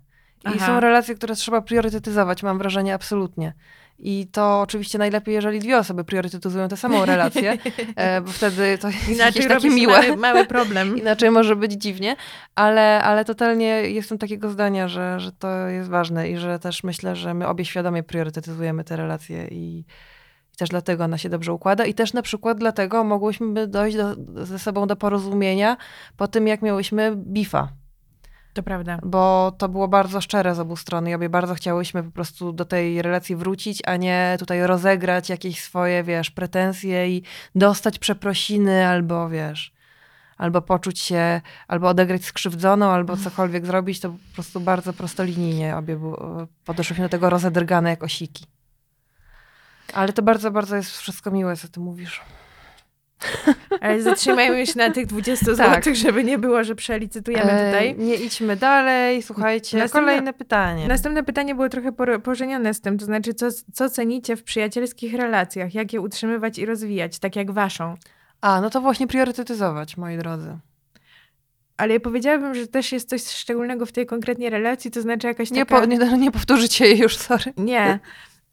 I 0.46 0.48
Aha. 0.48 0.66
są 0.66 0.80
relacje, 0.80 1.16
które 1.16 1.36
trzeba 1.36 1.62
priorytetyzować, 1.62 2.44
mam 2.44 2.58
wrażenie, 2.58 2.94
absolutnie. 2.94 3.54
I 4.00 4.28
to 4.32 4.62
oczywiście 4.62 4.98
najlepiej, 4.98 5.36
jeżeli 5.36 5.60
dwie 5.60 5.78
osoby 5.78 6.04
priorytetyzują 6.04 6.68
tę 6.68 6.78
samą 6.78 7.06
relację, 7.06 7.58
e, 7.96 8.22
bo 8.22 8.32
wtedy 8.32 8.78
to 8.78 8.88
jest 8.88 9.10
Inaczej 9.10 9.48
takie 9.48 9.70
miłe. 9.70 10.02
mały, 10.02 10.18
mały 10.18 10.46
problem. 10.46 10.98
Inaczej 11.02 11.32
może 11.32 11.56
być 11.56 11.72
dziwnie, 11.72 12.16
ale, 12.56 13.04
ale 13.04 13.26
totalnie 13.26 13.68
jestem 13.68 14.18
takiego 14.18 14.50
zdania, 14.50 14.88
że, 14.88 15.20
że 15.20 15.32
to 15.32 15.68
jest 15.68 15.90
ważne 15.90 16.30
i 16.30 16.38
że 16.38 16.60
też 16.60 16.84
myślę, 16.84 17.16
że 17.16 17.34
my 17.34 17.48
obie 17.48 17.66
świadomie 17.66 18.04
priorytetyzujemy 18.04 18.84
te 18.84 18.96
relacje 18.96 19.48
i, 19.48 19.80
i 20.54 20.58
też 20.58 20.70
dlatego 20.70 21.04
ona 21.04 21.18
się 21.18 21.30
dobrze 21.30 21.54
układa. 21.54 21.86
I 21.86 21.94
też 21.94 22.14
na 22.14 22.22
przykład 22.22 22.58
dlatego 22.58 23.04
mogłyśmy 23.04 23.68
dojść 23.68 23.98
do, 23.98 24.16
ze 24.46 24.60
sobą 24.60 24.88
do 24.88 24.96
porozumienia 24.96 25.78
po 26.18 26.28
tym, 26.28 26.48
jak 26.48 26.62
miałyśmy 26.62 27.14
bifa, 27.16 27.70
To 28.56 28.64
prawda. 28.64 29.00
bo 29.04 29.54
to 29.58 29.70
było 29.70 29.88
bardzo 29.88 30.22
szczere 30.22 30.56
z 30.56 30.60
obu 30.60 30.76
stron 30.76 31.08
i 31.08 31.14
obie 31.14 31.30
bardzo 31.30 31.56
chciałyśmy 31.56 32.04
po 32.04 32.12
prostu 32.12 32.54
do 32.54 32.66
tej 32.66 33.02
relacji 33.02 33.36
wrócić, 33.36 33.82
a 33.86 33.96
nie 33.96 34.36
tutaj 34.40 34.68
rozegrać 34.68 35.30
jakieś 35.30 35.62
swoje, 35.62 36.04
wiesz, 36.04 36.32
pretensje 36.32 37.10
i 37.10 37.24
dostać 37.56 38.00
przeprosiny 38.00 38.88
albo, 38.88 39.30
wiesz, 39.30 39.74
albo 40.38 40.62
poczuć 40.62 41.00
się, 41.00 41.42
albo 41.68 41.88
odegrać 41.88 42.26
skrzywdzoną, 42.26 42.92
albo 42.92 43.18
cokolwiek 43.18 43.66
zrobić, 43.66 44.00
to 44.00 44.10
po 44.10 44.34
prostu 44.34 44.60
bardzo 44.60 44.94
prostolinijnie 44.94 45.78
obie 45.78 46.00
podeszłyśmy 46.66 47.06
do 47.06 47.10
tego 47.10 47.30
rozedrgane 47.30 47.90
jak 47.90 48.04
osiki. 48.04 48.46
Ale 49.94 50.14
to 50.14 50.22
bardzo, 50.22 50.52
bardzo 50.52 50.76
jest 50.76 50.98
wszystko 50.98 51.32
miłe, 51.32 51.56
co 51.56 51.68
ty 51.68 51.80
mówisz. 51.80 52.22
Ale 53.82 54.02
zatrzymajmy 54.02 54.68
się 54.68 54.78
na 54.78 54.92
tych 54.92 55.06
20 55.06 55.46
zł, 55.46 55.66
tak. 55.84 55.96
żeby 55.96 56.24
nie 56.24 56.38
było, 56.38 56.64
że 56.64 56.76
przelicytujemy 56.76 57.52
e, 57.52 57.72
tutaj. 57.72 57.96
nie 57.98 58.16
idźmy 58.16 58.56
dalej, 58.56 59.24
słuchajcie, 59.24 59.78
Następne, 59.78 60.08
kolejne 60.08 60.34
pytanie. 60.34 60.88
Następne 60.88 61.24
pytanie 61.24 61.56
było 61.56 61.70
trochę 61.70 61.92
pożenione 62.24 62.74
z 62.74 62.82
tym, 62.82 62.98
to 62.98 63.06
znaczy 63.06 63.34
co, 63.34 63.48
co 63.74 63.90
cenicie 63.90 64.36
w 64.36 64.44
przyjacielskich 64.44 65.14
relacjach? 65.14 65.74
Jak 65.74 65.94
je 65.94 66.02
utrzymywać 66.02 66.58
i 66.58 66.66
rozwijać, 66.66 67.20
tak 67.20 67.36
jak 67.36 67.52
waszą? 67.52 67.96
A, 68.42 68.62
no 68.62 68.70
to 68.70 68.82
właśnie 68.82 69.08
priorytetyzować, 69.08 69.98
moi 69.98 70.18
drodzy. 70.18 70.58
Ale 71.78 71.94
ja 71.94 72.00
powiedziałabym, 72.00 72.56
że 72.56 72.68
też 72.68 72.92
jest 72.92 73.10
coś 73.10 73.28
szczególnego 73.28 73.86
w 73.86 73.92
tej 73.92 74.06
konkretnej 74.06 74.50
relacji, 74.50 74.92
to 74.92 75.02
znaczy 75.02 75.28
jakaś 75.28 75.52
nie 75.52 75.66
taka... 75.66 75.80
Po, 75.80 75.86
nie, 75.86 75.98
nie 76.18 76.32
powtórzycie 76.32 76.86
jej 76.86 77.00
już, 77.00 77.18
sorry. 77.18 77.54
Nie. 77.58 78.00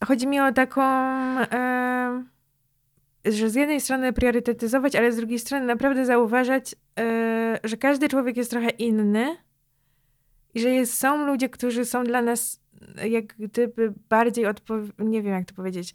Chodzi 0.05 0.27
mi 0.27 0.41
o 0.41 0.53
taką... 0.53 0.83
E 1.41 2.32
że 3.25 3.51
z 3.51 3.55
jednej 3.55 3.81
strony 3.81 4.13
priorytetyzować, 4.13 4.97
ale 4.97 5.13
z 5.13 5.17
drugiej 5.17 5.39
strony 5.39 5.67
naprawdę 5.67 6.07
zauważać, 6.07 6.75
yy, 6.99 7.05
że 7.65 7.77
każdy 7.77 8.09
człowiek 8.09 8.37
jest 8.37 8.51
trochę 8.51 8.71
inny 8.71 9.37
i 10.55 10.61
że 10.61 10.71
jest, 10.71 10.99
są 10.99 11.27
ludzie, 11.27 11.49
którzy 11.49 11.85
są 11.85 12.05
dla 12.05 12.23
nas 12.23 12.63
jak 13.11 13.25
gdyby 13.39 13.95
bardziej, 14.09 14.47
odpo- 14.47 14.91
nie 14.99 15.23
wiem 15.23 15.33
jak 15.33 15.45
to 15.45 15.55
powiedzieć, 15.55 15.95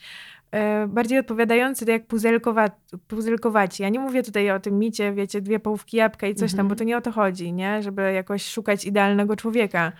yy, 0.54 0.60
bardziej 0.88 1.20
odpowiadający 1.20 1.86
to 1.86 1.92
jak 1.92 2.08
puzelkowa- 2.08 2.98
puzelkowaci. 3.08 3.84
Ja 3.84 3.90
nie 3.90 4.00
mówię 4.00 4.24
tutaj 4.24 4.52
o 4.52 4.60
tym 4.60 4.80
micie, 4.80 5.14
wiecie, 5.14 5.42
dwie 5.42 5.60
połówki 5.60 5.98
jabłka 5.98 6.28
i 6.28 6.36
coś 6.36 6.52
tam, 6.52 6.68
bo 6.68 6.74
mhm. 6.74 6.78
to 6.78 6.84
nie 6.84 6.98
o 6.98 7.02
to 7.02 7.12
chodzi, 7.12 7.54
nie? 7.54 7.84
Żeby 7.84 8.14
jakoś 8.14 8.46
szukać 8.46 8.86
idealnego 8.86 9.36
człowieka. 9.36 9.92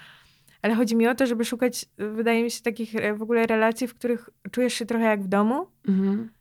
Ale 0.62 0.76
chodzi 0.76 0.96
mi 0.96 1.08
o 1.08 1.16
to, 1.16 1.26
żeby 1.26 1.46
szukać, 1.46 1.86
wydaje 1.98 2.44
mi 2.44 2.52
się, 2.52 2.62
takich 2.62 2.94
w 3.16 3.22
ogóle 3.22 3.48
relacji, 3.48 3.88
w 3.88 3.94
których 3.94 4.30
czujesz 4.52 4.74
się 4.74 4.86
trochę 4.86 5.06
jak 5.06 5.24
w 5.24 5.28
domu. 5.28 5.68
Mhm 5.88 6.37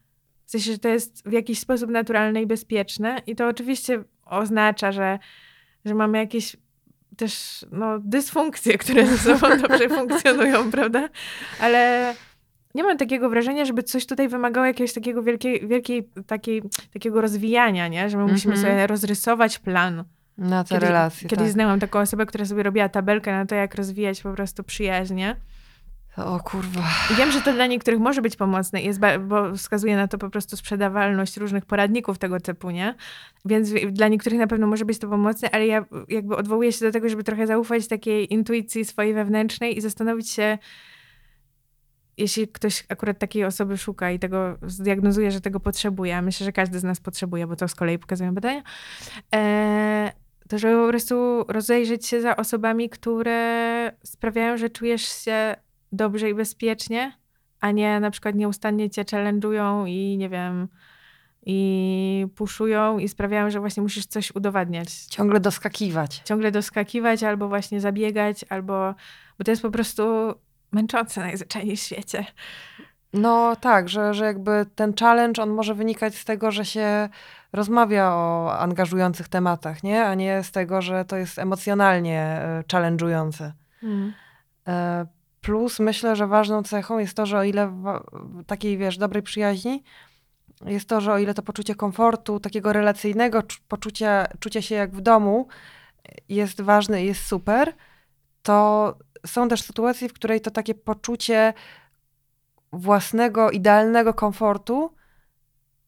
w 0.46 0.50
sensie, 0.50 0.72
że 0.72 0.78
to 0.78 0.88
jest 0.88 1.28
w 1.28 1.32
jakiś 1.32 1.58
sposób 1.58 1.90
naturalne 1.90 2.42
i 2.42 2.46
bezpieczne. 2.46 3.22
I 3.26 3.36
to 3.36 3.48
oczywiście 3.48 4.04
oznacza, 4.24 4.92
że, 4.92 5.18
że 5.84 5.94
mamy 5.94 6.18
jakieś 6.18 6.56
też 7.16 7.64
no, 7.72 7.98
dysfunkcje, 7.98 8.78
które 8.78 9.06
ze 9.06 9.18
sobą 9.18 9.56
dobrze 9.68 9.88
funkcjonują, 9.88 10.70
prawda? 10.70 11.08
Ale 11.60 12.14
nie 12.74 12.82
mam 12.82 12.98
takiego 12.98 13.30
wrażenia, 13.30 13.64
żeby 13.64 13.82
coś 13.82 14.06
tutaj 14.06 14.28
wymagało 14.28 14.66
jakiegoś 14.66 14.92
takiego 14.92 15.22
wielkiej, 15.22 15.68
wielkiej 15.68 16.08
takiej, 16.26 16.62
takiego 16.92 17.20
rozwijania, 17.20 17.88
nie? 17.88 18.10
Że 18.10 18.16
my 18.16 18.24
musimy 18.24 18.54
mm 18.54 18.64
-hmm. 18.64 18.68
sobie 18.68 18.86
rozrysować 18.86 19.58
plan. 19.58 20.04
Na 20.38 20.64
te 20.64 20.74
kiedy, 20.74 20.86
relacje. 20.86 21.28
Kiedyś 21.28 21.46
tak. 21.46 21.52
znałam 21.52 21.80
taką 21.80 21.98
osobę, 21.98 22.26
która 22.26 22.44
sobie 22.44 22.62
robiła 22.62 22.88
tabelkę 22.88 23.32
na 23.32 23.46
to, 23.46 23.54
jak 23.54 23.74
rozwijać 23.74 24.22
po 24.22 24.32
prostu 24.32 24.64
przyjaźnie. 24.64 25.36
O 26.16 26.40
kurwa. 26.40 26.82
Wiem, 27.18 27.32
że 27.32 27.40
to 27.40 27.52
dla 27.52 27.66
niektórych 27.66 28.00
może 28.00 28.22
być 28.22 28.36
pomocne, 28.36 28.82
jest 28.82 29.00
bo 29.20 29.54
wskazuje 29.54 29.96
na 29.96 30.08
to 30.08 30.18
po 30.18 30.30
prostu 30.30 30.56
sprzedawalność 30.56 31.36
różnych 31.36 31.64
poradników 31.64 32.18
tego 32.18 32.40
typu, 32.40 32.70
nie? 32.70 32.94
Więc 33.44 33.70
dla 33.90 34.08
niektórych 34.08 34.38
na 34.38 34.46
pewno 34.46 34.66
może 34.66 34.84
być 34.84 34.98
to 34.98 35.08
pomocne, 35.08 35.50
ale 35.50 35.66
ja 35.66 35.84
jakby 36.08 36.36
odwołuję 36.36 36.72
się 36.72 36.86
do 36.86 36.92
tego, 36.92 37.08
żeby 37.08 37.24
trochę 37.24 37.46
zaufać 37.46 37.88
takiej 37.88 38.32
intuicji 38.34 38.84
swojej 38.84 39.14
wewnętrznej 39.14 39.78
i 39.78 39.80
zastanowić 39.80 40.30
się, 40.30 40.58
jeśli 42.16 42.48
ktoś 42.48 42.84
akurat 42.88 43.18
takiej 43.18 43.44
osoby 43.44 43.78
szuka 43.78 44.10
i 44.10 44.18
tego 44.18 44.58
zdiagnozuje, 44.62 45.30
że 45.30 45.40
tego 45.40 45.60
potrzebuje, 45.60 46.16
a 46.16 46.22
myślę, 46.22 46.44
że 46.44 46.52
każdy 46.52 46.78
z 46.78 46.84
nas 46.84 47.00
potrzebuje, 47.00 47.46
bo 47.46 47.56
to 47.56 47.68
z 47.68 47.74
kolei 47.74 47.98
pokazują 47.98 48.34
badania, 48.34 48.62
e, 49.34 50.12
to 50.48 50.58
żeby 50.58 50.76
po 50.76 50.88
prostu 50.88 51.44
rozejrzeć 51.48 52.06
się 52.06 52.20
za 52.20 52.36
osobami, 52.36 52.90
które 52.90 53.92
sprawiają, 54.04 54.56
że 54.56 54.70
czujesz 54.70 55.02
się 55.24 55.56
dobrze 55.92 56.30
i 56.30 56.34
bezpiecznie, 56.34 57.12
a 57.60 57.70
nie 57.70 58.00
na 58.00 58.10
przykład 58.10 58.34
nieustannie 58.34 58.90
cię 58.90 59.04
challenge'ują 59.04 59.88
i 59.88 60.16
nie 60.18 60.28
wiem, 60.28 60.68
i 61.46 62.26
puszują 62.34 62.98
i 62.98 63.08
sprawiają, 63.08 63.50
że 63.50 63.60
właśnie 63.60 63.82
musisz 63.82 64.06
coś 64.06 64.34
udowadniać. 64.34 64.88
Ciągle 65.04 65.40
doskakiwać. 65.40 66.22
Ciągle 66.24 66.50
doskakiwać 66.50 67.22
albo 67.22 67.48
właśnie 67.48 67.80
zabiegać, 67.80 68.44
albo, 68.48 68.94
bo 69.38 69.44
to 69.44 69.50
jest 69.50 69.62
po 69.62 69.70
prostu 69.70 70.34
męczące 70.72 71.20
najzwyczajniej 71.20 71.76
w 71.76 71.80
świecie. 71.80 72.26
No 73.12 73.56
tak, 73.56 73.88
że, 73.88 74.14
że 74.14 74.24
jakby 74.24 74.66
ten 74.74 74.94
challenge, 74.94 75.42
on 75.42 75.50
może 75.50 75.74
wynikać 75.74 76.14
z 76.14 76.24
tego, 76.24 76.50
że 76.50 76.64
się 76.64 77.08
rozmawia 77.52 78.10
o 78.10 78.58
angażujących 78.58 79.28
tematach, 79.28 79.82
nie? 79.82 80.04
A 80.04 80.14
nie 80.14 80.42
z 80.42 80.50
tego, 80.50 80.82
że 80.82 81.04
to 81.04 81.16
jest 81.16 81.38
emocjonalnie 81.38 82.20
e, 82.20 82.64
challenge'ujące. 82.72 83.50
Hmm. 83.80 84.12
Plus 85.46 85.80
myślę, 85.80 86.16
że 86.16 86.26
ważną 86.26 86.62
cechą 86.62 86.98
jest 86.98 87.16
to, 87.16 87.26
że 87.26 87.38
o 87.38 87.42
ile 87.42 87.82
takiej, 88.46 88.78
wiesz, 88.78 88.98
dobrej 88.98 89.22
przyjaźni, 89.22 89.82
jest 90.64 90.88
to, 90.88 91.00
że 91.00 91.12
o 91.12 91.18
ile 91.18 91.34
to 91.34 91.42
poczucie 91.42 91.74
komfortu, 91.74 92.40
takiego 92.40 92.72
relacyjnego 92.72 93.42
poczucia, 93.68 94.26
czucia 94.40 94.62
się 94.62 94.74
jak 94.74 94.96
w 94.96 95.00
domu 95.00 95.48
jest 96.28 96.60
ważne 96.60 97.04
i 97.04 97.06
jest 97.06 97.26
super, 97.26 97.74
to 98.42 98.98
są 99.26 99.48
też 99.48 99.62
sytuacje, 99.62 100.08
w 100.08 100.12
której 100.12 100.40
to 100.40 100.50
takie 100.50 100.74
poczucie 100.74 101.54
własnego, 102.72 103.50
idealnego 103.50 104.14
komfortu 104.14 104.94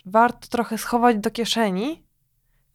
warto 0.06 0.48
trochę 0.48 0.78
schować 0.78 1.16
do 1.16 1.30
kieszeni, 1.30 2.07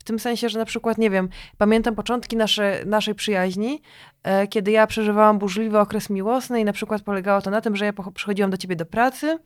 w 0.03 0.05
tym 0.05 0.19
sensie, 0.19 0.49
że 0.49 0.59
na 0.59 0.65
przykład, 0.65 0.97
nie 0.97 1.09
wiem, 1.09 1.29
pamiętam 1.57 1.95
początki 1.95 2.37
nasze, 2.37 2.83
naszej 2.85 3.15
przyjaźni, 3.15 3.81
e, 4.23 4.47
kiedy 4.47 4.71
ja 4.71 4.87
przeżywałam 4.87 5.39
burzliwy 5.39 5.79
okres 5.79 6.09
miłosny 6.09 6.61
i 6.61 6.65
na 6.65 6.73
przykład 6.73 7.01
polegało 7.01 7.41
to 7.41 7.49
na 7.49 7.61
tym, 7.61 7.75
że 7.75 7.85
ja 7.85 7.93
przychodziłam 8.13 8.51
do 8.51 8.57
ciebie 8.57 8.75
do 8.75 8.85
pracy 8.85 9.37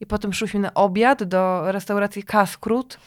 i 0.00 0.06
potem 0.06 0.32
szliśmy 0.32 0.60
na 0.60 0.74
obiad 0.74 1.24
do 1.24 1.72
restauracji 1.72 2.22
Kaskrut 2.22 2.98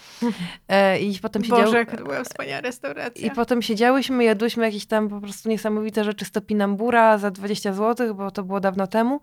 e, 0.67 0.99
i 0.99 1.19
potem 1.19 1.43
siedziały... 1.43 1.63
Boże, 1.63 1.85
to 1.85 2.03
była 2.03 2.23
wspaniała 2.23 2.61
restauracja. 2.61 3.27
I 3.27 3.31
potem 3.31 3.61
siedziałyśmy, 3.61 4.23
jadłyśmy 4.23 4.65
jakieś 4.65 4.85
tam 4.85 5.09
po 5.09 5.21
prostu 5.21 5.49
niesamowite 5.49 6.03
rzeczy 6.03 6.25
z 6.25 6.31
topinambura 6.31 7.17
za 7.17 7.31
20 7.31 7.73
zł, 7.73 8.15
bo 8.15 8.31
to 8.31 8.43
było 8.43 8.59
dawno 8.59 8.87
temu. 8.87 9.21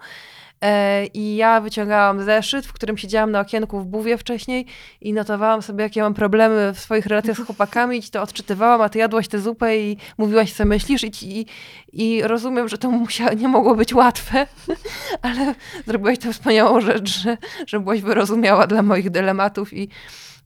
E, 0.63 1.07
I 1.07 1.37
ja 1.37 1.61
wyciągałam 1.61 2.23
zeszyt, 2.23 2.67
w 2.67 2.73
którym 2.73 2.99
siedziałam 2.99 3.31
na 3.31 3.41
okienku 3.41 3.81
w 3.81 3.87
buwie 3.87 4.19
wcześniej 4.19 4.67
i 5.01 5.13
notowałam 5.13 5.63
sobie, 5.63 5.85
jakie 5.85 6.03
mam 6.03 6.15
problemy 6.15 6.73
w 6.75 6.81
swoich 6.81 7.07
relacjach 7.07 7.37
z 7.37 7.47
chłopakami 7.47 7.99
i 7.99 8.03
ci 8.03 8.11
to 8.11 8.23
odczytywałam, 8.23 8.81
a 8.81 8.89
ty 8.89 8.99
jadłaś 8.99 9.29
tę 9.29 9.39
zupę 9.39 9.79
i 9.79 9.97
mówiłaś, 10.19 10.53
co 10.53 10.65
myślisz 10.65 11.05
i, 11.05 11.11
i, 11.23 11.47
i 11.93 12.23
rozumiem, 12.23 12.69
że 12.69 12.79
to 12.79 12.93
nie 13.37 13.49
mogło 13.49 13.75
być 13.75 13.95
łatwe, 13.95 14.47
ale 15.23 15.55
zrobiłaś 15.87 16.19
tę 16.19 16.33
wspaniałą 16.33 16.81
rzecz, 16.81 17.09
że, 17.09 17.37
że 17.67 17.81
byłaś 17.81 18.01
wyrozumiała 18.03 18.67
dla 18.67 18.83
moich 18.83 19.11
dylematów 19.11 19.73
i 19.73 19.89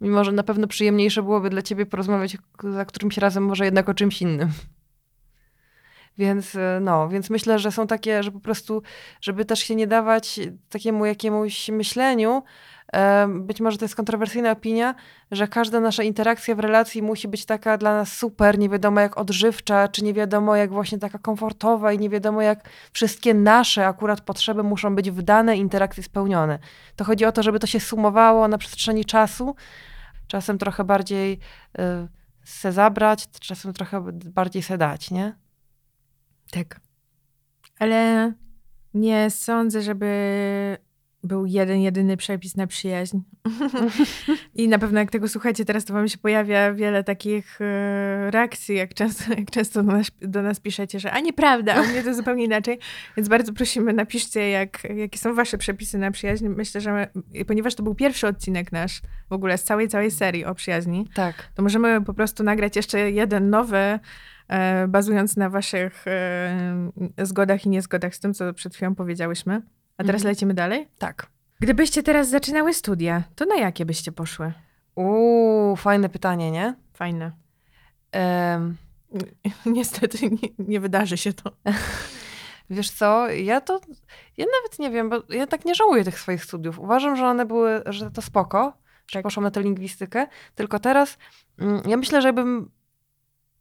mimo, 0.00 0.24
że 0.24 0.32
na 0.32 0.42
pewno 0.42 0.66
przyjemniejsze 0.66 1.22
byłoby 1.22 1.50
dla 1.50 1.62
ciebie 1.62 1.86
porozmawiać 1.86 2.36
za 2.62 2.84
którymś 2.84 3.18
razem 3.18 3.44
może 3.44 3.64
jednak 3.64 3.88
o 3.88 3.94
czymś 3.94 4.22
innym. 4.22 4.50
Więc 6.20 6.54
e, 6.56 6.78
no, 6.80 7.08
więc 7.08 7.30
myślę, 7.30 7.58
że 7.58 7.72
są 7.72 7.86
takie, 7.86 8.22
że 8.22 8.32
po 8.32 8.40
prostu, 8.40 8.82
żeby 9.20 9.44
też 9.44 9.60
się 9.60 9.74
nie 9.74 9.86
dawać 9.86 10.40
takiemu 10.70 11.06
jakiemuś 11.06 11.68
myśleniu, 11.68 12.42
być 13.28 13.60
może 13.60 13.78
to 13.78 13.84
jest 13.84 13.94
kontrowersyjna 13.94 14.50
opinia, 14.50 14.94
że 15.30 15.48
każda 15.48 15.80
nasza 15.80 16.02
interakcja 16.02 16.54
w 16.54 16.58
relacji 16.58 17.02
musi 17.02 17.28
być 17.28 17.44
taka 17.44 17.78
dla 17.78 17.94
nas 17.94 18.12
super, 18.12 18.58
nie 18.58 18.68
wiadomo 18.68 19.00
jak 19.00 19.18
odżywcza, 19.18 19.88
czy 19.88 20.04
nie 20.04 20.14
wiadomo 20.14 20.56
jak 20.56 20.70
właśnie 20.70 20.98
taka 20.98 21.18
komfortowa 21.18 21.92
i 21.92 21.98
nie 21.98 22.10
wiadomo 22.10 22.42
jak 22.42 22.68
wszystkie 22.92 23.34
nasze 23.34 23.86
akurat 23.86 24.20
potrzeby 24.20 24.62
muszą 24.62 24.94
być 24.94 25.10
w 25.10 25.22
danej 25.22 25.58
interakcji 25.58 26.02
spełnione. 26.02 26.58
To 26.96 27.04
chodzi 27.04 27.24
o 27.24 27.32
to, 27.32 27.42
żeby 27.42 27.58
to 27.58 27.66
się 27.66 27.80
sumowało 27.80 28.48
na 28.48 28.58
przestrzeni 28.58 29.04
czasu, 29.04 29.54
czasem 30.26 30.58
trochę 30.58 30.84
bardziej 30.84 31.38
y, 31.78 32.08
se 32.44 32.72
zabrać, 32.72 33.28
czasem 33.40 33.72
trochę 33.72 34.02
bardziej 34.12 34.62
se 34.62 34.78
dać, 34.78 35.10
nie? 35.10 35.36
Tak. 36.50 36.80
Ale 37.78 38.32
nie 38.94 39.30
sądzę, 39.30 39.82
żeby 39.82 40.06
był 41.22 41.46
jeden, 41.46 41.80
jedyny 41.80 42.16
przepis 42.16 42.56
na 42.56 42.66
przyjaźń. 42.66 43.18
I 44.54 44.68
na 44.68 44.78
pewno 44.78 45.00
jak 45.00 45.10
tego 45.10 45.28
słuchacie 45.28 45.64
teraz, 45.64 45.84
to 45.84 45.94
wam 45.94 46.08
się 46.08 46.18
pojawia 46.18 46.72
wiele 46.72 47.04
takich 47.04 47.60
e, 47.60 48.30
reakcji, 48.30 48.76
jak 48.76 48.94
często, 48.94 49.34
jak 49.34 49.50
często 49.50 49.82
do, 49.82 49.92
nas, 49.92 50.10
do 50.20 50.42
nas 50.42 50.60
piszecie, 50.60 51.00
że 51.00 51.12
a 51.12 51.20
nieprawda, 51.20 51.82
u 51.82 51.86
mnie 51.86 52.02
to 52.02 52.14
zupełnie 52.14 52.44
inaczej. 52.44 52.78
Więc 53.16 53.28
bardzo 53.28 53.52
prosimy, 53.52 53.92
napiszcie, 53.92 54.50
jak, 54.50 54.84
jakie 54.96 55.18
są 55.18 55.34
wasze 55.34 55.58
przepisy 55.58 55.98
na 55.98 56.10
przyjaźń. 56.10 56.48
Myślę, 56.48 56.80
że 56.80 56.92
my, 56.92 57.08
ponieważ 57.44 57.74
to 57.74 57.82
był 57.82 57.94
pierwszy 57.94 58.26
odcinek 58.26 58.72
nasz 58.72 59.02
w 59.28 59.32
ogóle 59.32 59.58
z 59.58 59.64
całej, 59.64 59.88
całej 59.88 60.10
serii 60.10 60.44
o 60.44 60.54
przyjaźni, 60.54 61.08
tak. 61.14 61.34
to 61.54 61.62
możemy 61.62 62.04
po 62.04 62.14
prostu 62.14 62.44
nagrać 62.44 62.76
jeszcze 62.76 63.10
jeden 63.10 63.50
nowy 63.50 63.98
bazując 64.88 65.36
na 65.36 65.50
waszych 65.50 66.04
e, 66.06 66.90
zgodach 67.18 67.66
i 67.66 67.68
niezgodach 67.68 68.14
z 68.14 68.20
tym, 68.20 68.34
co 68.34 68.54
przed 68.54 68.74
chwilą 68.74 68.94
powiedziałyśmy. 68.94 69.62
A 69.96 70.04
teraz 70.04 70.20
mhm. 70.20 70.32
lecimy 70.32 70.54
dalej? 70.54 70.88
Tak. 70.98 71.26
Gdybyście 71.60 72.02
teraz 72.02 72.28
zaczynały 72.28 72.74
studia, 72.74 73.22
to 73.34 73.44
na 73.44 73.56
jakie 73.56 73.86
byście 73.86 74.12
poszły? 74.12 74.52
Uuu, 74.94 75.76
fajne 75.76 76.08
pytanie, 76.08 76.50
nie? 76.50 76.74
Fajne. 76.92 77.32
Um. 78.54 78.76
Niestety 79.66 80.30
nie, 80.30 80.66
nie 80.68 80.80
wydarzy 80.80 81.16
się 81.16 81.32
to. 81.32 81.52
Wiesz 82.70 82.90
co, 82.90 83.28
ja 83.28 83.60
to, 83.60 83.80
ja 84.36 84.46
nawet 84.46 84.78
nie 84.78 84.90
wiem, 84.90 85.10
bo 85.10 85.22
ja 85.28 85.46
tak 85.46 85.64
nie 85.64 85.74
żałuję 85.74 86.04
tych 86.04 86.18
swoich 86.18 86.44
studiów. 86.44 86.78
Uważam, 86.78 87.16
że 87.16 87.26
one 87.26 87.46
były, 87.46 87.82
że 87.86 88.10
to 88.10 88.22
spoko, 88.22 88.72
tak. 89.12 89.22
poszłam 89.22 89.44
na 89.44 89.50
tę 89.50 89.62
lingwistykę. 89.62 90.26
Tylko 90.54 90.78
teraz 90.78 91.18
mm, 91.58 91.82
ja 91.86 91.96
myślę, 91.96 92.22
żebym 92.22 92.70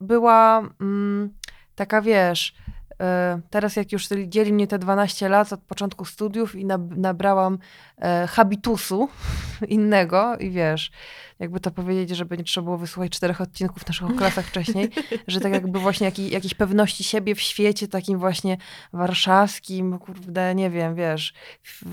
była 0.01 0.61
mm, 0.81 1.33
taka, 1.75 2.01
wiesz, 2.01 2.55
e, 3.01 3.39
teraz 3.49 3.75
jak 3.75 3.91
już 3.91 4.07
dzieli 4.27 4.53
mnie 4.53 4.67
te 4.67 4.79
12 4.79 5.29
lat 5.29 5.53
od 5.53 5.61
początku 5.61 6.05
studiów 6.05 6.55
i 6.55 6.65
nabrałam 6.95 7.57
e, 7.97 8.27
habitusu 8.27 9.09
innego 9.67 10.37
i 10.37 10.49
wiesz, 10.49 10.91
jakby 11.39 11.59
to 11.59 11.71
powiedzieć, 11.71 12.09
żeby 12.17 12.37
nie 12.37 12.43
trzeba 12.43 12.65
było 12.65 12.77
wysłuchać 12.77 13.11
czterech 13.11 13.41
odcinków 13.41 13.87
naszych 13.87 14.15
klasach 14.15 14.45
wcześniej, 14.45 14.89
że 15.27 15.39
tak 15.39 15.53
jakby 15.53 15.79
właśnie 15.79 16.05
jakiej, 16.05 16.31
jakiejś 16.31 16.53
pewności 16.53 17.03
siebie 17.03 17.35
w 17.35 17.41
świecie 17.41 17.87
takim 17.87 18.19
właśnie 18.19 18.57
warszawskim, 18.93 19.99
kurde, 19.99 20.55
nie 20.55 20.69
wiem, 20.69 20.95
wiesz, 20.95 21.33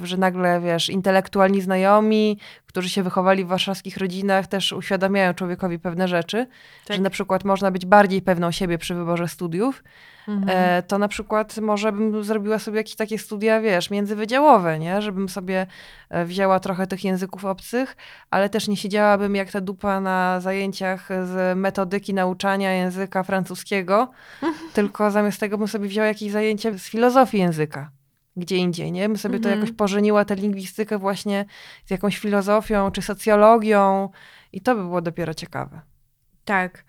że 0.03 0.16
nagle, 0.16 0.61
wiesz, 0.61 0.88
intelektualni 0.88 1.61
znajomi, 1.61 2.38
którzy 2.66 2.88
się 2.88 3.03
wychowali 3.03 3.44
w 3.44 3.49
warszawskich 3.49 3.97
rodzinach, 3.97 4.47
też 4.47 4.72
uświadamiają 4.72 5.34
człowiekowi 5.34 5.78
pewne 5.78 6.09
rzeczy, 6.09 6.47
tak. 6.86 6.97
że 6.97 7.03
na 7.03 7.11
przykład 7.11 7.44
można 7.44 7.70
być 7.70 7.86
bardziej 7.86 8.22
pewną 8.22 8.51
siebie 8.51 8.78
przy 8.78 8.94
wyborze 8.94 9.28
studiów, 9.28 9.82
mhm. 10.28 10.59
e, 10.59 10.82
to 10.82 10.99
na 10.99 11.09
przykład 11.09 11.59
może 11.59 11.92
bym 11.92 12.24
zrobiła 12.24 12.59
sobie 12.59 12.76
jakieś 12.76 12.97
takie 12.97 13.18
studia, 13.18 13.61
wiesz, 13.61 13.90
międzywydziałowe, 13.90 14.78
nie? 14.78 15.03
Żebym 15.03 15.28
sobie 15.28 15.66
e, 16.09 16.24
wzięła 16.24 16.61
trochę 16.61 16.86
tych 16.86 17.05
języków 17.05 17.44
obcych, 17.44 17.97
ale 18.30 18.49
też 18.49 18.68
nie 18.68 18.76
siedziałabym 18.76 19.36
jak 19.37 19.51
ta 19.53 19.61
dupa 19.61 20.01
na 20.01 20.41
zajęciach 20.41 21.09
z 21.09 21.59
metodyki 21.59 22.14
nauczania 22.14 22.72
języka 22.72 23.22
francuskiego, 23.22 24.11
tylko 24.74 25.11
zamiast 25.11 25.41
tego 25.41 25.59
bym 25.59 25.68
sobie 25.68 25.89
wzięła 25.89 26.07
jakieś 26.07 26.32
zajęcie 26.32 26.78
z 26.78 26.89
filozofii 26.89 27.39
języka 27.39 27.91
gdzie 28.37 28.57
indziej, 28.57 28.93
nie? 28.93 29.09
Bym 29.09 29.18
sobie 29.18 29.41
to 29.41 29.49
jakoś 29.49 29.61
mhm. 29.62 29.76
pożeniła 29.76 30.24
tę 30.24 30.34
lingwistykę 30.34 30.99
właśnie 30.99 31.45
z 31.87 31.91
jakąś 31.91 32.18
filozofią 32.18 32.91
czy 32.91 33.03
socjologią 33.03 34.11
i 34.53 34.61
to 34.61 34.74
by 34.74 34.82
było 34.82 35.03
dopiero 35.03 35.34
ciekawe. 35.34 35.80
Tak. 36.45 36.84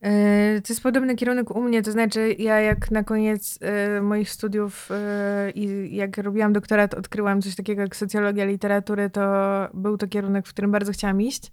E, 0.00 0.60
to 0.60 0.72
jest 0.72 0.82
podobny 0.82 1.14
kierunek 1.14 1.56
u 1.56 1.62
mnie, 1.62 1.82
to 1.82 1.92
znaczy 1.92 2.34
ja 2.38 2.60
jak 2.60 2.90
na 2.90 3.04
koniec 3.04 3.58
e, 3.60 4.00
moich 4.00 4.30
studiów 4.30 4.90
e, 4.90 5.50
i 5.50 5.96
jak 5.96 6.18
robiłam 6.18 6.52
doktorat, 6.52 6.94
odkryłam 6.94 7.42
coś 7.42 7.54
takiego 7.54 7.82
jak 7.82 7.96
socjologia 7.96 8.44
literatury, 8.44 9.10
to 9.10 9.22
był 9.74 9.96
to 9.96 10.08
kierunek, 10.08 10.46
w 10.46 10.50
którym 10.50 10.70
bardzo 10.70 10.92
chciałam 10.92 11.22
iść, 11.22 11.52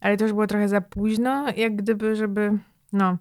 ale 0.00 0.16
to 0.16 0.24
już 0.24 0.32
było 0.32 0.46
trochę 0.46 0.68
za 0.68 0.80
późno, 0.80 1.46
jak 1.56 1.76
gdyby, 1.76 2.16
żeby, 2.16 2.58
no, 2.92 3.18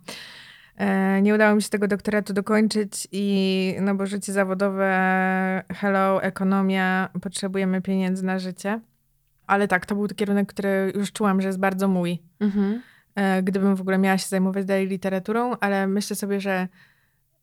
nie 1.21 1.35
udało 1.35 1.55
mi 1.55 1.61
się 1.61 1.69
tego 1.69 1.87
doktoratu 1.87 2.33
dokończyć 2.33 3.07
i, 3.11 3.75
no 3.81 3.95
bo 3.95 4.05
życie 4.05 4.33
zawodowe, 4.33 5.63
hello, 5.73 6.23
ekonomia, 6.23 7.09
potrzebujemy 7.21 7.81
pieniędzy 7.81 8.25
na 8.25 8.39
życie. 8.39 8.79
Ale 9.47 9.67
tak, 9.67 9.85
to 9.85 9.95
był 9.95 10.07
kierunek, 10.07 10.47
który 10.47 10.93
już 10.95 11.11
czułam, 11.11 11.41
że 11.41 11.47
jest 11.47 11.59
bardzo 11.59 11.87
mój. 11.87 12.19
Mhm. 12.39 12.81
E, 13.15 13.43
gdybym 13.43 13.75
w 13.75 13.81
ogóle 13.81 13.97
miała 13.97 14.17
się 14.17 14.27
zajmować 14.27 14.65
dalej 14.65 14.87
literaturą, 14.87 15.55
ale 15.59 15.87
myślę 15.87 16.15
sobie, 16.15 16.41
że 16.41 16.67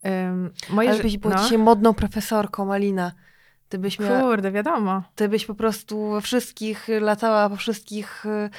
um, 0.04 0.50
moje... 0.70 0.90
Ale 0.90 1.02
byś 1.02 1.18
była 1.18 1.34
no. 1.34 1.42
dzisiaj 1.42 1.58
modną 1.58 1.94
profesorką, 1.94 2.64
Malina. 2.64 3.12
Ty 3.68 3.78
byś 3.78 3.98
miała, 3.98 4.20
Kurde, 4.20 4.52
wiadomo. 4.52 5.02
Ty 5.14 5.28
byś 5.28 5.46
po 5.46 5.54
prostu 5.54 6.10
we 6.10 6.20
wszystkich 6.20 6.88
latała, 7.00 7.50
po 7.50 7.56
wszystkich 7.56 8.26
e, 8.26 8.50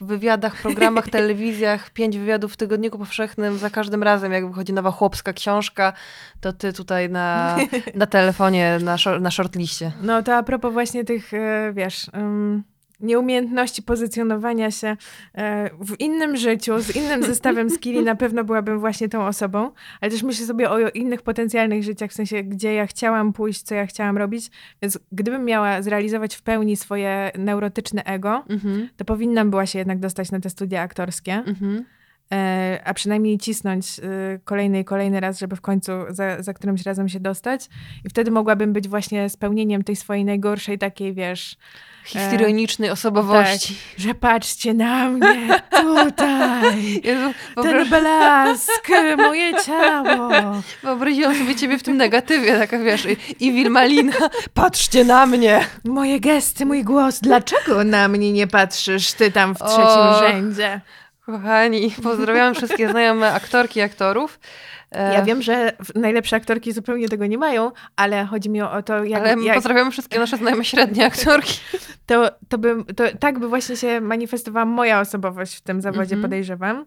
wywiadach, 0.00 0.62
programach, 0.62 1.08
telewizjach, 1.18 1.90
pięć 1.90 2.18
wywiadów 2.18 2.52
w 2.52 2.56
Tygodniku 2.56 2.98
Powszechnym, 2.98 3.58
za 3.58 3.70
każdym 3.70 4.02
razem, 4.02 4.32
jak 4.32 4.48
wychodzi 4.48 4.72
nowa 4.72 4.90
chłopska 4.90 5.32
książka, 5.32 5.92
to 6.40 6.52
ty 6.52 6.72
tutaj 6.72 7.10
na, 7.10 7.56
na 7.94 8.06
telefonie, 8.06 8.78
na, 8.82 8.96
na 9.20 9.30
shortliście. 9.30 9.92
No 10.02 10.22
to 10.22 10.36
a 10.36 10.42
propos 10.42 10.72
właśnie 10.72 11.04
tych, 11.04 11.34
e, 11.34 11.72
wiesz... 11.74 12.10
Um 12.14 12.71
nieumiejętności 13.02 13.82
pozycjonowania 13.82 14.70
się 14.70 14.96
e, 15.34 15.70
w 15.80 16.00
innym 16.00 16.36
życiu, 16.36 16.80
z 16.80 16.96
innym 16.96 17.22
zestawem 17.22 17.70
skilli, 17.76 18.02
na 18.02 18.14
pewno 18.14 18.44
byłabym 18.44 18.80
właśnie 18.80 19.08
tą 19.08 19.26
osobą, 19.26 19.70
ale 20.00 20.10
też 20.10 20.22
myślę 20.22 20.46
sobie 20.46 20.70
o 20.70 20.88
innych 20.88 21.22
potencjalnych 21.22 21.82
życiach, 21.82 22.10
w 22.10 22.14
sensie, 22.14 22.42
gdzie 22.42 22.74
ja 22.74 22.86
chciałam 22.86 23.32
pójść, 23.32 23.62
co 23.62 23.74
ja 23.74 23.86
chciałam 23.86 24.18
robić, 24.18 24.50
więc 24.82 24.98
gdybym 25.12 25.44
miała 25.44 25.82
zrealizować 25.82 26.34
w 26.36 26.42
pełni 26.42 26.76
swoje 26.76 27.30
neurotyczne 27.38 28.04
ego, 28.04 28.44
mhm. 28.48 28.88
to 28.96 29.04
powinnam 29.04 29.50
była 29.50 29.66
się 29.66 29.78
jednak 29.78 29.98
dostać 29.98 30.30
na 30.30 30.40
te 30.40 30.50
studia 30.50 30.82
aktorskie. 30.82 31.32
Mhm 31.32 31.84
e, 32.32 32.80
a 32.84 32.94
przynajmniej 32.94 33.38
cisnąć 33.38 34.00
e, 34.00 34.02
kolejny 34.44 34.80
i 34.80 34.84
kolejny 34.84 35.20
raz, 35.20 35.38
żeby 35.38 35.56
w 35.56 35.60
końcu 35.60 35.92
za, 36.08 36.42
za 36.42 36.54
którymś 36.54 36.82
razem 36.82 37.08
się 37.08 37.20
dostać. 37.20 37.68
I 38.04 38.08
wtedy 38.08 38.30
mogłabym 38.30 38.72
być 38.72 38.88
właśnie 38.88 39.28
spełnieniem 39.28 39.84
tej 39.84 39.96
swojej 39.96 40.24
najgorszej 40.24 40.78
takiej, 40.78 41.14
wiesz, 41.14 41.56
histrionicznej 42.04 42.88
e, 42.88 42.92
osobowości. 42.92 43.74
Tak, 43.74 44.00
że 44.00 44.14
patrzcie 44.14 44.74
na 44.74 45.08
mnie 45.08 45.60
tutaj. 45.70 47.00
Jezu, 47.04 47.34
ten 47.62 47.88
blask, 47.88 48.88
moje 49.16 49.52
ciało. 49.66 50.30
Wyobraziłam 50.82 51.34
sobie 51.34 51.56
ciebie 51.56 51.78
w 51.78 51.82
tym 51.82 51.96
negatywie, 51.96 52.58
taka 52.58 52.78
wiesz, 52.78 53.06
i 53.40 53.52
Wilmalina, 53.52 54.12
patrzcie 54.54 55.04
na 55.04 55.26
mnie. 55.26 55.64
Moje 55.84 56.20
gesty, 56.20 56.66
mój 56.66 56.84
głos. 56.84 57.20
Dlaczego 57.20 57.84
na 57.84 58.08
mnie 58.08 58.32
nie 58.32 58.46
patrzysz, 58.46 59.12
ty 59.12 59.30
tam 59.30 59.54
w 59.54 59.58
trzecim 59.58 59.82
o, 59.82 60.18
rzędzie? 60.18 60.80
Kochani, 61.26 61.94
pozdrawiam 62.02 62.54
wszystkie 62.54 62.90
znajome 62.90 63.32
aktorki 63.32 63.80
aktorów. 63.80 64.38
Ja 64.94 65.22
e, 65.22 65.24
wiem, 65.24 65.42
że 65.42 65.72
najlepsze 65.94 66.36
aktorki 66.36 66.72
zupełnie 66.72 67.08
tego 67.08 67.26
nie 67.26 67.38
mają, 67.38 67.70
ale 67.96 68.24
chodzi 68.24 68.50
mi 68.50 68.62
o 68.62 68.82
to, 68.82 69.04
jak... 69.04 69.20
Ale 69.20 69.42
jak... 69.42 69.54
pozdrawiamy 69.54 69.90
wszystkie 69.90 70.18
nasze 70.18 70.36
znajome 70.36 70.64
średnie 70.64 71.06
aktorki. 71.06 71.58
To, 72.06 72.30
to, 72.48 72.58
by, 72.58 72.84
to 72.96 73.04
tak 73.20 73.38
by 73.38 73.48
właśnie 73.48 73.76
się 73.76 74.00
manifestowała 74.00 74.66
moja 74.66 75.00
osobowość 75.00 75.56
w 75.56 75.60
tym 75.60 75.80
zawodzie, 75.82 76.14
mm 76.14 76.18
-hmm. 76.18 76.22
podejrzewam. 76.22 76.86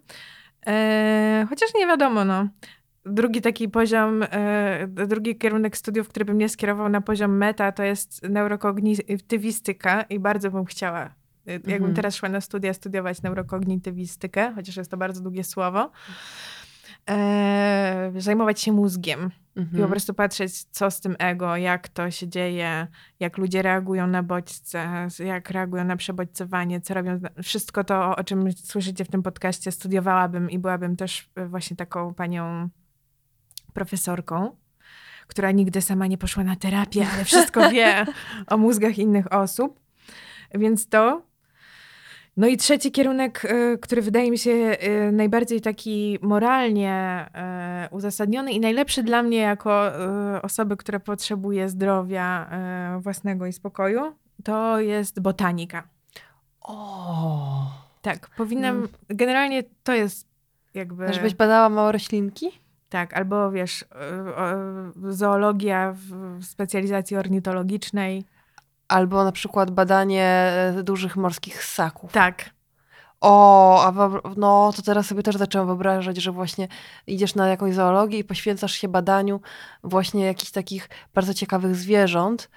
E, 0.67 1.45
chociaż 1.49 1.69
nie 1.75 1.87
wiadomo, 1.87 2.25
no. 2.25 2.47
Drugi 3.05 3.41
taki 3.41 3.69
poziom, 3.69 4.23
e, 4.23 4.87
drugi 4.87 5.37
kierunek 5.37 5.77
studiów, 5.77 6.09
który 6.09 6.25
by 6.25 6.33
mnie 6.33 6.49
skierował 6.49 6.89
na 6.89 7.01
poziom 7.01 7.37
meta, 7.37 7.71
to 7.71 7.83
jest 7.83 8.23
neurokognitywistyka 8.29 10.01
i 10.01 10.19
bardzo 10.19 10.51
bym 10.51 10.65
chciała 10.65 11.01
e, 11.47 11.51
Jakbym 11.51 11.75
mm 11.75 11.91
-hmm. 11.91 11.95
teraz 11.95 12.15
szła 12.15 12.29
na 12.29 12.41
studia 12.41 12.73
studiować 12.73 13.21
neurokognitywistykę, 13.21 14.51
chociaż 14.55 14.77
jest 14.77 14.91
to 14.91 14.97
bardzo 14.97 15.21
długie 15.21 15.43
słowo, 15.43 15.91
e, 17.09 18.11
zajmować 18.17 18.61
się 18.61 18.71
mózgiem 18.71 19.19
mhm. 19.19 19.67
i 19.67 19.69
po 19.69 19.75
mhm. 19.75 19.89
prostu 19.89 20.13
patrzeć, 20.13 20.63
co 20.63 20.91
z 20.91 21.01
tym 21.01 21.15
ego, 21.19 21.57
jak 21.57 21.89
to 21.89 22.11
się 22.11 22.27
dzieje, 22.27 22.87
jak 23.19 23.37
ludzie 23.37 23.61
reagują 23.61 24.07
na 24.07 24.23
bodźce, 24.23 25.07
jak 25.19 25.49
reagują 25.49 25.83
na 25.83 25.95
przebodźcowanie, 25.95 26.81
co 26.81 26.93
robią. 26.93 27.19
Wszystko 27.43 27.83
to, 27.83 28.15
o 28.15 28.23
czym 28.23 28.51
słyszycie 28.51 29.05
w 29.05 29.09
tym 29.09 29.23
podcaście, 29.23 29.71
studiowałabym 29.71 30.49
i 30.49 30.59
byłabym 30.59 30.95
też 30.95 31.29
właśnie 31.49 31.77
taką 31.77 32.13
panią 32.13 32.69
profesorką 33.73 34.55
która 35.27 35.51
nigdy 35.51 35.81
sama 35.81 36.07
nie 36.07 36.17
poszła 36.17 36.43
na 36.43 36.55
terapię, 36.55 37.07
ale 37.13 37.23
wszystko 37.23 37.69
wie 37.71 38.05
o 38.47 38.57
mózgach 38.57 38.97
innych 38.97 39.33
osób. 39.33 39.79
Więc 40.53 40.87
to 40.87 41.21
no 42.37 42.47
i 42.47 42.57
trzeci 42.57 42.91
kierunek, 42.91 43.45
y, 43.45 43.77
który 43.81 44.01
wydaje 44.01 44.31
mi 44.31 44.37
się 44.37 44.51
y, 44.51 45.11
najbardziej 45.11 45.61
taki 45.61 46.19
moralnie 46.21 47.25
y, 47.85 47.95
uzasadniony 47.95 48.51
i 48.51 48.59
najlepszy 48.59 49.03
dla 49.03 49.23
mnie 49.23 49.37
jako 49.37 49.91
osoby, 50.41 50.77
która 50.77 50.99
potrzebuje 50.99 51.69
zdrowia 51.69 52.49
własnego 52.99 53.45
i 53.45 53.53
spokoju, 53.53 54.01
to 54.43 54.79
jest 54.79 55.19
botanika. 55.19 55.83
O. 56.61 57.71
Tak, 58.01 58.29
powinnam. 58.37 58.75
Hmm. 58.75 58.89
Generalnie 59.09 59.63
to 59.83 59.93
jest 59.93 60.27
jakby. 60.73 61.13
Żebyś 61.13 61.35
badała 61.35 61.69
małe 61.69 61.91
roślinki? 61.91 62.51
Tak, 62.89 63.13
albo 63.13 63.51
wiesz, 63.51 63.85
zoologia 65.09 65.95
w 65.95 66.43
specjalizacji 66.43 67.17
ornitologicznej. 67.17 68.25
Albo 68.87 69.23
na 69.23 69.31
przykład 69.31 69.71
badanie 69.71 70.23
e, 70.77 70.83
dużych 70.83 71.15
morskich 71.15 71.63
ssaków. 71.63 72.11
Tak. 72.11 72.55
O, 73.21 73.83
a 73.85 74.09
no 74.37 74.73
to 74.75 74.81
teraz 74.81 75.05
sobie 75.05 75.23
też 75.23 75.35
zaczęłam 75.35 75.67
wyobrażać, 75.67 76.17
że 76.17 76.31
właśnie 76.31 76.67
idziesz 77.07 77.35
na 77.35 77.47
jakąś 77.47 77.73
zoologię 77.73 78.19
i 78.19 78.23
poświęcasz 78.23 78.73
się 78.73 78.87
badaniu 78.87 79.41
właśnie 79.83 80.25
jakichś 80.25 80.51
takich 80.51 80.89
bardzo 81.13 81.33
ciekawych 81.33 81.75
zwierząt, 81.75 82.49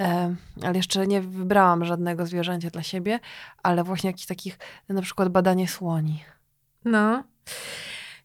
e, 0.00 0.34
ale 0.62 0.76
jeszcze 0.76 1.06
nie 1.06 1.20
wybrałam 1.20 1.84
żadnego 1.84 2.26
zwierzęcia 2.26 2.70
dla 2.70 2.82
siebie, 2.82 3.20
ale 3.62 3.84
właśnie 3.84 4.10
jakichś 4.10 4.26
takich, 4.26 4.58
na 4.88 5.02
przykład 5.02 5.28
badanie 5.28 5.68
słoni. 5.68 6.24
No. 6.84 7.24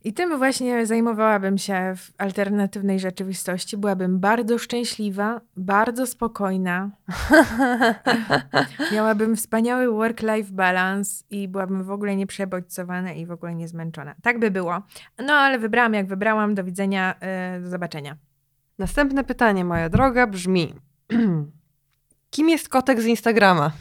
I 0.04 0.14
tym 0.14 0.38
właśnie 0.38 0.86
zajmowałabym 0.86 1.58
się 1.58 1.94
w 1.98 2.12
alternatywnej 2.18 3.00
rzeczywistości. 3.00 3.78
Byłabym 3.78 4.20
bardzo 4.20 4.58
szczęśliwa, 4.58 5.42
bardzo 5.58 6.08
spokojna. 6.08 6.92
Miałabym 8.94 9.36
wspaniały 9.36 9.88
work-life 9.88 10.52
balance 10.52 11.24
i 11.30 11.48
byłabym 11.48 11.84
w 11.84 11.92
ogóle 11.92 12.16
nieprzebodźcowana 12.16 13.14
i 13.14 13.26
w 13.26 13.32
ogóle 13.32 13.56
niezmęczona. 13.56 14.16
Tak 14.22 14.40
by 14.40 14.52
było. 14.52 14.82
No 15.26 15.34
ale 15.34 15.60
wybrałam 15.60 15.94
jak 15.94 16.08
wybrałam. 16.08 16.56
Do 16.56 16.64
widzenia, 16.64 17.16
yy, 17.56 17.62
do 17.62 17.70
zobaczenia. 17.70 18.18
Następne 18.80 19.24
pytanie, 19.24 19.66
moja 19.66 19.90
droga, 19.90 20.28
brzmi: 20.28 20.74
Kim 22.32 22.50
jest 22.50 22.70
kotek 22.70 23.02
z 23.02 23.06
Instagrama? 23.06 23.72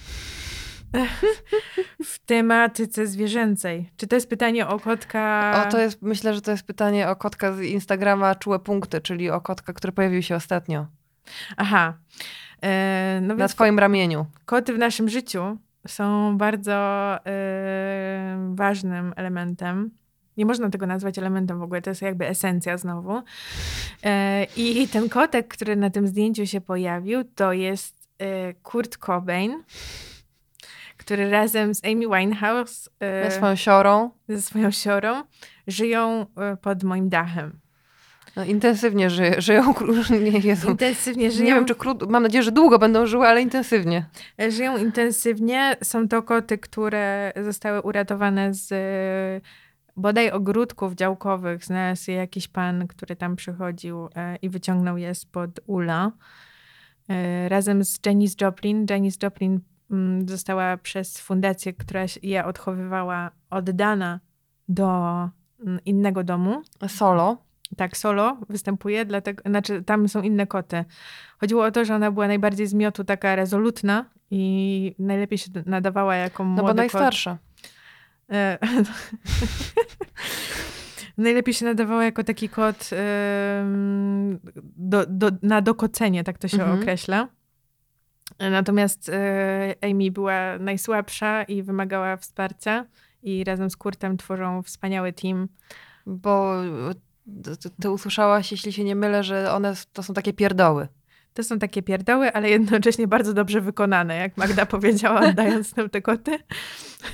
W 2.05 2.19
tematyce 2.19 3.07
zwierzęcej. 3.07 3.91
Czy 3.97 4.07
to 4.07 4.17
jest 4.17 4.29
pytanie 4.29 4.67
o 4.69 4.81
kotka? 4.81 5.53
O, 5.69 5.71
to 5.71 5.79
jest, 5.81 6.03
myślę, 6.03 6.35
że 6.35 6.41
to 6.43 6.51
jest 6.51 6.63
pytanie 6.63 7.09
o 7.09 7.17
kotka 7.17 7.53
z 7.53 7.61
Instagrama 7.61 8.35
Czułe 8.35 8.59
Punkty, 8.59 9.01
czyli 9.01 9.31
o 9.31 9.41
kotka, 9.41 9.73
który 9.73 9.93
pojawił 9.93 10.23
się 10.23 10.37
ostatnio. 10.37 10.87
Aha. 11.57 11.95
E, 12.63 13.21
no 13.23 13.35
Na 13.35 13.49
twoim 13.49 13.79
ramieniu. 13.79 14.27
koty 14.45 14.75
w 14.75 14.79
naszym 14.79 15.09
życiu 15.09 15.59
są 15.87 16.37
bardzo 16.39 16.73
e, 17.27 18.51
ważnym 18.55 19.13
elementem. 19.17 19.91
Nie 20.37 20.47
można 20.47 20.71
tego 20.71 20.87
nazwać 20.87 21.19
elementem 21.19 21.59
w 21.59 21.63
ogóle, 21.63 21.83
to 21.83 21.91
jest 21.91 22.03
jakby 22.03 22.27
esencja 22.29 22.79
znowu. 22.79 23.23
E, 24.05 24.47
I 24.57 24.89
ten 24.89 25.09
kotek, 25.09 25.49
który 25.49 25.77
na 25.77 25.91
tym 25.91 26.07
zdjęciu 26.07 26.47
się 26.47 26.61
pojawił, 26.61 27.25
to 27.25 27.53
jest 27.53 28.09
e, 28.19 28.55
Kurt 28.55 28.97
Cobain, 28.97 29.63
który 31.01 31.31
razem 31.31 31.75
z 31.75 31.85
Amy 31.85 32.07
Winehouse, 32.19 32.91
e, 33.01 33.25
Ze 33.25 33.37
swoją 33.37 33.57
siorą. 33.57 34.11
ze 34.29 34.43
swoją 34.43 34.71
siorą, 34.71 35.23
żyją 35.67 36.27
e, 36.37 36.57
pod 36.57 36.83
moim 36.85 37.09
dachem. 37.09 37.61
No, 38.37 38.45
intensywnie 38.45 39.11
żyje, 39.11 39.41
żyją. 39.41 39.75
Nie, 40.25 40.39
Jezu. 40.39 40.71
Intensywnie 40.71 41.31
żyją. 41.31 41.45
Nie 41.49 41.55
wiem, 41.55 41.65
czy 41.65 41.75
krótko. 41.75 42.07
Mam 42.07 42.23
nadzieję, 42.23 42.43
że 42.43 42.53
długo 42.53 42.79
będą 42.79 43.07
żyły, 43.07 43.27
ale 43.27 43.43
intensywnie. 43.43 44.07
E, 44.41 44.51
Żyją 44.51 44.77
intensywnie. 44.77 45.77
Są 45.83 46.09
to 46.09 46.23
koty, 46.23 46.59
które 46.59 47.33
zostały 47.45 47.81
uratowane 47.83 48.55
z 48.55 48.73
bodaj 49.97 50.31
ogródków 50.31 50.95
działkowych. 50.95 51.65
Znalazł 51.65 52.11
je 52.11 52.17
jakiś 52.17 52.49
pan, 52.49 52.87
który 52.87 53.17
tam 53.17 53.37
przychodził 53.37 54.09
i 54.43 54.49
wyciągnął 54.49 54.97
je 54.97 55.15
spod 55.15 55.51
ula. 55.67 56.13
Razem 57.49 57.85
z 57.85 57.99
Janis 58.07 58.37
Joplin. 58.41 58.87
Janis 58.91 59.19
Joplin 59.23 59.61
została 60.27 60.77
przez 60.77 61.19
fundację, 61.21 61.73
która 61.73 62.05
je 62.23 62.45
odchowywała, 62.45 63.31
oddana 63.51 64.21
do 64.69 64.89
mm, 65.67 65.79
innego 65.85 66.25
domu. 66.25 66.63
Solo. 66.89 67.37
Tak, 67.77 67.97
solo 67.97 68.37
występuje, 68.49 69.05
dlatego, 69.05 69.43
znaczy 69.47 69.83
tam 69.83 70.09
są 70.09 70.23
inne 70.23 70.47
koty. 70.47 70.85
Chodziło 71.39 71.65
o 71.65 71.71
to, 71.71 71.85
że 71.85 71.95
ona 71.95 72.11
była 72.11 72.27
najbardziej 72.29 72.67
z 72.67 72.75
miotu 72.75 73.05
taka 73.05 73.37
rezolutna 73.37 74.05
i 74.31 74.95
najlepiej 74.99 75.39
się 75.39 75.51
nadawała 75.67 76.17
jako 76.17 76.45
No 76.45 76.51
młody 76.51 76.67
bo 76.69 76.75
najstarsza. 76.75 77.39
E, 78.33 78.59
najlepiej 81.19 81.55
się 81.55 81.65
nadawała 81.65 82.05
jako 82.05 82.25
taki 82.25 82.49
kot 82.49 82.91
do, 84.77 85.07
do, 85.09 85.31
na 85.43 85.61
dokocenie, 85.63 86.25
tak 86.25 86.39
to 86.39 86.49
się 86.49 86.63
Mhm. 86.63 86.79
określa. 86.81 87.29
Natomiast 88.39 89.09
e, 89.09 89.75
Amy 89.83 90.11
była 90.11 90.59
najsłabsza 90.59 91.43
i 91.43 91.63
wymagała 91.63 92.17
wsparcia 92.17 92.87
i 93.23 93.45
razem 93.45 93.71
z 93.71 93.77
Kurtem 93.77 94.17
tworzą 94.17 94.63
wspaniały 94.63 95.13
team. 95.13 95.49
Bo 96.07 96.55
ty, 97.81 97.91
usłyszałaś, 97.91 98.53
jeśli 98.53 98.73
się 98.73 98.85
nie 98.85 98.97
mylę, 98.97 99.25
że 99.25 99.53
one 99.53 99.75
to 99.93 100.03
są 100.03 100.15
takie 100.15 100.33
pierdoły. 100.33 100.89
To 101.35 101.43
są 101.43 101.59
takie 101.59 101.83
pierdoły, 101.83 102.33
ale 102.33 102.51
jednocześnie 102.51 103.09
bardzo 103.09 103.35
dobrze 103.35 103.61
wykonane, 103.61 104.17
jak 104.17 104.37
Magda 104.37 104.67
powiedziała, 104.77 105.21
oddając 105.21 105.77
nam 105.77 105.91
te 105.91 106.03
koty. 106.03 106.39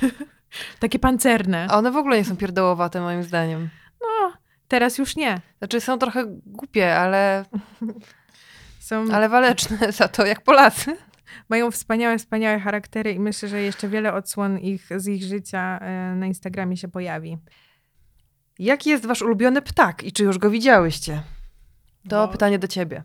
takie 0.79 0.99
pancerne. 0.99 1.67
A 1.69 1.77
one 1.77 1.91
w 1.91 1.97
ogóle 1.97 2.17
nie 2.17 2.25
są 2.25 2.37
pierdołowate, 2.37 3.01
moim 3.01 3.23
zdaniem. 3.23 3.69
No, 4.01 4.33
teraz 4.67 4.97
już 4.97 5.15
nie. 5.15 5.41
Znaczy 5.57 5.81
są 5.81 5.97
trochę 5.97 6.25
głupie, 6.45 6.97
ale, 6.97 7.45
Są, 8.79 9.05
ale 9.13 9.29
waleczne 9.29 9.91
za 9.91 10.07
to, 10.07 10.25
jak 10.25 10.41
Polacy. 10.41 10.97
Mają 11.49 11.71
wspaniałe, 11.71 12.17
wspaniałe 12.17 12.59
charaktery 12.59 13.11
i 13.11 13.19
myślę, 13.19 13.49
że 13.49 13.61
jeszcze 13.61 13.89
wiele 13.89 14.13
odsłon 14.13 14.59
ich, 14.59 14.89
z 14.95 15.07
ich 15.07 15.23
życia 15.23 15.79
e, 15.79 16.15
na 16.15 16.25
Instagramie 16.25 16.77
się 16.77 16.87
pojawi. 16.87 17.37
Jaki 18.59 18.89
jest 18.89 19.05
wasz 19.05 19.21
ulubiony 19.21 19.61
ptak 19.61 20.03
i 20.03 20.11
czy 20.11 20.23
już 20.23 20.37
go 20.37 20.49
widziałyście? 20.49 21.21
To 22.09 22.27
Bo- 22.27 22.31
pytanie 22.31 22.59
do 22.59 22.67
ciebie. 22.67 23.03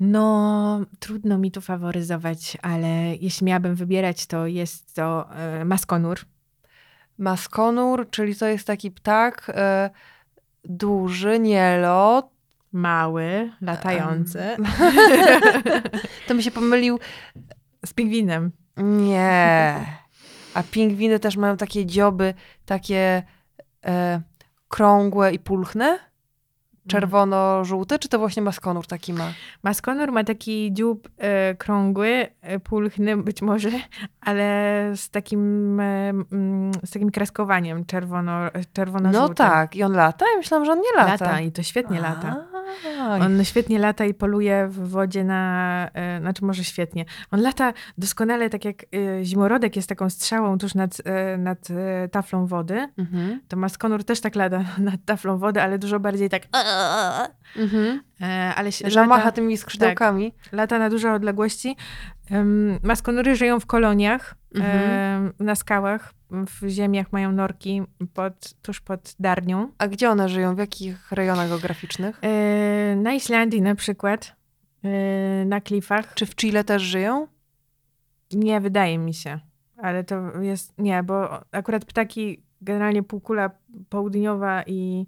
No, 0.00 0.80
trudno 0.98 1.38
mi 1.38 1.50
tu 1.50 1.60
faworyzować, 1.60 2.56
ale 2.62 3.16
jeśli 3.16 3.46
miałabym 3.46 3.74
wybierać, 3.74 4.26
to 4.26 4.46
jest 4.46 4.94
to 4.94 5.34
e, 5.34 5.64
maskonur. 5.64 6.18
Maskonur, 7.18 8.10
czyli 8.10 8.36
to 8.36 8.46
jest 8.46 8.66
taki 8.66 8.90
ptak 8.90 9.52
e, 9.54 9.90
duży, 10.64 11.38
nielot. 11.38 12.30
Mały, 12.72 13.50
latający. 13.60 14.42
To 16.28 16.34
mi 16.34 16.42
się 16.42 16.50
pomylił. 16.50 16.98
Z 17.86 17.92
pingwinem. 17.92 18.52
Nie. 18.76 19.74
A 20.54 20.62
pingwiny 20.62 21.18
też 21.18 21.36
mają 21.36 21.56
takie 21.56 21.86
dzioby, 21.86 22.34
takie 22.66 23.22
e, 23.84 24.20
krągłe 24.68 25.32
i 25.32 25.38
pulchne? 25.38 25.98
Czerwono-żółte? 26.88 27.98
Czy 27.98 28.08
to 28.08 28.18
właśnie 28.18 28.42
maskonur 28.42 28.86
taki 28.86 29.12
ma? 29.12 29.32
Maskonur 29.62 30.12
ma 30.12 30.24
taki 30.24 30.72
dziób 30.72 31.08
e, 31.18 31.54
krągły, 31.54 32.26
e, 32.40 32.60
pulchny 32.60 33.16
być 33.16 33.42
może, 33.42 33.70
ale 34.20 34.42
z 34.96 35.10
takim, 35.10 35.80
e, 35.80 36.12
z 36.84 36.90
takim 36.90 37.10
kreskowaniem 37.10 37.84
czerwono, 37.84 38.32
czerwono 38.72 39.10
No 39.10 39.28
tak. 39.28 39.76
I 39.76 39.82
on 39.82 39.92
lata? 39.92 40.24
Ja 40.32 40.36
myślałam, 40.36 40.64
że 40.66 40.72
on 40.72 40.78
nie 40.78 40.96
lata. 40.96 41.24
Lata 41.24 41.40
i 41.40 41.52
to 41.52 41.62
świetnie 41.62 42.00
lata. 42.00 42.44
A, 43.00 43.16
On 43.16 43.44
świetnie 43.44 43.78
lata 43.78 44.04
i 44.04 44.14
poluje 44.14 44.68
w 44.68 44.88
wodzie 44.88 45.24
na, 45.24 45.88
e, 45.94 46.20
znaczy 46.20 46.44
może 46.44 46.64
świetnie. 46.64 47.04
On 47.30 47.40
lata 47.42 47.72
doskonale 47.98 48.50
tak 48.50 48.64
jak 48.64 48.76
e, 48.82 49.24
zimorodek 49.24 49.76
jest 49.76 49.88
taką 49.88 50.10
strzałą 50.10 50.58
tuż 50.58 50.74
nad, 50.74 50.98
e, 51.04 51.36
nad 51.38 51.68
taflą 52.12 52.46
wody. 52.46 52.88
Mhm. 52.98 53.40
To 53.48 53.56
maskonur 53.56 54.04
też 54.04 54.20
tak 54.20 54.34
lata 54.34 54.64
nad 54.78 55.04
taflą 55.04 55.38
wody, 55.38 55.62
ale 55.62 55.78
dużo 55.78 56.00
bardziej 56.00 56.30
tak 56.30 56.42
Mhm. 57.56 58.00
ale 58.56 58.72
się- 58.72 58.90
Że 58.90 59.06
lata, 59.06 59.32
tymi 59.32 59.56
skrzydełkami. 59.56 60.34
lata 60.52 60.78
na 60.78 60.90
duże 60.90 61.12
odległości. 61.12 61.76
Maskonury 62.82 63.36
żyją 63.36 63.60
w 63.60 63.66
koloniach, 63.66 64.34
Mhm. 64.54 65.32
na 65.40 65.54
skałach, 65.54 66.12
w 66.32 66.68
ziemiach 66.68 67.12
mają 67.12 67.32
norki 67.32 67.82
pod, 68.14 68.54
tuż 68.62 68.80
pod 68.80 69.14
Darnią. 69.18 69.72
A 69.78 69.88
gdzie 69.88 70.10
one 70.10 70.28
żyją? 70.28 70.54
W 70.54 70.58
jakich 70.58 71.12
rejonach 71.12 71.48
geograficznych? 71.48 72.18
E, 72.22 72.96
Na 72.96 73.12
Islandii 73.12 73.62
na 73.62 73.74
przykład, 73.74 74.36
e, 74.84 75.44
na 75.44 75.60
klifach. 75.60 76.14
Czy 76.14 76.26
w 76.26 76.34
Chile 76.36 76.64
też 76.64 76.82
żyją? 76.82 77.26
Nie, 78.32 78.60
wydaje 78.60 78.98
mi 78.98 79.14
się. 79.14 79.40
Ale 79.76 80.04
to 80.04 80.40
jest. 80.40 80.78
Nie, 80.78 81.02
bo 81.02 81.44
akurat 81.54 81.84
ptaki, 81.84 82.42
generalnie 82.60 83.02
półkula 83.02 83.50
południowa 83.88 84.62
i. 84.66 85.06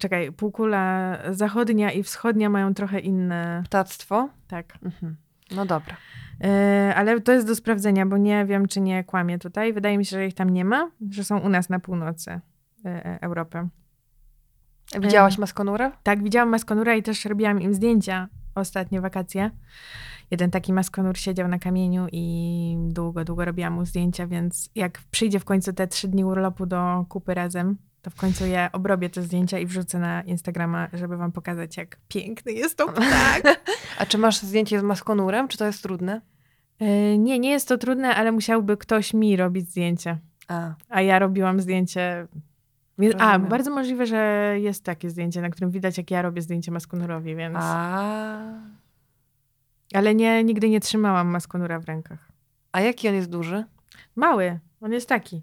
Czekaj, 0.00 0.32
półkula 0.32 1.18
zachodnia 1.30 1.92
i 1.92 2.02
wschodnia 2.02 2.50
mają 2.50 2.74
trochę 2.74 3.00
inne. 3.00 3.62
Ptactwo? 3.64 4.28
Tak. 4.48 4.78
Mhm. 4.82 5.16
No 5.50 5.66
dobra. 5.66 5.96
E, 6.44 6.92
ale 6.96 7.20
to 7.20 7.32
jest 7.32 7.46
do 7.46 7.54
sprawdzenia, 7.54 8.06
bo 8.06 8.16
nie 8.16 8.46
wiem, 8.46 8.68
czy 8.68 8.80
nie 8.80 9.04
kłamię 9.04 9.38
tutaj. 9.38 9.72
Wydaje 9.72 9.98
mi 9.98 10.04
się, 10.04 10.16
że 10.16 10.26
ich 10.26 10.34
tam 10.34 10.50
nie 10.50 10.64
ma, 10.64 10.90
że 11.10 11.24
są 11.24 11.38
u 11.38 11.48
nas 11.48 11.68
na 11.68 11.80
północy 11.80 12.30
e, 12.30 12.40
e, 12.84 13.18
Europy. 13.20 13.68
Widziałaś 15.00 15.38
maskonurę? 15.38 15.90
Tak, 16.02 16.22
widziałam 16.22 16.48
maskonura 16.48 16.94
i 16.94 17.02
też 17.02 17.24
robiłam 17.24 17.60
im 17.60 17.74
zdjęcia 17.74 18.28
ostatnie 18.54 19.00
wakacje. 19.00 19.50
Jeden 20.30 20.50
taki 20.50 20.72
maskonur 20.72 21.18
siedział 21.18 21.48
na 21.48 21.58
kamieniu 21.58 22.06
i 22.12 22.76
długo, 22.88 23.24
długo 23.24 23.44
robiłam 23.44 23.72
mu 23.72 23.84
zdjęcia, 23.84 24.26
więc 24.26 24.70
jak 24.74 25.00
przyjdzie 25.10 25.40
w 25.40 25.44
końcu 25.44 25.72
te 25.72 25.86
trzy 25.86 26.08
dni 26.08 26.24
urlopu 26.24 26.66
do 26.66 27.04
kupy 27.08 27.34
razem, 27.34 27.76
to 28.08 28.16
w 28.16 28.20
końcu 28.20 28.46
ja 28.46 28.72
obrobię 28.72 29.10
te 29.10 29.22
zdjęcia 29.22 29.58
i 29.58 29.66
wrzucę 29.66 29.98
na 29.98 30.22
Instagrama, 30.22 30.88
żeby 30.92 31.16
wam 31.16 31.32
pokazać, 31.32 31.76
jak 31.76 31.96
piękny 32.08 32.52
jest 32.52 32.76
to 32.76 32.88
ptak. 32.88 33.42
A 33.98 34.06
czy 34.06 34.18
masz 34.18 34.38
zdjęcie 34.40 34.80
z 34.80 34.82
maskonurem? 34.82 35.48
Czy 35.48 35.58
to 35.58 35.66
jest 35.66 35.82
trudne? 35.82 36.20
E, 36.78 37.18
nie, 37.18 37.38
nie 37.38 37.50
jest 37.50 37.68
to 37.68 37.78
trudne, 37.78 38.14
ale 38.16 38.32
musiałby 38.32 38.76
ktoś 38.76 39.14
mi 39.14 39.36
robić 39.36 39.70
zdjęcie. 39.70 40.18
A, 40.48 40.74
A 40.88 41.00
ja 41.02 41.18
robiłam 41.18 41.60
zdjęcie. 41.60 42.26
A, 42.98 43.02
Rozumiem. 43.02 43.46
bardzo 43.46 43.70
możliwe, 43.70 44.06
że 44.06 44.54
jest 44.60 44.84
takie 44.84 45.10
zdjęcie, 45.10 45.40
na 45.40 45.50
którym 45.50 45.70
widać, 45.70 45.98
jak 45.98 46.10
ja 46.10 46.22
robię 46.22 46.42
zdjęcie 46.42 46.70
maskonurowi, 46.72 47.36
więc. 47.36 47.56
a, 47.58 48.42
Ale 49.94 50.14
nie, 50.14 50.44
nigdy 50.44 50.68
nie 50.70 50.80
trzymałam 50.80 51.28
maskonura 51.28 51.78
w 51.80 51.84
rękach. 51.84 52.28
a 52.72 52.80
jaki 52.80 53.08
on 53.08 53.14
jest 53.14 53.30
duży? 53.30 53.64
Mały, 54.16 54.58
on 54.80 54.92
jest 54.92 55.08
taki. 55.08 55.42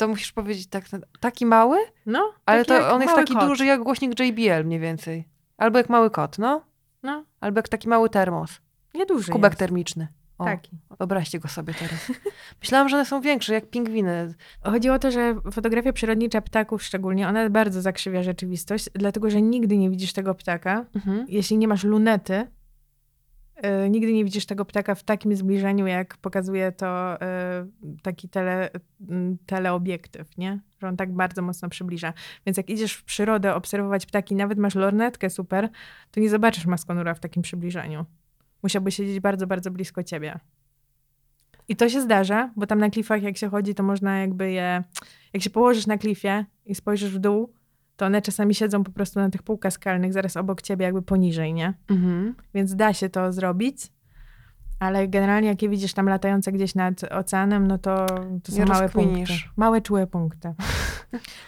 To 0.00 0.08
musisz 0.08 0.32
powiedzieć 0.32 0.66
tak, 0.66 0.84
taki 1.20 1.46
mały? 1.46 1.78
No, 2.06 2.32
Ale 2.46 2.64
to 2.64 2.92
on 2.94 3.02
jest 3.02 3.14
taki 3.14 3.34
kot. 3.34 3.48
duży 3.48 3.66
jak 3.66 3.82
głośnik 3.82 4.20
JBL 4.20 4.64
mniej 4.64 4.80
więcej. 4.80 5.28
Albo 5.58 5.78
jak 5.78 5.88
mały 5.88 6.10
kot, 6.10 6.38
no. 6.38 6.62
No, 7.02 7.24
Albo 7.40 7.58
jak 7.58 7.68
taki 7.68 7.88
mały 7.88 8.10
termos. 8.10 8.60
nieduży. 8.94 9.32
Kubek 9.32 9.52
jest. 9.52 9.58
termiczny. 9.58 10.08
O, 10.38 10.44
Taki. 10.44 10.70
Wyobraźcie 10.98 11.38
go 11.38 11.48
sobie 11.48 11.74
teraz. 11.74 12.12
Myślałam, 12.62 12.88
że 12.88 12.96
one 12.96 13.04
są 13.06 13.20
większe, 13.20 13.54
jak 13.54 13.70
pingwiny. 13.70 14.34
Chodziło 14.64 14.94
o 14.94 14.98
to, 14.98 15.10
że 15.10 15.34
fotografia 15.52 15.92
przyrodnicza 15.92 16.40
ptaków 16.40 16.82
szczególnie, 16.82 17.28
ona 17.28 17.50
bardzo 17.50 17.82
zakrzywia 17.82 18.22
rzeczywistość, 18.22 18.90
dlatego 18.94 19.30
że 19.30 19.42
nigdy 19.42 19.76
nie 19.76 19.90
widzisz 19.90 20.12
tego 20.12 20.34
ptaka, 20.34 20.84
Mhm. 20.94 21.24
jeśli 21.28 21.56
nie 21.58 21.68
masz 21.68 21.84
lunety 21.84 22.46
nigdy 23.90 24.12
nie 24.12 24.24
widzisz 24.24 24.46
tego 24.46 24.64
ptaka 24.64 24.94
w 24.94 25.02
takim 25.02 25.36
zbliżeniu, 25.36 25.86
jak 25.86 26.16
pokazuje 26.16 26.72
to 26.72 27.14
y, 27.14 27.18
taki 28.02 28.28
tele, 28.28 28.70
teleobiektyw, 29.46 30.38
nie? 30.38 30.60
Że 30.82 30.88
on 30.88 30.96
tak 30.96 31.12
bardzo 31.12 31.42
mocno 31.42 31.68
przybliża. 31.68 32.12
Więc 32.46 32.56
jak 32.56 32.70
idziesz 32.70 32.92
w 32.94 33.04
przyrodę 33.04 33.54
obserwować 33.54 34.06
ptaki, 34.06 34.34
nawet 34.34 34.58
masz 34.58 34.74
lornetkę 34.74 35.30
super, 35.30 35.68
to 36.10 36.20
nie 36.20 36.30
zobaczysz 36.30 36.66
maskonura 36.66 37.14
w 37.14 37.20
takim 37.20 37.42
przybliżeniu. 37.42 38.04
Musiałby 38.62 38.90
siedzieć 38.90 39.20
bardzo, 39.20 39.46
bardzo 39.46 39.70
blisko 39.70 40.02
ciebie. 40.02 40.38
I 41.68 41.76
to 41.76 41.88
się 41.88 42.00
zdarza, 42.00 42.50
bo 42.56 42.66
tam 42.66 42.78
na 42.78 42.90
klifach 42.90 43.22
jak 43.22 43.36
się 43.36 43.48
chodzi, 43.48 43.74
to 43.74 43.82
można 43.82 44.18
jakby 44.18 44.50
je... 44.50 44.84
Jak 45.32 45.42
się 45.42 45.50
położysz 45.50 45.86
na 45.86 45.98
klifie 45.98 46.44
i 46.66 46.74
spojrzysz 46.74 47.10
w 47.10 47.18
dół, 47.18 47.52
to 48.00 48.06
one 48.06 48.22
czasami 48.22 48.54
siedzą 48.54 48.84
po 48.84 48.90
prostu 48.90 49.20
na 49.20 49.30
tych 49.30 49.42
półkach 49.42 49.72
skalnych 49.72 50.12
zaraz 50.12 50.36
obok 50.36 50.62
ciebie, 50.62 50.84
jakby 50.84 51.02
poniżej, 51.02 51.54
nie? 51.54 51.74
Mhm. 51.90 52.34
Więc 52.54 52.76
da 52.76 52.92
się 52.92 53.08
to 53.08 53.32
zrobić. 53.32 53.92
Ale 54.78 55.08
generalnie, 55.08 55.48
jak 55.48 55.62
je 55.62 55.68
widzisz 55.68 55.92
tam 55.94 56.08
latające 56.08 56.52
gdzieś 56.52 56.74
nad 56.74 57.04
oceanem, 57.04 57.66
no 57.66 57.78
to, 57.78 58.06
to 58.42 58.52
są 58.52 58.64
małe 58.64 58.88
punkty. 58.88 59.32
Małe, 59.56 59.80
czułe 59.80 60.06
punkty. 60.06 60.54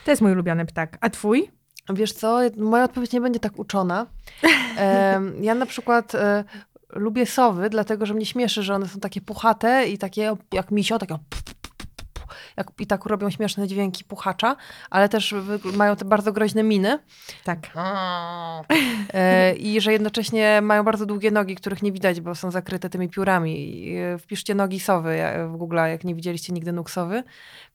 To 0.05 0.11
jest 0.11 0.23
mój 0.23 0.33
ulubiony 0.33 0.67
ptak. 0.67 0.99
A 1.01 1.11
twój? 1.11 1.51
Wiesz 1.95 2.13
co, 2.13 2.39
moja 2.57 2.85
odpowiedź 2.85 3.13
nie 3.13 3.21
będzie 3.21 3.41
tak 3.41 3.59
uczona. 3.59 4.07
Ja 5.41 5.55
na 5.55 5.67
przykład 5.67 6.15
e, 6.15 6.45
lubię 6.91 7.27
sowy, 7.27 7.71
dlatego 7.71 8.07
że 8.07 8.15
mnie 8.15 8.27
śmieszy, 8.27 8.63
że 8.63 8.75
one 8.75 8.89
są 8.89 9.01
takie 9.01 9.21
puchate 9.21 9.89
i 9.89 9.99
takie 9.99 10.37
jak 10.53 10.71
misio, 10.71 10.99
takie 10.99 11.19
jak, 12.57 12.71
i 12.79 12.87
tak 12.87 13.05
robią 13.05 13.31
śmieszne 13.31 13.69
dźwięki 13.69 14.05
puchacza, 14.05 14.57
ale 14.91 15.09
też 15.09 15.35
mają 15.75 15.97
te 15.97 16.05
bardzo 16.05 16.33
groźne 16.33 16.63
miny. 16.63 16.99
Tak. 17.45 17.59
E, 19.15 19.55
I 19.55 19.81
że 19.81 19.93
jednocześnie 19.93 20.61
mają 20.63 20.83
bardzo 20.83 21.07
długie 21.07 21.31
nogi, 21.31 21.55
których 21.55 21.83
nie 21.83 21.93
widać, 21.93 22.21
bo 22.21 22.35
są 22.35 22.51
zakryte 22.51 22.91
tymi 22.91 23.09
piórami. 23.09 23.87
E, 23.97 24.19
Wpiszcie 24.19 24.55
nogi 24.55 24.81
sowy 24.81 25.19
w 25.49 25.57
Google, 25.57 25.77
jak 25.77 26.05
nie 26.05 26.15
widzieliście 26.15 26.53
nigdy 26.53 26.73
nóg 26.73 26.91
sowy. 26.91 27.23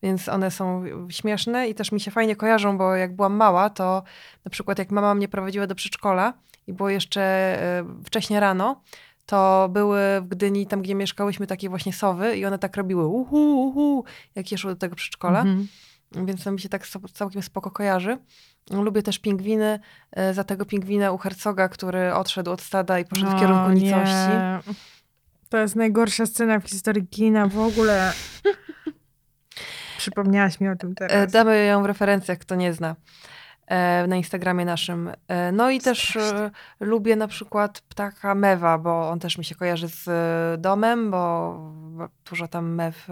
Więc 0.03 0.29
one 0.29 0.51
są 0.51 0.83
śmieszne 1.09 1.67
i 1.69 1.75
też 1.75 1.91
mi 1.91 1.99
się 1.99 2.11
fajnie 2.11 2.35
kojarzą, 2.35 2.77
bo 2.77 2.95
jak 2.95 3.15
byłam 3.15 3.33
mała, 3.33 3.69
to 3.69 4.03
na 4.45 4.51
przykład 4.51 4.79
jak 4.79 4.91
mama 4.91 5.15
mnie 5.15 5.27
prowadziła 5.27 5.67
do 5.67 5.75
przedszkola 5.75 6.33
i 6.67 6.73
było 6.73 6.89
jeszcze 6.89 7.21
e, 7.21 7.85
wcześnie 8.05 8.39
rano, 8.39 8.81
to 9.27 9.69
były 9.69 9.99
w 10.21 10.27
Gdyni, 10.27 10.67
tam 10.67 10.81
gdzie 10.81 10.95
mieszkałyśmy, 10.95 11.47
takie 11.47 11.69
właśnie 11.69 11.93
sowy 11.93 12.37
i 12.37 12.45
one 12.45 12.59
tak 12.59 12.77
robiły 12.77 13.05
uhu, 13.05 13.67
uhu, 13.67 14.03
jak 14.35 14.51
je 14.51 14.57
szły 14.57 14.71
do 14.71 14.77
tego 14.79 14.95
przedszkola. 14.95 15.39
Mhm. 15.39 15.67
Więc 16.25 16.43
to 16.43 16.51
mi 16.51 16.59
się 16.59 16.69
tak 16.69 16.87
całkiem 17.13 17.41
spoko 17.41 17.71
kojarzy. 17.71 18.17
Lubię 18.71 19.03
też 19.03 19.19
pingwiny. 19.19 19.79
e, 20.11 20.33
Za 20.33 20.43
tego 20.43 20.65
pingwina 20.65 21.11
u 21.11 21.17
hercoga, 21.17 21.69
który 21.69 22.13
odszedł 22.13 22.51
od 22.51 22.61
stada 22.61 22.99
i 22.99 23.05
poszedł 23.05 23.31
w 23.31 23.35
O, 23.35 23.39
kierunku 23.39 23.69
nie. 23.69 23.81
nicości. 23.81 24.75
To 25.49 25.57
jest 25.57 25.75
najgorsza 25.75 26.25
scena 26.25 26.59
w 26.59 26.67
historii 26.69 27.07
kina 27.07 27.47
w 27.47 27.59
ogóle. 27.59 28.13
Przypomniałaś 29.97 30.59
mi 30.59 30.69
o 30.69 30.75
tym 30.75 30.91
E, 30.91 30.95
teraz. 30.95 31.31
Damy 31.31 31.65
ją 31.65 31.83
w 31.83 31.85
referencjach, 31.85 32.37
kto 32.37 32.55
nie 32.55 32.73
zna. 32.73 32.95
E, 33.67 34.07
Na 34.07 34.15
Instagramie 34.15 34.65
naszym. 34.65 35.11
E, 35.27 35.51
No 35.51 35.69
i 35.69 35.79
też 35.79 36.15
e, 36.15 36.51
lubię 36.79 37.15
na 37.15 37.27
przykład 37.27 37.81
ptaka 37.81 38.35
mewa, 38.35 38.77
bo 38.77 39.09
on 39.09 39.19
też 39.19 39.37
mi 39.37 39.45
się 39.45 39.55
kojarzy 39.55 39.87
z 39.87 40.09
domem, 40.61 41.11
bo 41.11 41.53
dużo 42.29 42.47
tam 42.47 42.73
mew 42.73 43.07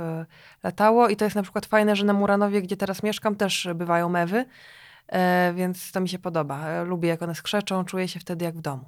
latało. 0.63 1.09
I 1.09 1.15
to 1.15 1.25
jest 1.25 1.35
na 1.35 1.43
przykład 1.43 1.65
fajne, 1.65 1.95
że 1.95 2.05
na 2.05 2.13
Muranowie, 2.13 2.61
gdzie 2.61 2.77
teraz 2.77 3.03
mieszkam, 3.03 3.35
też 3.35 3.67
bywają 3.75 4.09
mewy. 4.09 4.45
Więc 5.55 5.91
to 5.91 6.01
mi 6.01 6.09
się 6.09 6.19
podoba. 6.19 6.83
Lubię, 6.83 7.09
jak 7.09 7.21
one 7.21 7.35
skrzeczą, 7.35 7.85
czuję 7.85 8.07
się 8.07 8.19
wtedy 8.19 8.45
jak 8.45 8.57
w 8.57 8.61
domu. 8.61 8.85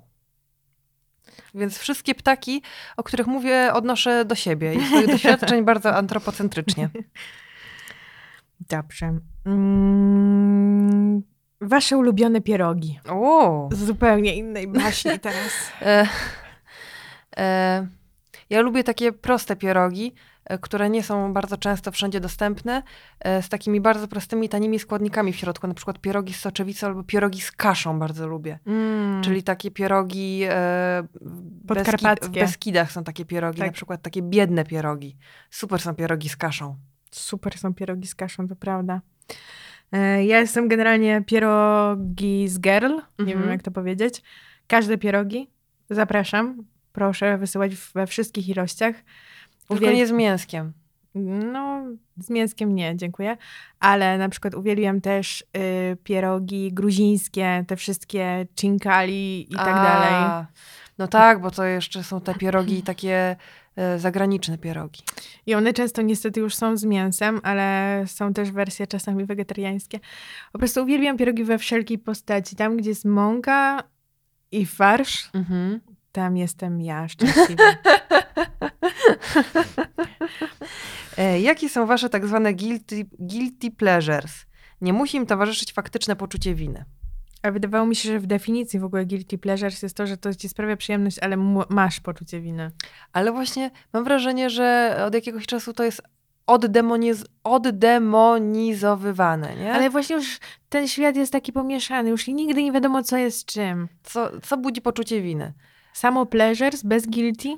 Więc 1.55 1.77
wszystkie 1.77 2.15
ptaki, 2.15 2.61
o 2.97 3.03
których 3.03 3.27
mówię, 3.27 3.73
odnoszę 3.73 4.25
do 4.25 4.35
siebie 4.35 4.73
i 4.73 4.85
swoich 4.85 5.07
doświadczeń 5.15 5.65
bardzo 5.65 5.95
antropocentrycznie. 5.95 6.89
Dobrze. 8.59 9.19
Mm, 9.45 10.76
wasze 11.61 11.97
ulubione 11.97 12.41
pierogi. 12.41 12.99
O! 13.09 13.69
Z 13.71 13.77
zupełnie 13.85 14.35
innej 14.35 14.67
baśni 14.77 15.19
teraz. 15.19 15.51
E, 15.81 16.07
e, 17.37 17.87
ja 18.49 18.61
lubię 18.61 18.83
takie 18.83 19.11
proste 19.11 19.55
pierogi, 19.55 20.13
e, 20.45 20.57
które 20.57 20.89
nie 20.89 21.03
są 21.03 21.33
bardzo 21.33 21.57
często 21.57 21.91
wszędzie 21.91 22.19
dostępne, 22.19 22.83
e, 23.19 23.41
z 23.41 23.49
takimi 23.49 23.81
bardzo 23.81 24.07
prostymi, 24.07 24.49
tanimi 24.49 24.79
składnikami 24.79 25.33
w 25.33 25.35
środku. 25.35 25.67
Na 25.67 25.73
przykład 25.73 25.99
pierogi 25.99 26.33
z 26.33 26.39
soczewicy 26.39 26.85
albo 26.85 27.03
pierogi 27.03 27.41
z 27.41 27.51
kaszą 27.51 27.99
bardzo 27.99 28.27
lubię. 28.27 28.59
Mm. 28.67 29.23
Czyli 29.23 29.43
takie 29.43 29.71
pierogi 29.71 30.41
e, 30.43 30.49
w 31.21 31.67
Podkarpackie. 31.67 32.27
Beski- 32.27 32.29
w 32.29 32.39
Beskidach 32.39 32.91
są 32.91 33.03
takie 33.03 33.25
pierogi, 33.25 33.59
Tak. 33.59 33.67
na 33.67 33.73
przykład 33.73 34.01
takie 34.01 34.21
biedne 34.21 34.65
pierogi. 34.65 35.17
Super 35.49 35.81
są 35.81 35.95
pierogi 35.95 36.29
z 36.29 36.35
kaszą. 36.37 36.75
Super 37.11 37.57
są 37.57 37.73
pierogi 37.73 38.07
z 38.07 38.15
kaszą, 38.15 38.47
to 38.47 38.55
prawda. 38.55 39.01
E, 39.91 40.25
Ja 40.25 40.39
jestem 40.39 40.67
generalnie 40.67 41.21
pierogi 41.25 42.47
z 42.47 42.59
girl. 42.59 42.87
Nie 42.93 43.01
Mhm. 43.19 43.41
wiem, 43.41 43.49
jak 43.49 43.61
to 43.61 43.71
powiedzieć. 43.71 44.21
Każde 44.67 44.97
pierogi. 44.97 45.49
Zapraszam. 45.89 46.63
Proszę 46.93 47.37
wysyłać 47.37 47.75
we 47.75 48.07
wszystkich 48.07 48.49
ilościach. 48.49 48.95
Tylko 49.67 49.85
Uwiel- 49.85 49.95
nie 49.95 50.07
z 50.07 50.11
mięskiem. 50.11 50.73
No, 51.53 51.81
z 52.17 52.29
mięskiem 52.29 52.75
nie, 52.75 52.95
dziękuję. 52.95 53.37
Ale 53.79 54.17
na 54.17 54.29
przykład 54.29 54.55
uwielbiam 54.55 55.01
też 55.01 55.41
y, 55.93 55.97
pierogi 56.03 56.73
gruzińskie, 56.73 57.63
te 57.67 57.75
wszystkie 57.75 58.47
cinkali 58.55 59.53
i 59.53 59.55
tak 59.55 59.67
A, 59.77 59.83
dalej. 59.83 60.45
No 60.97 61.07
tak, 61.07 61.41
bo 61.41 61.51
to 61.51 61.63
jeszcze 61.63 62.03
są 62.03 62.21
te 62.21 62.35
pierogi 62.35 62.81
takie 62.83 63.35
zagraniczne 63.97 64.57
pierogi. 64.57 65.01
I 65.45 65.55
one 65.55 65.73
często 65.73 66.01
niestety 66.01 66.39
już 66.39 66.55
są 66.55 66.77
z 66.77 66.83
mięsem, 66.85 67.39
ale 67.43 68.03
są 68.07 68.33
też 68.33 68.51
wersje 68.51 68.87
czasami 68.87 69.25
wegetariańskie. 69.25 69.99
Po 70.51 70.59
prostu 70.59 70.83
uwielbiam 70.83 71.17
pierogi 71.17 71.43
we 71.43 71.57
wszelkiej 71.57 71.97
postaci. 71.99 72.55
Tam, 72.55 72.77
gdzie 72.77 72.89
jest 72.89 73.05
mąka 73.05 73.83
i 74.51 74.65
farsz, 74.65 75.29
Mhm. 75.33 75.81
tam 76.11 76.37
jestem 76.37 76.81
ja 76.81 77.07
szczęśliwa. 77.07 77.63
E, 81.17 81.39
jakie 81.41 81.69
są 81.69 81.85
wasze 81.85 82.09
tak 82.09 82.27
zwane 82.27 82.53
guilty, 82.53 83.05
guilty 83.19 83.71
pleasures? 83.71 84.45
Nie 84.81 84.93
musi 84.93 85.17
im 85.17 85.25
towarzyszyć 85.25 85.73
faktyczne 85.73 86.15
poczucie 86.15 86.55
winy. 86.55 86.85
A 87.43 87.51
wydawało 87.51 87.85
mi 87.85 87.95
się, 87.95 88.09
że 88.09 88.19
w 88.19 88.25
definicji 88.27 88.79
w 88.79 88.83
ogóle 88.83 89.05
guilty 89.05 89.37
pleasures 89.37 89.81
jest 89.83 89.97
to, 89.97 90.07
że 90.07 90.17
to 90.17 90.35
ci 90.35 90.49
sprawia 90.49 90.77
przyjemność, 90.77 91.19
ale 91.19 91.37
masz 91.69 91.99
poczucie 91.99 92.41
winy. 92.41 92.71
Ale 93.13 93.31
właśnie 93.31 93.71
mam 93.93 94.03
wrażenie, 94.03 94.49
że 94.49 94.97
od 95.07 95.13
jakiegoś 95.13 95.45
czasu 95.45 95.73
to 95.73 95.83
jest 95.83 96.01
oddemoniz- 96.47 97.25
oddemonizowywane, 97.43 99.55
nie? 99.55 99.73
Ale 99.73 99.89
właśnie 99.89 100.15
już 100.15 100.37
ten 100.69 100.87
świat 100.87 101.15
jest 101.15 101.31
taki 101.31 101.53
pomieszany, 101.53 102.09
już 102.09 102.27
nigdy 102.27 102.63
nie 102.63 102.71
wiadomo, 102.71 103.03
co 103.03 103.17
jest 103.17 103.45
czym. 103.45 103.87
co, 104.03 104.29
co 104.41 104.57
budzi 104.57 104.81
poczucie 104.81 105.21
winy? 105.21 105.53
Samo 105.93 106.25
pleasures 106.25 106.83
bez 106.83 107.05
guilty? 107.07 107.49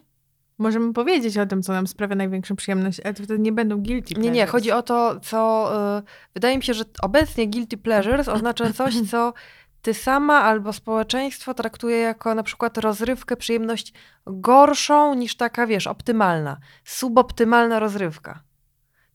Możemy 0.57 0.93
powiedzieć 0.93 1.37
o 1.37 1.45
tym, 1.45 1.63
co 1.63 1.73
nam 1.73 1.87
sprawia 1.87 2.15
największą 2.15 2.55
przyjemność, 2.55 2.99
ale 2.99 3.13
to 3.13 3.23
wtedy 3.23 3.39
nie 3.39 3.51
będą 3.51 3.75
guilty 3.77 4.13
Nie, 4.13 4.15
pleasures. 4.15 4.35
nie, 4.35 4.45
chodzi 4.45 4.71
o 4.71 4.81
to, 4.81 5.19
co. 5.19 5.71
y, 5.99 6.03
wydaje 6.33 6.57
mi 6.57 6.63
się, 6.63 6.73
że 6.73 6.83
obecnie 7.01 7.47
guilty 7.47 7.77
pleasures 7.77 8.27
oznacza 8.27 8.73
coś, 8.73 8.93
co 9.11 9.33
ty 9.81 9.93
sama 9.93 10.43
albo 10.43 10.73
społeczeństwo 10.73 11.53
traktuje 11.53 11.97
jako 11.97 12.35
na 12.35 12.43
przykład 12.43 12.77
rozrywkę, 12.77 13.37
przyjemność 13.37 13.93
gorszą 14.27 15.13
niż 15.13 15.35
taka, 15.35 15.67
wiesz, 15.67 15.87
optymalna. 15.87 16.57
Suboptymalna 16.83 17.79
rozrywka. 17.79 18.43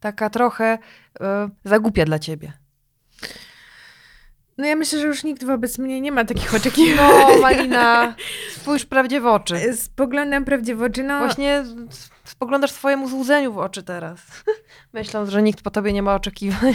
Taka 0.01 0.31
trochę 0.31 0.79
y, 1.15 1.25
zagłupia 1.65 2.05
dla 2.05 2.19
ciebie. 2.19 2.53
No 4.59 4.67
ja 4.67 4.77
myślę, 4.77 5.01
że 5.01 5.07
już 5.07 5.25
nikt 5.25 5.45
wobec 5.45 5.79
mnie 5.79 6.01
nie 6.01 6.13
ma 6.13 6.25
takich 6.25 6.55
oczekiwań. 6.55 7.11
No, 7.11 7.39
Malina, 7.43 8.15
spójrz 8.51 8.85
prawdzie 8.87 9.21
w 9.21 9.27
oczy. 9.27 9.77
Spoglądam 9.77 10.45
prawdzie 10.45 10.77
w 10.77 10.83
oczy, 10.83 11.03
no... 11.03 11.19
Właśnie 11.19 11.65
spoglądasz 12.25 12.73
swojemu 12.73 13.09
złudzeniu 13.09 13.53
w 13.53 13.59
oczy 13.59 13.83
teraz. 13.83 14.21
Myśląc, 14.93 15.31
że 15.31 15.43
nikt 15.43 15.63
po 15.63 15.71
tobie 15.71 15.93
nie 15.93 16.03
ma 16.03 16.15
oczekiwań. 16.15 16.75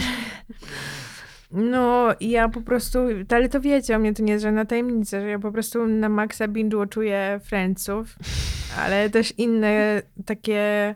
No, 1.52 2.08
ja 2.20 2.48
po 2.48 2.60
prostu, 2.60 2.98
ale 3.28 3.48
to 3.48 3.60
wiecie, 3.60 3.96
o 3.96 3.98
mnie 3.98 4.14
to 4.14 4.22
nie 4.22 4.32
jest 4.32 4.42
żadna 4.42 4.64
tajemnica, 4.64 5.20
że 5.20 5.28
ja 5.28 5.38
po 5.38 5.52
prostu 5.52 5.86
na 5.86 6.08
maksa 6.08 6.48
binge'u 6.48 6.88
czuję 6.88 7.40
Friendsów, 7.44 8.16
ale 8.82 9.10
też 9.10 9.38
inne 9.38 10.02
takie 10.26 10.94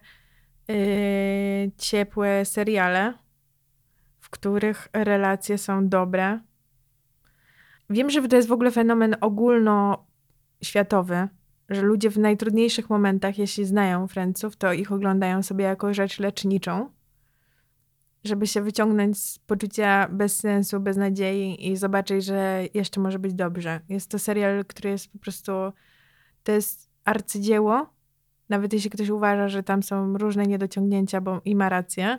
yy, 0.68 0.74
ciepłe 1.78 2.44
seriale, 2.44 3.14
w 4.20 4.30
których 4.30 4.88
relacje 4.92 5.58
są 5.58 5.88
dobre. 5.88 6.40
Wiem, 7.90 8.10
że 8.10 8.28
to 8.28 8.36
jest 8.36 8.48
w 8.48 8.52
ogóle 8.52 8.70
fenomen 8.70 9.16
ogólnoświatowy, 9.20 11.28
że 11.68 11.82
ludzie 11.82 12.10
w 12.10 12.18
najtrudniejszych 12.18 12.90
momentach, 12.90 13.38
jeśli 13.38 13.64
znają 13.64 14.08
Friendsów, 14.08 14.56
to 14.56 14.72
ich 14.72 14.92
oglądają 14.92 15.42
sobie 15.42 15.64
jako 15.64 15.94
rzecz 15.94 16.18
leczniczą 16.18 16.88
żeby 18.24 18.46
się 18.46 18.62
wyciągnąć 18.62 19.18
z 19.18 19.38
poczucia 19.38 20.08
bezsensu, 20.08 20.80
beznadziei 20.80 21.68
i 21.68 21.76
zobaczyć, 21.76 22.24
że 22.24 22.64
jeszcze 22.74 23.00
może 23.00 23.18
być 23.18 23.34
dobrze. 23.34 23.80
Jest 23.88 24.10
to 24.10 24.18
serial, 24.18 24.64
który 24.64 24.90
jest 24.90 25.12
po 25.12 25.18
prostu. 25.18 25.52
To 26.44 26.52
jest 26.52 26.90
arcydzieło, 27.04 27.86
nawet 28.48 28.72
jeśli 28.72 28.90
ktoś 28.90 29.08
uważa, 29.08 29.48
że 29.48 29.62
tam 29.62 29.82
są 29.82 30.18
różne 30.18 30.46
niedociągnięcia, 30.46 31.20
bo 31.20 31.40
i 31.44 31.56
ma 31.56 31.68
rację, 31.68 32.18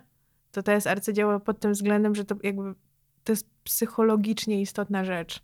to 0.52 0.64
to 0.64 0.72
jest 0.72 0.88
arcydzieło 0.88 1.40
pod 1.40 1.60
tym 1.60 1.74
względem, 1.74 2.16
że 2.16 2.26
to 2.26 2.36
jakby 2.44 2.76
to 3.24 3.32
jest 3.32 3.50
psychologicznie 3.64 4.62
istotna 4.62 5.06
rzecz. 5.06 5.44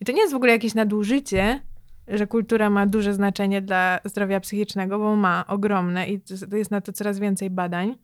I 0.00 0.04
to 0.04 0.12
nie 0.12 0.20
jest 0.20 0.32
w 0.32 0.36
ogóle 0.36 0.52
jakieś 0.52 0.74
nadużycie, 0.74 1.60
że 2.08 2.26
kultura 2.26 2.70
ma 2.70 2.86
duże 2.86 3.14
znaczenie 3.14 3.62
dla 3.62 4.00
zdrowia 4.04 4.40
psychicznego, 4.40 4.98
bo 4.98 5.16
ma 5.16 5.44
ogromne 5.46 6.08
i 6.08 6.20
to 6.50 6.56
jest 6.56 6.70
na 6.70 6.80
to 6.80 6.92
coraz 6.92 7.18
więcej 7.18 7.50
badań, 7.50 7.96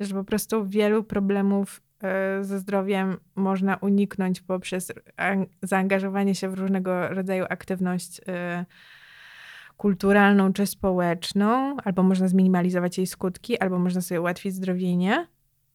że 0.00 0.14
po 0.14 0.24
prostu 0.24 0.66
wielu 0.66 1.04
problemów 1.04 1.82
e, 2.02 2.44
ze 2.44 2.58
zdrowiem 2.58 3.16
można 3.34 3.76
uniknąć 3.76 4.40
poprzez 4.40 4.92
zaangażowanie 5.62 6.34
się 6.34 6.48
w 6.48 6.54
różnego 6.54 7.08
rodzaju 7.08 7.44
aktywność 7.48 8.20
e, 8.28 8.64
kulturalną 9.76 10.52
czy 10.52 10.66
społeczną, 10.66 11.76
albo 11.84 12.02
można 12.02 12.28
zminimalizować 12.28 12.98
jej 12.98 13.06
skutki, 13.06 13.58
albo 13.58 13.78
można 13.78 14.00
sobie 14.00 14.20
ułatwić 14.20 14.54
zdrowienie. 14.54 15.26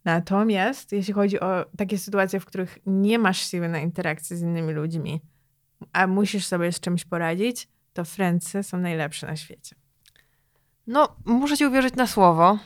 Natomiast 0.05 0.91
jeśli 0.91 1.13
chodzi 1.13 1.39
o 1.39 1.65
takie 1.77 1.97
sytuacje, 1.97 2.39
w 2.39 2.45
których 2.45 2.79
nie 2.85 3.19
masz 3.19 3.41
siły 3.49 3.69
na 3.69 3.79
interakcję 3.79 4.37
z 4.37 4.41
innymi 4.41 4.73
ludźmi, 4.73 5.21
a 5.93 6.07
musisz 6.07 6.45
sobie 6.45 6.71
z 6.71 6.79
czymś 6.79 7.05
poradzić, 7.05 7.67
to 7.93 8.05
Friendsy 8.05 8.63
są 8.63 8.77
najlepsze 8.77 9.27
na 9.27 9.35
świecie. 9.35 9.80
No, 10.91 11.15
ci 11.57 11.65
uwierzyć 11.65 11.95
na 11.95 12.07
słowo. 12.07 12.57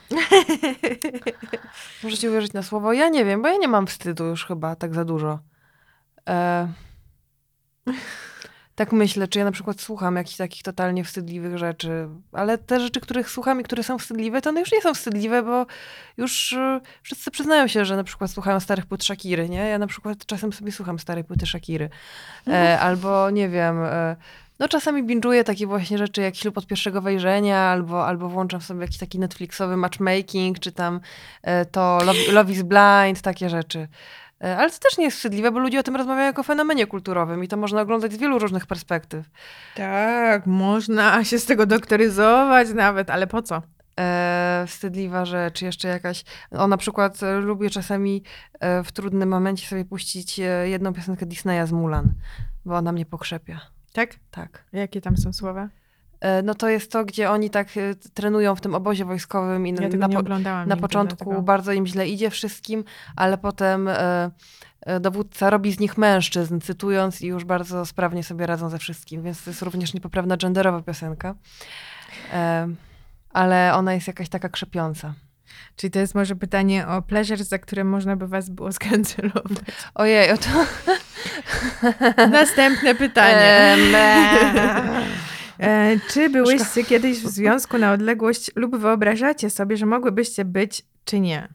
ci 2.20 2.30
uwierzyć 2.30 2.54
na 2.54 2.64
słowo. 2.64 2.94
Ja 2.94 3.10
nie 3.10 3.26
wiem, 3.26 3.42
bo 3.42 3.48
ja 3.48 3.58
nie 3.58 3.68
mam 3.68 3.88
wstydu 3.88 4.26
już 4.26 4.46
chyba 4.46 4.76
tak 4.76 4.94
za 4.94 5.06
dużo. 5.06 5.40
E 6.30 6.68
tak 8.76 8.92
myślę, 8.92 9.28
czy 9.28 9.40
ja 9.40 9.46
na 9.46 9.52
przykład 9.52 9.82
słucham 9.82 10.16
jakichś 10.16 10.38
takich 10.38 10.64
totalnie 10.64 11.04
wstydliwych 11.04 11.58
rzeczy, 11.58 12.08
ale 12.32 12.58
te 12.58 12.80
rzeczy, 12.80 13.00
których 13.00 13.30
słucham 13.30 13.62
i 13.62 13.64
które 13.64 13.84
są 13.84 13.98
wstydliwe, 13.98 14.42
to 14.42 14.50
one 14.50 14.60
już 14.60 14.72
nie 14.72 14.82
są 14.82 14.94
wstydliwe, 14.94 15.44
bo 15.44 15.66
już 16.18 16.52
y, 16.52 16.82
wszyscy 17.02 17.32
przyznają 17.32 17.68
się, 17.68 17.86
że 17.86 17.96
na 17.96 18.04
przykład 18.04 18.32
słuchają 18.32 18.60
starych 18.60 18.86
płyt 18.86 19.04
Shakiry, 19.04 19.50
nie? 19.50 19.70
Ja 19.70 19.80
na 19.80 19.88
przykład 19.88 20.26
czasem 20.26 20.54
sobie 20.54 20.72
słucham 20.72 21.00
starej 21.00 21.24
płyty 21.24 21.46
Shakiry. 21.46 21.90
E, 22.48 22.80
albo, 22.88 23.30
nie 23.30 23.50
wiem... 23.50 23.84
E, 23.84 24.16
no 24.60 24.68
czasami 24.68 25.04
binge'uję 25.04 25.44
takie 25.44 25.68
właśnie 25.68 25.98
rzeczy 25.98 26.22
jak 26.22 26.36
Ślub 26.36 26.58
od 26.58 26.68
pierwszego 26.68 27.02
wejrzenia, 27.02 27.60
albo, 27.60 28.08
albo 28.08 28.30
włączam 28.30 28.62
sobie 28.62 28.82
jakiś 28.82 28.98
taki 28.98 29.20
Netflixowy 29.20 29.78
matchmaking, 29.78 30.60
czy 30.60 30.72
tam 30.72 31.00
e, 31.42 31.66
to 31.66 32.00
Love, 32.06 32.32
Love 32.32 32.52
is 32.52 32.62
Blind, 32.62 33.22
takie 33.22 33.50
rzeczy. 33.50 33.88
E, 34.44 34.58
ale 34.58 34.72
to 34.72 34.80
też 34.80 34.98
nie 34.98 35.04
jest 35.06 35.18
wstydliwe, 35.18 35.52
bo 35.52 35.60
ludzie 35.60 35.80
o 35.80 35.84
tym 35.84 35.96
rozmawiają 35.96 36.26
jako 36.26 36.44
fenomenie 36.44 36.88
kulturowym 36.88 37.44
i 37.44 37.48
to 37.48 37.58
można 37.58 37.82
oglądać 37.82 38.14
z 38.14 38.18
wielu 38.18 38.40
różnych 38.40 38.68
perspektyw. 38.68 39.26
Tak, 39.76 40.46
można 40.46 41.24
się 41.24 41.40
z 41.40 41.46
tego 41.46 41.66
doktoryzować 41.66 42.74
nawet, 42.74 43.10
ale 43.10 43.28
po 43.28 43.42
co? 43.42 43.62
E, 44.00 44.66
wstydliwa 44.68 45.26
rzecz, 45.26 45.62
jeszcze 45.62 45.88
jakaś. 45.88 46.24
O, 46.52 46.68
na 46.68 46.78
przykład 46.78 47.24
e, 47.24 47.40
lubię 47.40 47.70
czasami 47.70 48.24
w 48.84 48.92
trudnym 48.92 49.30
momencie 49.30 49.68
sobie 49.68 49.86
puścić 49.86 50.40
jedną 50.64 50.94
piosenkę 50.94 51.26
Disneya 51.26 51.68
z 51.68 51.72
Mulan, 51.72 52.14
bo 52.66 52.76
ona 52.76 52.92
mnie 52.92 53.06
pokrzepia. 53.06 53.75
Tak? 53.96 54.16
Tak. 54.32 54.64
Jakie 54.74 55.02
tam 55.02 55.18
są 55.18 55.34
słowa? 55.34 55.70
E, 56.20 56.42
no 56.42 56.56
to 56.56 56.70
jest 56.70 56.92
to, 56.92 57.06
gdzie 57.06 57.32
oni 57.32 57.50
tak 57.50 57.68
e, 57.78 57.96
trenują 58.14 58.56
w 58.56 58.62
tym 58.62 58.76
obozie 58.76 59.06
wojskowym 59.06 59.68
i 59.68 59.70
ja 59.70 59.90
na, 59.90 60.10
po, 60.10 60.22
na 60.66 60.78
początku 60.78 61.26
dlatego. 61.26 61.42
bardzo 61.42 61.72
im 61.72 61.88
źle 61.88 62.08
idzie 62.08 62.30
wszystkim, 62.30 62.84
ale 63.16 63.38
potem 63.38 63.88
e, 63.88 64.32
dowódca 65.00 65.50
robi 65.50 65.72
z 65.72 65.80
nich 65.80 65.98
mężczyzn, 65.98 66.60
cytując 66.60 67.22
i 67.22 67.28
już 67.28 67.46
bardzo 67.46 67.86
sprawnie 67.86 68.24
sobie 68.24 68.46
radzą 68.46 68.70
ze 68.70 68.78
wszystkim, 68.78 69.24
więc 69.24 69.44
to 69.44 69.50
jest 69.50 69.62
również 69.62 69.94
niepoprawna 69.94 70.38
genderowa 70.38 70.82
piosenka. 70.82 71.36
ale 73.30 73.74
ona 73.74 73.94
jest 73.94 74.08
jakaś 74.08 74.30
taka 74.30 74.50
krzepiąca. 74.50 75.14
Czyli 75.76 75.92
to 75.92 76.00
jest 76.00 76.16
może 76.16 76.36
pytanie 76.36 76.88
o 76.88 77.02
pleasure, 77.02 77.44
za 77.44 77.60
które 77.60 77.84
można 77.84 78.16
by 78.16 78.28
was 78.28 78.50
było 78.50 78.72
skancelować. 78.80 79.58
Ojej, 79.96 80.32
o 80.32 80.38
to... 80.38 80.48
Następne 82.32 82.96
pytanie. 82.96 83.76
E, 85.60 86.00
czy 86.10 86.30
byłyście 86.30 86.84
kiedyś 86.84 87.20
w 87.20 87.28
związku 87.28 87.78
na 87.78 87.92
odległość 87.92 88.52
lub 88.56 88.78
wyobrażacie 88.78 89.50
sobie, 89.50 89.78
że 89.78 89.86
mogłybyście 89.86 90.46
być, 90.46 90.84
czy 91.06 91.20
nie? 91.20 91.54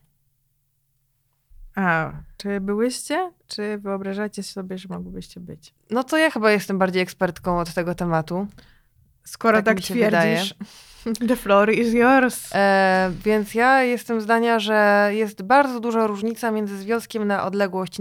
A, 1.75 2.13
czy 2.37 2.61
byłyście, 2.61 3.33
czy 3.47 3.79
wyobrażacie 3.79 4.43
sobie, 4.43 4.79
że 4.79 4.89
mogłybyście 4.89 5.41
być? 5.41 5.75
No 5.91 6.05
to 6.05 6.17
ja 6.17 6.31
chyba 6.31 6.51
jestem 6.51 6.79
bardziej 6.79 7.03
ekspertką 7.03 7.59
od 7.59 7.75
tego 7.75 7.95
tematu. 7.95 8.47
Skoro 9.25 9.59
tak, 9.59 9.65
tak 9.65 9.81
twierdzisz. 9.85 10.05
Wydaje. 10.05 10.43
The 11.29 11.37
floor 11.37 11.71
is 11.71 11.95
yours. 11.95 12.55
E, 12.55 13.11
więc 13.25 13.55
ja 13.55 13.83
jestem 13.83 14.21
zdania, 14.21 14.59
że 14.59 15.11
jest 15.13 15.43
bardzo 15.43 15.81
duża 15.81 16.07
różnica 16.07 16.51
między 16.51 16.79
związkiem 16.79 17.25
na 17.27 17.45
odległość 17.45 17.99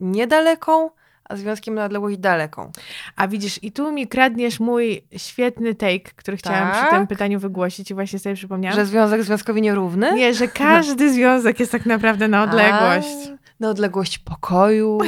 niedaleką, 0.00 0.90
a 1.24 1.36
związkiem 1.36 1.74
na 1.74 1.84
odległość 1.84 2.18
daleką. 2.18 2.72
A 3.16 3.28
widzisz, 3.28 3.62
i 3.62 3.72
tu 3.72 3.92
mi 3.92 4.08
kradniesz 4.08 4.60
mój 4.60 5.04
świetny 5.16 5.74
take, 5.74 6.10
który 6.16 6.36
chciałam 6.36 6.70
tak? 6.70 6.82
przy 6.82 6.96
tym 6.96 7.06
pytaniu 7.06 7.40
wygłosić 7.40 7.90
i 7.90 7.94
właśnie 7.94 8.18
sobie 8.18 8.34
przypomniałam. 8.34 8.78
Że 8.78 8.86
związek 8.86 9.22
związkowi 9.22 9.62
nierówny? 9.62 10.14
Nie, 10.14 10.34
że 10.34 10.48
każdy 10.48 11.12
związek 11.14 11.60
jest 11.60 11.72
tak 11.72 11.86
naprawdę 11.86 12.28
na 12.28 12.42
odległość. 12.42 13.28
A, 13.34 13.38
na 13.60 13.70
odległość 13.70 14.18
pokoju, 14.18 14.98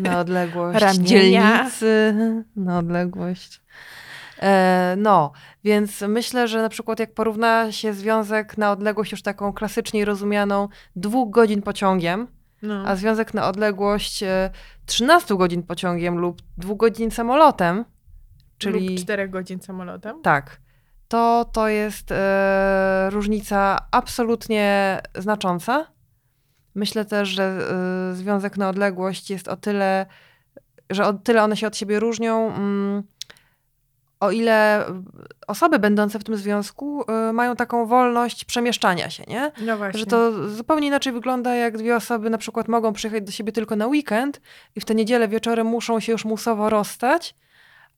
na 0.00 0.18
odległość 0.24 0.96
dzielnicy, 0.96 2.14
na 2.56 2.78
odległość... 2.78 3.60
E, 4.42 4.94
no, 4.98 5.32
więc 5.64 6.00
myślę, 6.00 6.48
że 6.48 6.62
na 6.62 6.68
przykład 6.68 6.98
jak 6.98 7.14
porówna 7.14 7.72
się 7.72 7.92
związek 7.92 8.58
na 8.58 8.72
odległość 8.72 9.12
już 9.12 9.22
taką 9.22 9.52
klasycznie 9.52 10.04
rozumianą 10.04 10.68
dwóch 10.96 11.30
godzin 11.30 11.62
pociągiem, 11.62 12.26
no. 12.62 12.82
a 12.86 12.96
związek 12.96 13.34
na 13.34 13.48
odległość 13.48 14.24
13 14.86 15.34
e, 15.34 15.36
godzin 15.36 15.62
pociągiem 15.62 16.18
lub 16.18 16.42
2 16.58 16.74
godzin 16.74 17.10
samolotem, 17.10 17.84
czyli... 18.58 18.88
Lub 18.88 18.98
4 18.98 19.28
godzin 19.28 19.60
samolotem? 19.60 20.22
Tak. 20.22 20.60
To, 21.08 21.50
to 21.52 21.68
jest 21.68 22.12
e, 22.12 23.08
różnica 23.10 23.78
absolutnie 23.90 25.00
znacząca. 25.14 25.86
Myślę 26.74 27.04
też, 27.04 27.28
że 27.28 27.42
e, 27.42 28.14
związek 28.14 28.56
na 28.56 28.68
odległość 28.68 29.30
jest 29.30 29.48
o 29.48 29.56
tyle, 29.56 30.06
że 30.90 31.06
o 31.06 31.12
tyle 31.12 31.42
one 31.42 31.56
się 31.56 31.66
od 31.66 31.76
siebie 31.76 32.00
różnią, 32.00 32.54
mm, 32.54 33.02
o 34.24 34.30
ile 34.30 34.84
osoby 35.46 35.78
będące 35.78 36.18
w 36.18 36.24
tym 36.24 36.36
związku 36.36 37.02
y, 37.28 37.32
mają 37.32 37.56
taką 37.56 37.86
wolność 37.86 38.44
przemieszczania 38.44 39.10
się, 39.10 39.24
nie? 39.28 39.52
No 39.60 39.76
właśnie. 39.76 40.00
Że 40.00 40.06
to 40.06 40.48
zupełnie 40.48 40.86
inaczej 40.86 41.12
wygląda, 41.12 41.54
jak 41.54 41.78
dwie 41.78 41.96
osoby 41.96 42.30
na 42.30 42.38
przykład 42.38 42.68
mogą 42.68 42.92
przyjechać 42.92 43.22
do 43.24 43.32
siebie 43.32 43.52
tylko 43.52 43.76
na 43.76 43.86
weekend 43.86 44.40
i 44.76 44.80
w 44.80 44.84
tę 44.84 44.94
niedzielę 44.94 45.28
wieczorem 45.28 45.66
muszą 45.66 46.00
się 46.00 46.12
już 46.12 46.24
musowo 46.24 46.70
rozstać, 46.70 47.34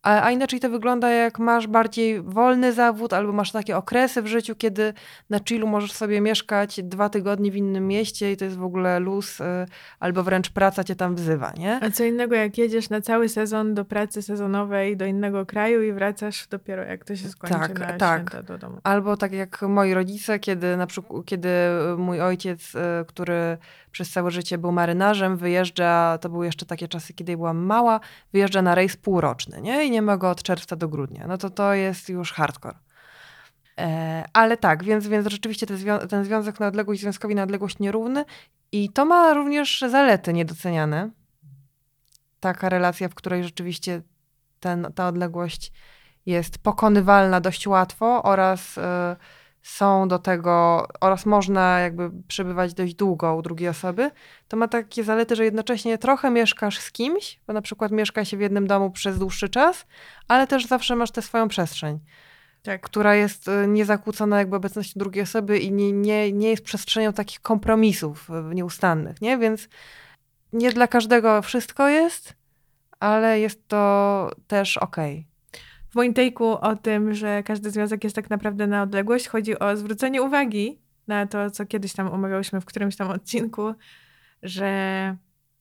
a, 0.06 0.22
a 0.22 0.30
inaczej 0.30 0.60
to 0.60 0.70
wygląda, 0.70 1.10
jak 1.10 1.38
masz 1.38 1.66
bardziej 1.66 2.22
wolny 2.22 2.72
zawód, 2.72 3.12
albo 3.12 3.32
masz 3.32 3.52
takie 3.52 3.76
okresy 3.76 4.22
w 4.22 4.26
życiu, 4.26 4.54
kiedy 4.56 4.92
na 5.30 5.40
chillu 5.48 5.66
możesz 5.66 5.92
sobie 5.92 6.20
mieszkać 6.20 6.80
dwa 6.82 7.08
tygodnie 7.08 7.50
w 7.50 7.56
innym 7.56 7.88
mieście 7.88 8.32
i 8.32 8.36
to 8.36 8.44
jest 8.44 8.56
w 8.56 8.64
ogóle 8.64 9.00
luz, 9.00 9.40
y, 9.40 9.44
albo 10.00 10.22
wręcz 10.22 10.50
praca 10.50 10.84
cię 10.84 10.96
tam 10.96 11.14
wzywa, 11.14 11.52
nie? 11.58 11.78
A 11.82 11.90
co 11.90 12.04
innego, 12.04 12.34
jak 12.34 12.58
jedziesz 12.58 12.90
na 12.90 13.00
cały 13.00 13.28
sezon 13.28 13.74
do 13.74 13.84
pracy 13.84 14.22
sezonowej 14.22 14.96
do 14.96 15.06
innego 15.06 15.46
kraju 15.46 15.82
i 15.82 15.92
wracasz 15.92 16.46
dopiero 16.46 16.82
jak 16.82 17.04
to 17.04 17.16
się 17.16 17.28
skończy 17.28 17.58
tak, 17.58 17.78
na 17.78 17.92
tak. 17.92 18.42
do 18.44 18.58
domu. 18.58 18.78
Albo 18.84 19.16
tak 19.16 19.32
jak 19.32 19.62
moi 19.62 19.94
rodzice, 19.94 20.38
kiedy 20.38 20.76
na 20.76 20.86
przykład, 20.86 21.24
kiedy 21.24 21.48
mój 21.98 22.20
ojciec, 22.20 22.74
y, 22.74 22.78
który 23.06 23.58
przez 23.96 24.10
całe 24.10 24.30
życie 24.30 24.58
był 24.58 24.72
marynarzem, 24.72 25.36
wyjeżdża, 25.36 26.18
to 26.18 26.28
były 26.28 26.46
jeszcze 26.46 26.66
takie 26.66 26.88
czasy, 26.88 27.14
kiedy 27.14 27.36
byłam 27.36 27.56
mała, 27.58 28.00
wyjeżdża 28.32 28.62
na 28.62 28.74
rejs 28.74 28.96
półroczny, 28.96 29.60
nie? 29.60 29.84
I 29.84 29.90
nie 29.90 30.02
ma 30.02 30.16
go 30.16 30.30
od 30.30 30.42
czerwca 30.42 30.76
do 30.76 30.88
grudnia. 30.88 31.26
No 31.26 31.38
to 31.38 31.50
to 31.50 31.74
jest 31.74 32.08
już 32.08 32.32
hardcore. 32.32 32.78
E, 33.78 34.24
ale 34.32 34.56
tak, 34.56 34.84
więc, 34.84 35.08
więc 35.08 35.26
rzeczywiście 35.26 35.66
ten, 35.66 35.76
zwią 35.76 35.98
ten 35.98 36.24
związek 36.24 36.60
na 36.60 36.66
odległość, 36.66 37.00
związkowi 37.00 37.34
na 37.34 37.42
odległość 37.42 37.78
nierówny 37.78 38.24
i 38.72 38.90
to 38.90 39.04
ma 39.04 39.34
również 39.34 39.80
zalety 39.80 40.32
niedoceniane. 40.32 41.10
Taka 42.40 42.68
relacja, 42.68 43.08
w 43.08 43.14
której 43.14 43.44
rzeczywiście 43.44 44.02
ten, 44.60 44.92
ta 44.94 45.08
odległość 45.08 45.72
jest 46.26 46.58
pokonywalna 46.58 47.40
dość 47.40 47.66
łatwo 47.66 48.22
oraz... 48.22 48.78
Y, 48.78 48.82
są 49.66 50.08
do 50.08 50.18
tego 50.18 50.86
oraz 51.00 51.26
można 51.26 51.80
jakby 51.80 52.10
przebywać 52.28 52.74
dość 52.74 52.94
długo 52.94 53.36
u 53.36 53.42
drugiej 53.42 53.68
osoby, 53.68 54.10
to 54.48 54.56
ma 54.56 54.68
takie 54.68 55.04
zalety, 55.04 55.36
że 55.36 55.44
jednocześnie 55.44 55.98
trochę 55.98 56.30
mieszkasz 56.30 56.78
z 56.78 56.92
kimś, 56.92 57.40
bo 57.46 57.52
na 57.52 57.62
przykład 57.62 57.92
mieszka 57.92 58.24
się 58.24 58.36
w 58.36 58.40
jednym 58.40 58.66
domu 58.66 58.90
przez 58.90 59.18
dłuższy 59.18 59.48
czas, 59.48 59.86
ale 60.28 60.46
też 60.46 60.66
zawsze 60.66 60.96
masz 60.96 61.10
tę 61.10 61.22
swoją 61.22 61.48
przestrzeń, 61.48 61.98
tak. 62.62 62.80
która 62.80 63.14
jest 63.14 63.48
y, 63.48 63.66
niezakłócona 63.68 64.38
jakby 64.38 64.56
obecnością 64.56 65.00
drugiej 65.00 65.22
osoby 65.22 65.58
i 65.58 65.72
nie, 65.72 65.92
nie, 65.92 66.32
nie 66.32 66.50
jest 66.50 66.64
przestrzenią 66.64 67.12
takich 67.12 67.40
kompromisów 67.40 68.30
y, 68.30 68.54
nieustannych, 68.54 69.20
nie? 69.20 69.38
Więc 69.38 69.68
nie 70.52 70.72
dla 70.72 70.86
każdego 70.86 71.42
wszystko 71.42 71.88
jest, 71.88 72.34
ale 73.00 73.40
jest 73.40 73.68
to 73.68 74.30
też 74.46 74.76
okej. 74.76 75.12
Okay. 75.14 75.25
Moim 75.96 76.14
take'u 76.14 76.58
o 76.60 76.76
tym, 76.76 77.14
że 77.14 77.42
każdy 77.42 77.70
związek 77.70 78.04
jest 78.04 78.16
tak 78.16 78.30
naprawdę 78.30 78.66
na 78.66 78.82
odległość, 78.82 79.28
chodzi 79.28 79.58
o 79.58 79.76
zwrócenie 79.76 80.22
uwagi 80.22 80.78
na 81.06 81.26
to, 81.26 81.50
co 81.50 81.66
kiedyś 81.66 81.92
tam 81.92 82.08
omawiałyśmy 82.08 82.60
w 82.60 82.64
którymś 82.64 82.96
tam 82.96 83.10
odcinku, 83.10 83.74
że 84.42 85.16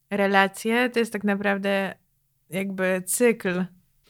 relacje 0.10 0.90
to 0.90 1.00
jest 1.00 1.14
tak 1.14 1.24
naprawdę 1.24 1.96
jakby 2.50 3.04
cykl 3.06 3.66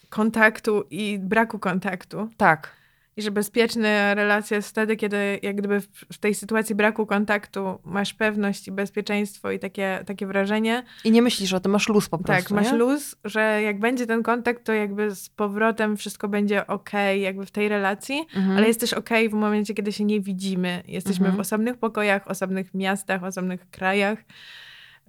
kontaktu 0.10 0.84
i 0.90 1.20
braku 1.20 1.60
kontaktu. 1.60 2.30
Tak. 2.38 2.85
I 3.18 3.22
że 3.22 3.32
bezpieczna 3.32 4.14
relacja 4.14 4.58
jest 4.58 4.70
wtedy, 4.70 4.96
kiedy 4.96 5.40
jak 5.42 5.56
gdyby 5.56 5.82
w 6.14 6.18
tej 6.20 6.36
sytuacji 6.36 6.76
braku 6.76 7.06
kontaktu 7.06 7.80
masz 7.84 8.14
pewność 8.14 8.68
i 8.68 8.72
bezpieczeństwo 8.72 9.52
i 9.52 9.60
takie, 9.60 10.00
takie 10.06 10.28
wrażenie. 10.28 10.84
I 11.04 11.12
nie 11.12 11.22
myślisz 11.22 11.54
o 11.54 11.60
tym, 11.60 11.72
masz 11.72 11.90
luz 11.90 12.10
po 12.10 12.18
prostu. 12.18 12.44
Tak, 12.44 12.52
masz 12.64 12.72
nie? 12.72 12.78
luz, 12.78 13.16
że 13.24 13.62
jak 13.62 13.80
będzie 13.80 14.08
ten 14.08 14.24
kontakt, 14.24 14.64
to 14.64 14.74
jakby 14.74 15.16
z 15.16 15.30
powrotem 15.30 15.98
wszystko 15.98 16.28
będzie 16.28 16.68
ok, 16.68 16.90
jakby 17.20 17.46
w 17.46 17.52
tej 17.52 17.70
relacji, 17.70 18.26
Mhm. 18.36 18.58
ale 18.58 18.68
jest 18.68 18.80
też 18.80 18.94
ok 18.94 19.10
w 19.30 19.34
momencie, 19.34 19.74
kiedy 19.74 19.92
się 19.92 20.06
nie 20.06 20.22
widzimy. 20.22 20.84
Jesteśmy 20.88 21.26
Mhm. 21.26 21.38
w 21.38 21.40
osobnych 21.40 21.78
pokojach, 21.78 22.28
osobnych 22.28 22.74
miastach, 22.74 23.24
osobnych 23.24 23.70
krajach. 23.70 24.20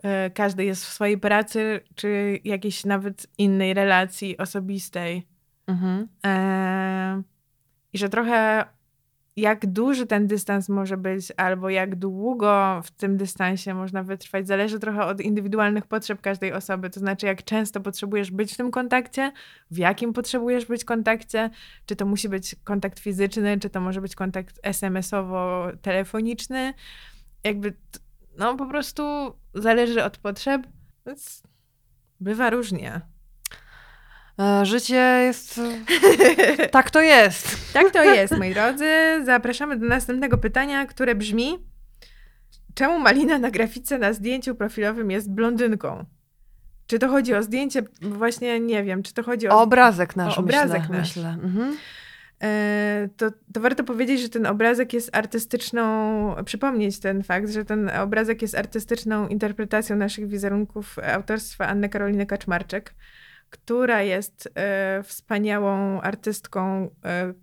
E, 0.02 0.30
Każdy 0.30 0.64
jest 0.64 0.84
w 0.84 0.88
swojej 0.92 1.18
pracy, 1.18 1.80
czy 1.94 2.40
jakiejś 2.44 2.84
nawet 2.84 3.26
innej 3.38 3.74
relacji 3.74 4.36
osobistej. 4.38 5.26
Mhm. 5.66 6.09
E, 6.26 7.22
I 7.93 7.99
że 7.99 8.09
trochę 8.09 8.64
jak 9.37 9.66
duży 9.66 10.07
ten 10.07 10.26
dystans 10.26 10.68
może 10.68 10.97
być, 10.97 11.32
albo 11.37 11.70
jak 11.70 11.97
długo 11.97 12.80
w 12.84 12.91
tym 12.91 13.16
dystansie 13.16 13.74
można 13.74 14.03
wytrwać, 14.03 14.47
zależy 14.47 14.78
trochę 14.78 15.05
od 15.05 15.20
indywidualnych 15.20 15.87
potrzeb 15.87 16.20
każdej 16.20 16.53
osoby. 16.53 16.91
To 16.91 17.01
znaczy, 17.01 17.26
jak 17.26 17.45
często 17.45 17.80
potrzebujesz 17.80 18.30
być 18.30 18.55
w 18.55 18.57
tym 18.57 18.70
kontakcie, 18.70 19.32
w 19.70 19.78
jakim 19.78 20.12
potrzebujesz 20.12 20.66
być 20.66 20.84
kontakcie, 20.84 21.51
czy 21.87 21.97
to 21.97 22.07
musi 22.07 22.28
być 22.28 22.57
kontakt 22.64 22.99
fizyczny, 22.99 23.59
czy 23.61 23.70
to 23.70 23.80
może 23.80 24.01
być 24.01 24.14
kontakt 24.14 24.61
SMS-owo-telefoniczny. 24.62 26.74
Jakby, 27.45 27.74
no 28.39 28.57
po 28.57 28.66
prostu 28.66 29.03
zależy 29.55 30.05
od 30.05 30.18
potrzeb. 30.18 30.66
Więc 31.07 31.43
bywa 32.20 32.51
różnie. 32.51 33.15
E, 34.41 34.66
Życie 34.66 35.20
jest... 35.22 35.61
tak 36.70 36.91
to 36.91 37.01
jest. 37.01 37.72
Tak 37.72 37.91
to 37.91 38.05
jest, 38.05 38.39
moi 38.39 38.55
drodzy. 38.55 38.91
Zapraszamy 39.24 39.76
do 39.76 39.87
następnego 39.87 40.39
pytania, 40.39 40.87
które 40.87 41.14
brzmi: 41.14 41.59
Czemu 42.74 42.99
Malina 42.99 43.39
na 43.39 43.51
grafice 43.51 43.99
na 43.99 44.12
zdjęciu 44.12 44.55
profilowym 44.55 45.11
jest 45.11 45.30
blondynką? 45.30 46.05
Czy 46.87 46.99
to 46.99 47.09
chodzi 47.09 47.34
o 47.34 47.43
zdjęcie? 47.43 47.82
Właśnie 48.03 48.61
nie 48.61 48.84
wiem, 48.84 49.03
czy 49.03 49.14
to 49.14 49.22
chodzi 49.22 49.49
o. 49.49 49.59
O 49.59 49.62
obrazek 49.62 50.16
nasz, 50.16 50.39
O 50.39 50.41
obrazek 50.41 50.80
myślę. 50.82 50.99
nasz. 50.99 51.16
myślę. 51.16 51.28
Mhm. 51.43 51.76
E, 52.43 53.09
to, 53.16 53.30
to 53.53 53.61
warto 53.61 53.84
powiedzieć, 53.84 54.20
że 54.20 54.28
ten 54.28 54.47
obrazek 54.47 54.93
jest 54.93 55.16
artystyczną, 55.16 56.34
przypomnieć 56.45 56.99
ten 56.99 57.22
fakt, 57.22 57.51
że 57.51 57.64
ten 57.64 57.91
obrazek 57.91 58.43
jest 58.43 58.55
artystyczną 58.55 59.28
interpretacją 59.28 59.97
naszych 59.97 60.28
wizerunków 60.28 60.97
autorstwa 61.14 61.66
Anny 61.66 61.89
Karoliny 61.89 62.26
Kaczmarczyk, 62.26 62.95
która 63.51 64.03
jest 64.03 64.49
e, 64.55 65.03
wspaniałą 65.03 66.01
artystką 66.01 66.90
e, 67.05 67.34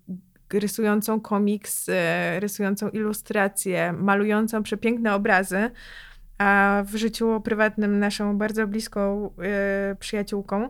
rysującą 0.53 1.21
komiks, 1.21 1.89
e, 1.89 2.39
rysującą 2.39 2.89
ilustracje, 2.89 3.93
malującą 3.93 4.63
przepiękne 4.63 5.15
obrazy, 5.15 5.69
a 6.37 6.83
w 6.85 6.95
życiu 6.95 7.41
prywatnym 7.41 7.99
naszą 7.99 8.37
bardzo 8.37 8.67
bliską 8.67 9.33
przyjaciółką. 9.99 10.69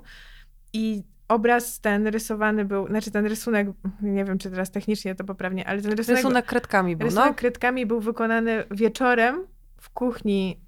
I 0.73 1.03
obraz 1.27 1.79
ten 1.79 2.07
rysowany 2.07 2.65
był, 2.65 2.87
znaczy 2.87 3.11
ten 3.11 3.25
rysunek, 3.25 3.67
nie 4.01 4.25
wiem 4.25 4.37
czy 4.37 4.49
teraz 4.49 4.71
technicznie 4.71 5.15
to 5.15 5.23
poprawnie, 5.23 5.67
ale 5.67 5.81
ten 5.81 5.91
rysunek, 5.91 6.17
Rysunek 6.17 6.45
kredkami 6.45 6.95
był, 6.95 7.05
rysunek 7.05 7.29
no. 7.29 7.33
kredkami 7.33 7.85
był 7.85 7.99
wykonany 7.99 8.63
wieczorem 8.71 9.47
w 9.77 9.89
kuchni, 9.89 10.61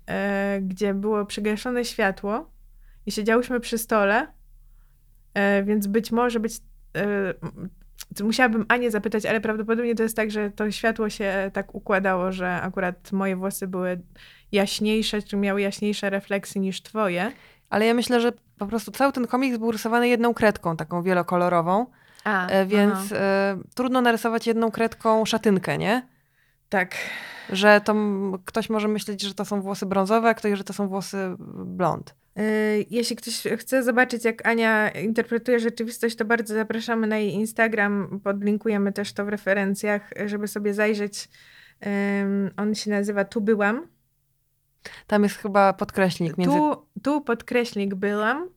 gdzie 0.61 0.93
było 0.93 1.26
przygaszone 1.26 1.86
światło 1.86 2.51
i 3.05 3.11
siedziałyśmy 3.11 3.59
przy 3.59 3.78
stole, 3.78 4.28
więc 5.65 5.88
być 5.88 6.11
może 6.11 6.39
być, 6.39 6.53
e, 6.97 8.23
musiałabym 8.23 8.65
Anię 8.67 8.91
zapytać, 8.91 9.25
ale 9.25 9.41
prawdopodobnie 9.41 9.95
to 9.95 10.03
jest 10.03 10.15
tak, 10.15 10.31
że 10.31 10.51
to 10.51 10.71
światło 10.71 11.09
się 11.09 11.51
tak 11.53 11.75
układało, 11.75 12.31
że 12.31 12.61
akurat 12.61 13.11
moje 13.11 13.36
włosy 13.36 13.67
były 13.67 14.01
jaśniejsze, 14.51 15.21
czy 15.21 15.38
miały 15.38 15.61
jaśniejsze 15.61 16.09
refleksy 16.09 16.59
niż 16.59 16.81
twoje. 16.81 17.31
Ale 17.69 17.86
ja 17.86 17.93
myślę, 17.93 18.21
że 18.21 18.31
po 18.57 18.67
prostu 18.67 18.91
cały 18.91 19.11
ten 19.11 19.27
komiks 19.27 19.57
był 19.57 19.71
rysowany 19.71 20.07
jedną 20.07 20.33
kredką, 20.33 20.77
taką 20.77 21.03
wielokolorową, 21.03 21.86
A, 22.23 22.47
e, 22.47 22.65
więc 22.65 23.11
e, 23.11 23.57
trudno 23.75 24.01
narysować 24.01 24.47
jedną 24.47 24.71
kredką 24.71 25.25
szatynkę, 25.25 25.77
nie? 25.77 26.07
Tak. 26.69 26.95
Że 27.49 27.81
to 27.81 27.95
ktoś 28.45 28.69
może 28.69 28.88
myśleć, 28.88 29.21
że 29.21 29.33
to 29.33 29.45
są 29.45 29.61
włosy 29.61 29.86
brązowe, 29.86 30.29
a 30.29 30.33
ktoś, 30.33 30.57
że 30.57 30.63
to 30.63 30.73
są 30.73 30.88
włosy 30.88 31.36
blond. 31.65 32.15
Y, 32.39 32.86
Jeśli 32.89 33.15
ktoś 33.15 33.43
chce 33.57 33.83
zobaczyć, 33.83 34.25
jak 34.25 34.47
Ania 34.47 34.89
interpretuje 34.89 35.59
rzeczywistość, 35.59 36.15
to 36.15 36.25
bardzo 36.25 36.53
zapraszamy 36.53 37.07
na 37.07 37.17
jej 37.17 37.33
Instagram. 37.33 38.19
Podlinkujemy 38.23 38.93
też 38.93 39.13
to 39.13 39.25
w 39.25 39.29
referencjach, 39.29 40.09
żeby 40.25 40.47
sobie 40.47 40.73
zajrzeć. 40.73 41.29
On 42.57 42.75
się 42.75 42.91
nazywa 42.91 43.25
Tu 43.25 43.41
byłam. 43.41 43.88
Tam 45.07 45.23
jest 45.23 45.36
chyba 45.38 45.73
podkreślnik 45.73 46.38
między... 46.38 46.57
Tu, 46.57 46.86
tu 47.03 47.21
podkreślnik 47.21 47.95
byłam. 47.95 48.49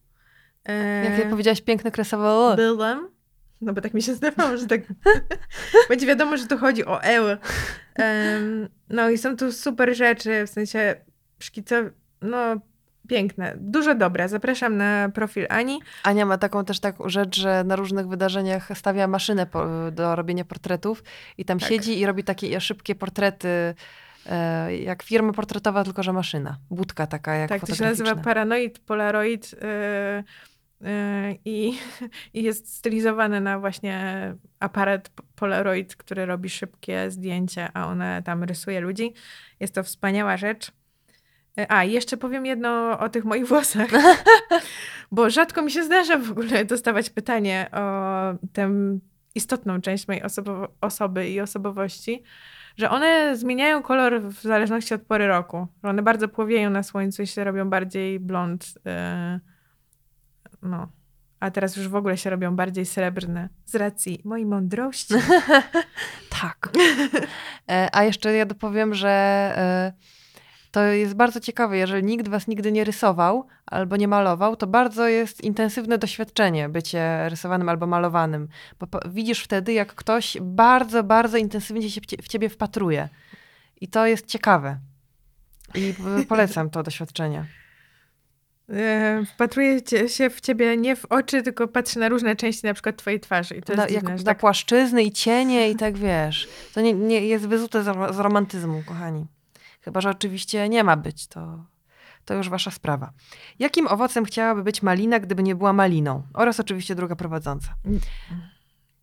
E, 0.68 1.04
Jak 1.04 1.18
ja 1.18 1.30
powiedziałaś, 1.30 1.60
piękne 1.60 1.90
kresowe 1.90 2.28
L. 2.28 2.56
Byłam. 2.56 3.08
No 3.60 3.72
bo 3.72 3.80
tak 3.80 3.94
mi 3.94 4.02
się 4.02 4.14
zdawało, 4.14 4.56
że 4.56 4.66
tak. 4.66 4.80
Będzie 5.88 6.06
wiadomo, 6.06 6.36
że 6.36 6.46
tu 6.46 6.58
chodzi 6.58 6.84
o 6.86 7.02
eł. 7.02 7.24
No 8.88 9.10
i 9.10 9.18
są 9.18 9.36
tu 9.36 9.52
super 9.52 9.96
rzeczy, 9.96 10.46
w 10.46 10.50
sensie 10.50 10.94
szkicowe. 11.38 11.90
No, 12.22 12.56
piękne. 13.08 13.54
Dużo 13.60 13.94
dobra. 13.94 14.28
Zapraszam 14.28 14.76
na 14.76 15.08
profil 15.14 15.46
Ani. 15.48 15.80
Ania 16.02 16.26
ma 16.26 16.38
taką 16.38 16.64
też 16.64 16.80
taką 16.80 17.08
rzecz, 17.08 17.40
że 17.40 17.64
na 17.64 17.76
różnych 17.76 18.08
wydarzeniach 18.08 18.68
stawia 18.74 19.06
maszynę 19.06 19.46
po, 19.46 19.66
do 19.92 20.16
robienia 20.16 20.44
portretów 20.44 21.04
i 21.38 21.44
tam 21.44 21.58
Tak. 21.58 21.68
siedzi 21.68 22.00
i 22.00 22.06
robi 22.06 22.24
takie 22.24 22.60
szybkie 22.60 22.94
portrety, 22.94 23.74
e, 24.26 24.76
jak 24.76 25.02
firma 25.02 25.32
portretowa, 25.32 25.84
tylko 25.84 26.02
że 26.02 26.12
maszyna. 26.12 26.58
Budka 26.70 27.06
taka 27.06 27.34
jak 27.34 27.48
Tak, 27.48 27.66
to 27.66 27.74
się 27.74 27.84
nazywa 27.84 28.14
Paranoid 28.16 28.78
Polaroid 28.78 29.52
yy, 29.52 30.88
yy, 30.88 31.38
i, 31.44 31.78
i 32.34 32.42
jest 32.42 32.76
stylizowany 32.76 33.40
na 33.40 33.58
właśnie 33.58 34.34
aparat 34.60 35.10
Polaroid, 35.34 35.96
który 35.96 36.26
robi 36.26 36.50
szybkie 36.50 37.10
zdjęcia, 37.10 37.70
a 37.74 37.86
ona 37.86 38.22
tam 38.22 38.44
rysuje 38.44 38.80
ludzi. 38.80 39.14
Jest 39.60 39.74
to 39.74 39.82
wspaniała 39.82 40.36
rzecz. 40.36 40.77
Yy, 41.58 41.66
A, 41.68 41.84
jeszcze 41.84 42.16
powiem 42.16 42.46
jedno 42.46 42.98
o 42.98 43.08
tych 43.08 43.24
moich 43.24 43.46
włosach, 43.52 43.88
bo 45.12 45.30
rzadko 45.30 45.62
mi 45.62 45.70
się 45.70 45.82
zdarza 45.82 46.18
w 46.18 46.30
ogóle 46.30 46.64
dostawać 46.64 47.10
pytanie 47.10 47.66
o 47.72 47.82
tę 48.52 48.70
istotną 49.34 49.80
część 49.80 50.08
mojej 50.08 50.22
osobo- 50.22 50.68
osoby 50.80 51.28
i 51.30 51.40
osobowości, 51.40 52.22
że 52.76 52.90
one 52.90 53.36
zmieniają 53.36 53.82
kolor 53.82 54.22
w 54.22 54.42
zależności 54.42 54.94
od 54.94 55.02
pory 55.02 55.26
roku. 55.26 55.66
One 55.82 56.02
bardzo 56.02 56.28
płowieją 56.28 56.70
na 56.70 56.82
słońcu 56.82 57.22
i 57.22 57.26
się 57.26 57.44
robią 57.44 57.70
bardziej 57.70 58.20
blond. 58.20 58.74
yy, 58.84 59.40
no. 60.62 60.88
A 61.40 61.50
teraz 61.50 61.76
już 61.76 61.88
w 61.88 61.94
ogóle 61.96 62.16
się 62.16 62.30
robią 62.30 62.56
bardziej 62.56 62.86
srebrne. 62.86 63.48
Z 63.64 63.74
racji 63.74 64.20
mojej 64.24 64.46
mądrości. 64.46 65.14
Tak. 66.42 66.68
E, 67.70 67.88
A 67.92 68.04
jeszcze 68.04 68.32
ja 68.32 68.46
dopowiem, 68.46 68.94
że 68.94 69.08
e, 69.08 69.92
to 70.70 70.82
jest 70.82 71.14
bardzo 71.14 71.40
ciekawe. 71.40 71.76
Jeżeli 71.78 72.04
nikt 72.04 72.28
was 72.28 72.48
nigdy 72.48 72.72
nie 72.72 72.84
rysował 72.84 73.46
albo 73.66 73.96
nie 73.96 74.08
malował, 74.08 74.56
to 74.56 74.66
bardzo 74.66 75.08
jest 75.08 75.40
intensywne 75.44 75.98
doświadczenie 75.98 76.68
bycie 76.68 77.28
rysowanym 77.28 77.68
albo 77.68 77.86
malowanym. 77.86 78.48
Bo 78.80 78.86
widzisz 79.10 79.40
wtedy, 79.44 79.72
jak 79.72 79.94
ktoś 79.94 80.36
bardzo, 80.40 81.02
bardzo 81.04 81.36
intensywnie 81.38 81.90
się 81.90 82.00
w 82.00 82.06
cie- 82.06 82.22
w 82.22 82.28
ciebie 82.28 82.48
wpatruje. 82.48 83.08
I 83.80 83.88
to 83.88 84.06
jest 84.06 84.26
ciekawe. 84.26 84.78
I 85.74 85.94
polecam 86.28 86.70
to 86.70 86.82
doświadczenie. 86.82 87.44
Wpatruję 89.34 89.82
cie- 89.82 90.08
się 90.08 90.30
w 90.30 90.40
ciebie 90.40 90.76
nie 90.76 90.96
w 90.96 91.04
oczy, 91.04 91.42
tylko 91.42 91.68
patrzę 91.68 92.00
na 92.00 92.08
różne 92.08 92.36
części 92.36 92.66
na 92.66 92.74
przykład 92.74 92.96
twojej 92.96 93.20
twarzy. 93.20 93.54
I 93.54 93.62
to 93.62 93.72
jest 93.72 93.84
jak, 93.94 94.04
dziwne, 94.04 94.24
tak 94.24 94.38
płaszczyzny 94.38 95.02
i 95.02 95.12
cienie 95.12 95.70
i 95.70 95.76
tak 95.76 95.98
wiesz. 95.98 96.48
To 96.74 96.80
nie, 96.80 96.94
nie 96.94 97.26
jest 97.26 97.46
wyzute 97.46 97.82
z 98.12 98.18
romantyzmu, 98.18 98.82
kochani. 98.86 99.26
Chyba, 99.88 100.00
że 100.00 100.10
oczywiście 100.10 100.68
nie 100.68 100.84
ma 100.84 100.96
być, 100.96 101.26
to, 101.26 101.64
to 102.24 102.34
już 102.34 102.48
wasza 102.48 102.70
sprawa. 102.70 103.12
Jakim 103.58 103.86
owocem 103.86 104.24
chciałaby 104.24 104.62
być 104.62 104.82
malina, 104.82 105.20
gdyby 105.20 105.42
nie 105.42 105.54
była 105.54 105.72
maliną? 105.72 106.22
Oraz 106.34 106.60
oczywiście 106.60 106.94
druga 106.94 107.16
prowadząca. 107.16 107.74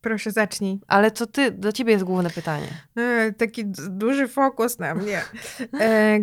Proszę, 0.02 0.32
zacznij. 0.32 0.80
Ale 0.88 1.12
co 1.12 1.28
ty, 1.28 1.52
do 1.52 1.72
ciebie 1.72 1.92
jest 1.94 2.06
główne 2.06 2.30
pytanie. 2.30 2.68
E, 2.96 3.32
taki 3.34 3.66
duży 3.90 4.28
fokus 4.28 4.80
na 4.80 4.96
mnie. 4.96 5.22
E, 5.80 6.20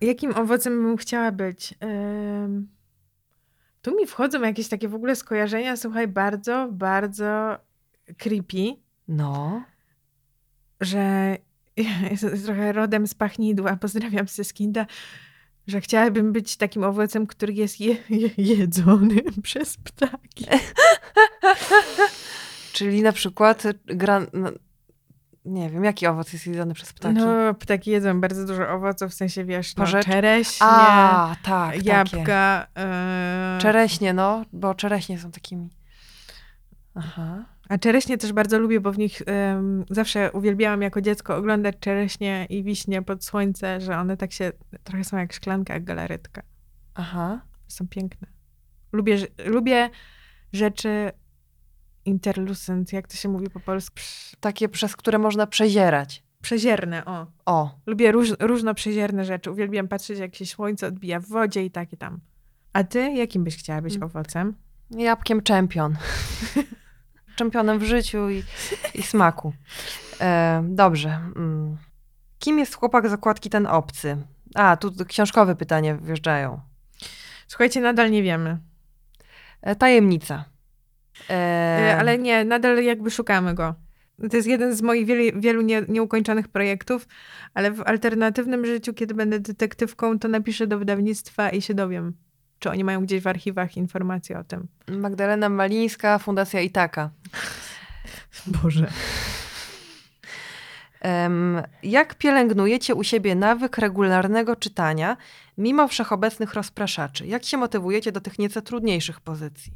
jakim 0.00 0.34
owocem 0.36 0.82
bym 0.82 0.96
chciała 0.96 1.32
być? 1.32 1.74
Em, 1.80 2.68
tu 3.82 3.96
mi 3.96 4.06
wchodzą 4.06 4.42
jakieś 4.42 4.68
takie 4.68 4.88
w 4.88 4.94
ogóle 4.94 5.16
skojarzenia, 5.16 5.76
słuchaj, 5.76 6.08
bardzo, 6.08 6.68
bardzo 6.72 7.58
creepy, 8.18 8.76
No. 9.08 9.62
że 10.80 11.36
jest 12.10 12.44
trochę 12.44 12.72
rodem 12.72 13.06
z 13.06 13.14
pachnidła, 13.14 13.76
pozdrawiam 13.76 14.28
ze 14.28 14.44
Skinda, 14.44 14.86
że 15.66 15.80
chciałabym 15.80 16.32
być 16.32 16.56
takim 16.56 16.84
owocem, 16.84 17.26
który 17.26 17.52
jest 17.52 17.80
je, 17.80 17.96
je, 18.10 18.30
jedzony 18.38 19.22
przez 19.42 19.76
ptaki. 19.76 20.46
Czyli 22.72 23.02
na 23.02 23.12
przykład 23.12 23.62
gran... 23.86 24.26
no, 24.32 24.50
nie 25.44 25.70
wiem, 25.70 25.84
jaki 25.84 26.06
owoc 26.06 26.32
jest 26.32 26.46
jedzony 26.46 26.74
przez 26.74 26.92
ptaki? 26.92 27.14
No, 27.14 27.54
ptaki 27.54 27.90
jedzą 27.90 28.20
bardzo 28.20 28.46
dużo 28.46 28.68
owoców, 28.68 29.10
w 29.10 29.14
sensie 29.14 29.44
wiesz, 29.44 29.76
no, 29.76 29.86
czereśnie, 29.86 30.66
A, 30.66 31.36
tak, 31.42 31.84
jabłka. 31.84 32.66
e, 32.76 33.58
Czereśnie, 33.62 34.12
no, 34.12 34.44
bo 34.52 34.74
czereśnie 34.74 35.18
są 35.18 35.30
takimi. 35.30 35.70
Aha. 36.94 37.44
A 37.68 37.78
czereśnie 37.78 38.18
też 38.18 38.32
bardzo 38.32 38.58
lubię, 38.58 38.80
bo 38.80 38.92
w 38.92 38.98
nich 38.98 39.22
em, 39.26 39.84
zawsze 39.90 40.32
uwielbiałam 40.32 40.82
jako 40.82 41.00
dziecko 41.00 41.36
oglądać 41.36 41.76
czereśnie 41.80 42.46
i 42.50 42.62
wiśnie 42.62 43.02
pod 43.02 43.24
słońce, 43.24 43.80
że 43.80 43.98
one 43.98 44.16
tak 44.16 44.32
się, 44.32 44.52
trochę 44.84 45.04
są 45.04 45.16
jak 45.16 45.32
szklanka, 45.32 45.74
jak 45.74 45.84
galaretka. 45.84 46.42
Aha. 46.94 47.40
Są 47.68 47.88
piękne. 47.88 48.28
Lubię, 48.92 49.18
lubię 49.46 49.90
rzeczy 50.52 51.10
interlucent, 52.04 52.92
jak 52.92 53.08
to 53.08 53.16
się 53.16 53.28
mówi 53.28 53.50
po 53.50 53.60
polsku? 53.60 53.96
Takie, 54.40 54.68
przez 54.68 54.96
które 54.96 55.18
można 55.18 55.46
przezierać. 55.46 56.22
Przezierne, 56.42 57.04
o. 57.04 57.26
O, 57.46 57.78
Lubię 57.86 58.12
róż, 58.12 58.28
różno 58.40 58.74
przezierne 58.74 59.24
rzeczy. 59.24 59.50
Uwielbiam 59.50 59.88
patrzeć, 59.88 60.18
jak 60.18 60.34
się 60.34 60.46
słońce 60.46 60.86
odbija 60.86 61.20
w 61.20 61.26
wodzie 61.28 61.64
i 61.64 61.70
takie 61.70 61.96
tam. 61.96 62.20
A 62.72 62.84
ty, 62.84 63.12
jakim 63.12 63.44
byś 63.44 63.56
chciała 63.56 63.82
być 63.82 63.94
Mm. 63.96 64.06
owocem? 64.08 64.54
jabłkiem 64.90 65.42
czempion. 65.42 65.96
Czempionem 67.36 67.78
w 67.78 67.82
życiu 67.82 68.30
i, 68.30 68.42
i 68.94 69.02
smaku. 69.02 69.52
E, 70.20 70.62
dobrze. 70.68 71.08
Mm. 71.36 71.76
Kim 72.38 72.58
jest 72.58 72.74
chłopak 72.74 73.08
z 73.08 73.12
okładki 73.12 73.50
ten 73.50 73.66
obcy? 73.66 74.16
A, 74.54 74.76
tu 74.76 74.92
książkowe 75.08 75.56
pytania 75.56 75.96
wjeżdżają. 75.96 76.60
Słuchajcie, 77.48 77.80
nadal 77.80 78.10
nie 78.10 78.22
wiemy. 78.22 78.58
E, 79.62 79.76
tajemnica. 79.76 80.44
E, 81.30 81.66
E, 81.86 81.96
Ale 81.98 82.18
nie, 82.18 82.44
nadal 82.44 82.84
jakby 82.84 83.10
szukamy 83.10 83.54
go. 83.54 83.74
To 84.30 84.36
jest 84.36 84.48
jeden 84.48 84.76
z 84.76 84.82
moich 84.82 85.06
wielu, 85.06 85.40
wielu 85.40 85.62
nie, 85.62 85.82
nieukończonych 85.88 86.48
projektów, 86.48 87.08
ale 87.54 87.70
w 87.70 87.82
alternatywnym 87.82 88.66
życiu, 88.66 88.94
kiedy 88.94 89.14
będę 89.14 89.40
detektywką, 89.40 90.18
to 90.18 90.28
napiszę 90.28 90.66
do 90.66 90.78
wydawnictwa 90.78 91.50
i 91.50 91.62
się 91.62 91.74
dowiem, 91.74 92.16
czy 92.58 92.70
oni 92.70 92.84
mają 92.84 93.00
gdzieś 93.02 93.22
w 93.22 93.26
archiwach 93.26 93.76
informacje 93.76 94.38
o 94.38 94.44
tym. 94.44 94.68
Magdalena 94.88 95.48
Malińska, 95.48 96.18
Fundacja 96.18 96.60
Itaka. 96.60 97.10
Boże. 98.62 98.90
Jak 101.82 102.14
pielęgnujecie 102.14 102.94
u 102.94 103.04
siebie 103.04 103.34
nawyk 103.34 103.78
regularnego 103.78 104.56
czytania, 104.56 105.16
mimo 105.58 105.88
wszechobecnych 105.88 106.54
rozpraszaczy? 106.54 107.26
Jak 107.26 107.44
się 107.44 107.56
motywujecie 107.56 108.12
do 108.12 108.20
tych 108.20 108.38
nieco 108.38 108.62
trudniejszych 108.62 109.20
pozycji? 109.20 109.72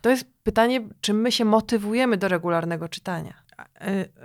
To 0.00 0.10
jest 0.10 0.24
pytanie, 0.42 0.88
czy 1.00 1.14
my 1.14 1.32
się 1.32 1.44
motywujemy 1.44 2.16
do 2.16 2.28
regularnego 2.28 2.88
czytania. 2.88 3.34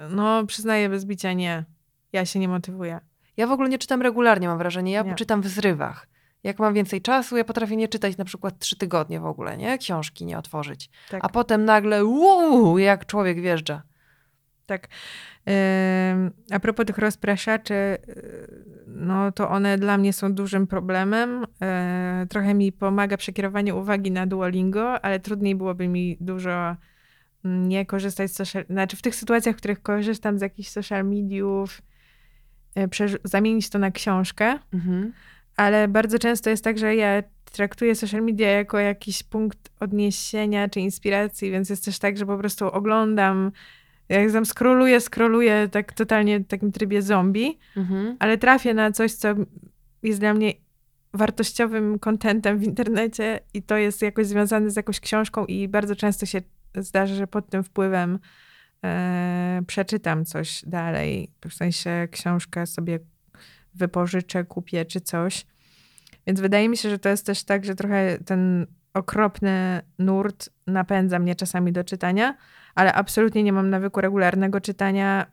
No, 0.10 0.46
przyznaję 0.46 0.90
bez 0.90 1.06
bicia 1.06 1.34
nie. 1.34 1.66
Ja 2.14 2.26
się 2.26 2.40
nie 2.40 2.48
motywuję. 2.48 3.00
Ja 3.38 3.48
w 3.48 3.52
ogóle 3.52 3.70
nie 3.70 3.78
czytam 3.78 4.02
regularnie, 4.02 4.48
mam 4.48 4.58
wrażenie. 4.58 4.92
Ja 4.92 5.02
Nie. 5.02 5.16
czytam 5.16 5.42
w 5.42 5.48
zrywach. 5.48 6.08
Jak 6.44 6.60
mam 6.60 6.74
więcej 6.74 7.02
czasu, 7.02 7.38
ja 7.38 7.44
potrafię 7.44 7.76
nie 7.76 7.88
czytać 7.88 8.18
na 8.18 8.26
przykład 8.26 8.60
trzy 8.60 8.78
tygodnie 8.78 9.20
w 9.20 9.26
ogóle, 9.26 9.58
nie? 9.58 9.78
Książki 9.78 10.26
nie 10.26 10.38
otworzyć. 10.38 10.90
Tak. 11.10 11.26
A 11.26 11.30
potem 11.30 11.66
nagle, 11.66 12.06
uuu, 12.06 12.78
jak 12.78 13.06
człowiek 13.06 13.42
wjeżdża. 13.42 13.84
Tak. 14.66 14.88
A 16.52 16.60
propos 16.60 16.86
tych 16.86 16.98
rozpraszaczy, 16.98 17.74
y, 17.74 18.84
no 18.88 19.32
to 19.32 19.50
one 19.50 19.78
dla 19.78 19.98
mnie 19.98 20.14
są 20.14 20.34
dużym 20.34 20.68
problemem. 20.68 21.46
E, 21.62 22.26
Trochę 22.30 22.54
mi 22.54 22.72
pomaga 22.72 23.18
przekierowanie 23.18 23.76
uwagi 23.76 24.12
na 24.12 24.28
Duolingo, 24.28 25.06
ale 25.06 25.20
trudniej 25.20 25.56
byłoby 25.56 25.88
mi 25.88 26.18
dużo 26.20 26.76
mm, 27.46 27.68
nie 27.70 27.86
korzystać 27.86 28.32
z 28.32 28.36
social... 28.36 28.66
Znaczy 28.70 28.98
w 28.98 29.02
tych 29.02 29.16
sytuacjach, 29.16 29.56
w 29.56 29.58
których 29.58 29.82
korzystam 29.82 30.40
z 30.40 30.42
jakichś 30.42 30.70
social 30.70 31.06
mediów, 31.06 31.82
e, 32.78 32.88
zamienić 33.24 33.70
to 33.70 33.80
na 33.80 33.92
książkę, 33.92 34.60
Mhm. 34.74 35.14
Ale 35.58 35.88
bardzo 35.88 36.20
często 36.20 36.50
jest 36.50 36.64
tak, 36.64 36.78
że 36.78 36.96
ja 36.96 37.24
traktuję 37.52 37.96
social 37.96 38.22
media 38.22 38.52
jako 38.52 38.80
jakiś 38.80 39.24
punkt 39.24 39.72
odniesienia 39.80 40.70
czy 40.70 40.80
inspiracji, 40.80 41.52
więc 41.52 41.70
jest 41.70 41.86
też 41.86 42.00
tak, 42.00 42.18
że 42.18 42.26
po 42.26 42.38
prostu 42.38 42.68
oglądam, 42.68 43.52
jak 44.10 44.32
tam 44.32 44.46
scrolluję, 44.46 45.00
scrolluję 45.02 45.70
tak 45.72 45.94
totalnie 45.94 46.40
w 46.40 46.48
takim 46.48 46.72
trybie 46.72 47.02
zombie, 47.02 47.60
Mhm. 47.78 48.16
ale 48.20 48.38
trafię 48.38 48.74
na 48.74 48.92
coś, 48.92 49.12
co 49.12 49.28
jest 50.04 50.20
dla 50.20 50.34
mnie 50.34 50.54
wartościowym 51.14 52.00
kontentem 52.00 52.58
w 52.58 52.64
internecie 52.64 53.40
i 53.54 53.62
to 53.64 53.78
jest 53.78 54.02
jakoś 54.02 54.28
związane 54.28 54.70
z 54.70 54.76
jakąś 54.76 55.00
książką 55.00 55.46
i 55.46 55.68
bardzo 55.68 55.96
często 55.96 56.26
się 56.26 56.42
zdarza, 56.76 57.16
że 57.16 57.28
pod 57.28 57.50
tym 57.50 57.64
wpływem 57.64 58.20
e, 58.84 59.62
przeczytam 59.68 60.26
coś 60.26 60.64
dalej. 60.68 61.30
W 61.48 61.54
sensie 61.54 62.08
książkę 62.12 62.68
sobie 62.68 63.00
wypożyczę, 63.76 64.44
kupię 64.44 64.86
czy 64.86 65.02
coś. 65.02 65.46
Więc 66.28 66.40
wydaje 66.40 66.70
mi 66.70 66.78
się, 66.78 66.90
że 66.90 67.00
to 67.00 67.10
jest 67.10 67.26
też 67.26 67.44
tak, 67.44 67.66
że 67.66 67.76
trochę 67.76 68.18
ten 68.26 68.68
okropny 68.94 69.82
nurt 70.00 70.50
napędza 70.68 71.20
mnie 71.20 71.36
czasami 71.36 71.72
do 71.72 71.84
czytania, 71.84 72.38
ale 72.76 72.94
absolutnie 72.94 73.44
nie 73.44 73.54
mam 73.54 73.70
nawyku 73.70 74.02
regularnego 74.02 74.62
czytania. 74.62 75.26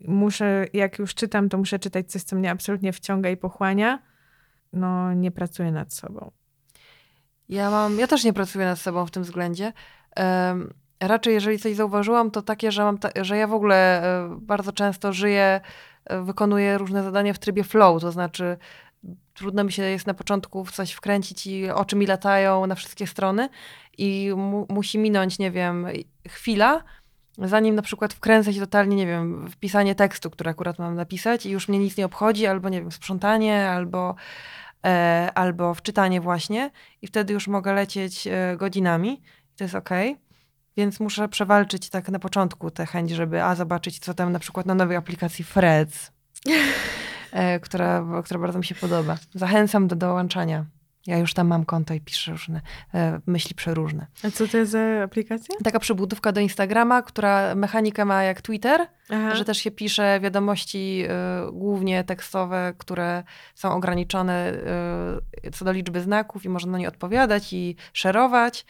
Muszę, 0.00 0.66
jak 0.72 0.98
już 0.98 1.14
czytam, 1.14 1.48
to 1.48 1.58
muszę 1.58 1.78
czytać 1.78 2.10
coś, 2.10 2.22
co 2.22 2.36
mnie 2.36 2.50
absolutnie 2.50 2.92
wciąga 2.92 3.30
i 3.30 3.36
pochłania. 3.36 4.02
No, 4.72 5.12
nie 5.12 5.30
pracuję 5.30 5.72
nad 5.72 5.92
sobą. 5.92 6.30
Ja 7.48 7.70
mam, 7.70 7.98
ja 7.98 8.06
też 8.06 8.24
nie 8.24 8.32
pracuję 8.32 8.64
nad 8.66 8.78
sobą 8.78 9.06
w 9.06 9.10
tym 9.10 9.22
względzie. 9.22 9.72
Em, 10.16 10.74
raczej, 11.00 11.34
jeżeli 11.34 11.58
coś 11.58 11.74
zauważyłam, 11.74 12.30
to 12.30 12.42
takie, 12.42 12.72
że, 12.72 12.84
mam 12.84 12.98
ta, 12.98 13.10
że 13.20 13.36
ja 13.36 13.46
w 13.46 13.54
ogóle 13.54 14.02
e, 14.02 14.36
bardzo 14.40 14.72
często 14.72 15.12
żyję, 15.12 15.60
wykonuję 16.24 16.78
różne 16.78 17.02
zadania 17.02 17.32
w 17.32 17.38
trybie 17.38 17.64
flow, 17.64 18.00
to 18.00 18.12
znaczy 18.12 18.56
trudno 19.34 19.64
mi 19.64 19.72
się 19.72 19.82
jest 19.82 20.06
na 20.06 20.14
początku 20.14 20.64
w 20.64 20.72
coś 20.72 20.92
wkręcić 20.92 21.46
i 21.46 21.70
oczy 21.70 21.96
mi 21.96 22.06
latają 22.06 22.66
na 22.66 22.74
wszystkie 22.74 23.06
strony 23.06 23.48
i 23.98 24.30
mu, 24.36 24.66
musi 24.68 24.98
minąć, 24.98 25.38
nie 25.38 25.50
wiem, 25.50 25.86
chwila, 26.28 26.82
zanim 27.38 27.74
na 27.74 27.82
przykład 27.82 28.14
wkręcę 28.14 28.52
się 28.52 28.60
totalnie, 28.60 28.96
nie 28.96 29.06
wiem, 29.06 29.48
w 29.48 29.56
pisanie 29.56 29.94
tekstu, 29.94 30.30
który 30.30 30.50
akurat 30.50 30.78
mam 30.78 30.94
napisać 30.94 31.46
i 31.46 31.50
już 31.50 31.68
mnie 31.68 31.78
nic 31.78 31.96
nie 31.96 32.06
obchodzi, 32.06 32.46
albo 32.46 32.68
nie 32.68 32.80
wiem, 32.80 32.92
sprzątanie, 32.92 33.68
albo, 33.68 34.14
e, 34.86 35.30
albo 35.34 35.74
w 35.74 35.82
czytanie 35.82 36.20
właśnie 36.20 36.70
i 37.02 37.06
wtedy 37.06 37.32
już 37.32 37.48
mogę 37.48 37.72
lecieć 37.72 38.26
e, 38.26 38.56
godzinami 38.56 39.22
i 39.54 39.56
to 39.56 39.64
jest 39.64 39.74
okej. 39.74 40.25
Więc 40.76 41.00
muszę 41.00 41.28
przewalczyć 41.28 41.90
tak 41.90 42.08
na 42.08 42.18
początku 42.18 42.70
tę 42.70 42.86
chęć, 42.86 43.10
żeby 43.10 43.42
a 43.42 43.54
zobaczyć, 43.54 43.98
co 43.98 44.14
tam 44.14 44.32
na 44.32 44.38
przykład 44.38 44.66
na 44.66 44.74
nowej 44.74 44.96
aplikacji 44.96 45.44
Freds, 45.44 46.12
e, 47.32 47.60
która, 47.60 48.04
która 48.24 48.40
bardzo 48.40 48.58
mi 48.58 48.64
się 48.64 48.74
podoba. 48.74 49.18
Zachęcam 49.34 49.88
do 49.88 49.96
dołączania. 49.96 50.64
Ja 51.06 51.18
już 51.18 51.34
tam 51.34 51.46
mam 51.46 51.64
konto 51.64 51.94
i 51.94 52.00
piszę 52.00 52.32
różne 52.32 52.60
e, 52.94 53.20
myśli 53.26 53.54
przeróżne. 53.54 54.06
A 54.22 54.30
co 54.30 54.48
to 54.48 54.58
jest 54.58 54.72
za 54.72 54.80
aplikacja? 55.04 55.54
Taka 55.64 55.78
przybudówka 55.78 56.32
do 56.32 56.40
Instagrama, 56.40 57.02
która 57.02 57.54
mechanikę 57.54 58.04
ma 58.04 58.22
jak 58.22 58.42
Twitter, 58.42 58.86
Aha. 59.10 59.34
że 59.34 59.44
też 59.44 59.58
się 59.58 59.70
pisze 59.70 60.20
wiadomości 60.20 61.04
y, 61.48 61.52
głównie 61.52 62.04
tekstowe, 62.04 62.74
które 62.78 63.22
są 63.54 63.72
ograniczone 63.72 64.52
y, 65.46 65.50
co 65.50 65.64
do 65.64 65.72
liczby 65.72 66.00
znaków 66.00 66.44
i 66.44 66.48
można 66.48 66.72
na 66.72 66.78
nie 66.78 66.88
odpowiadać 66.88 67.52
i 67.52 67.76
szerować. 67.92 68.64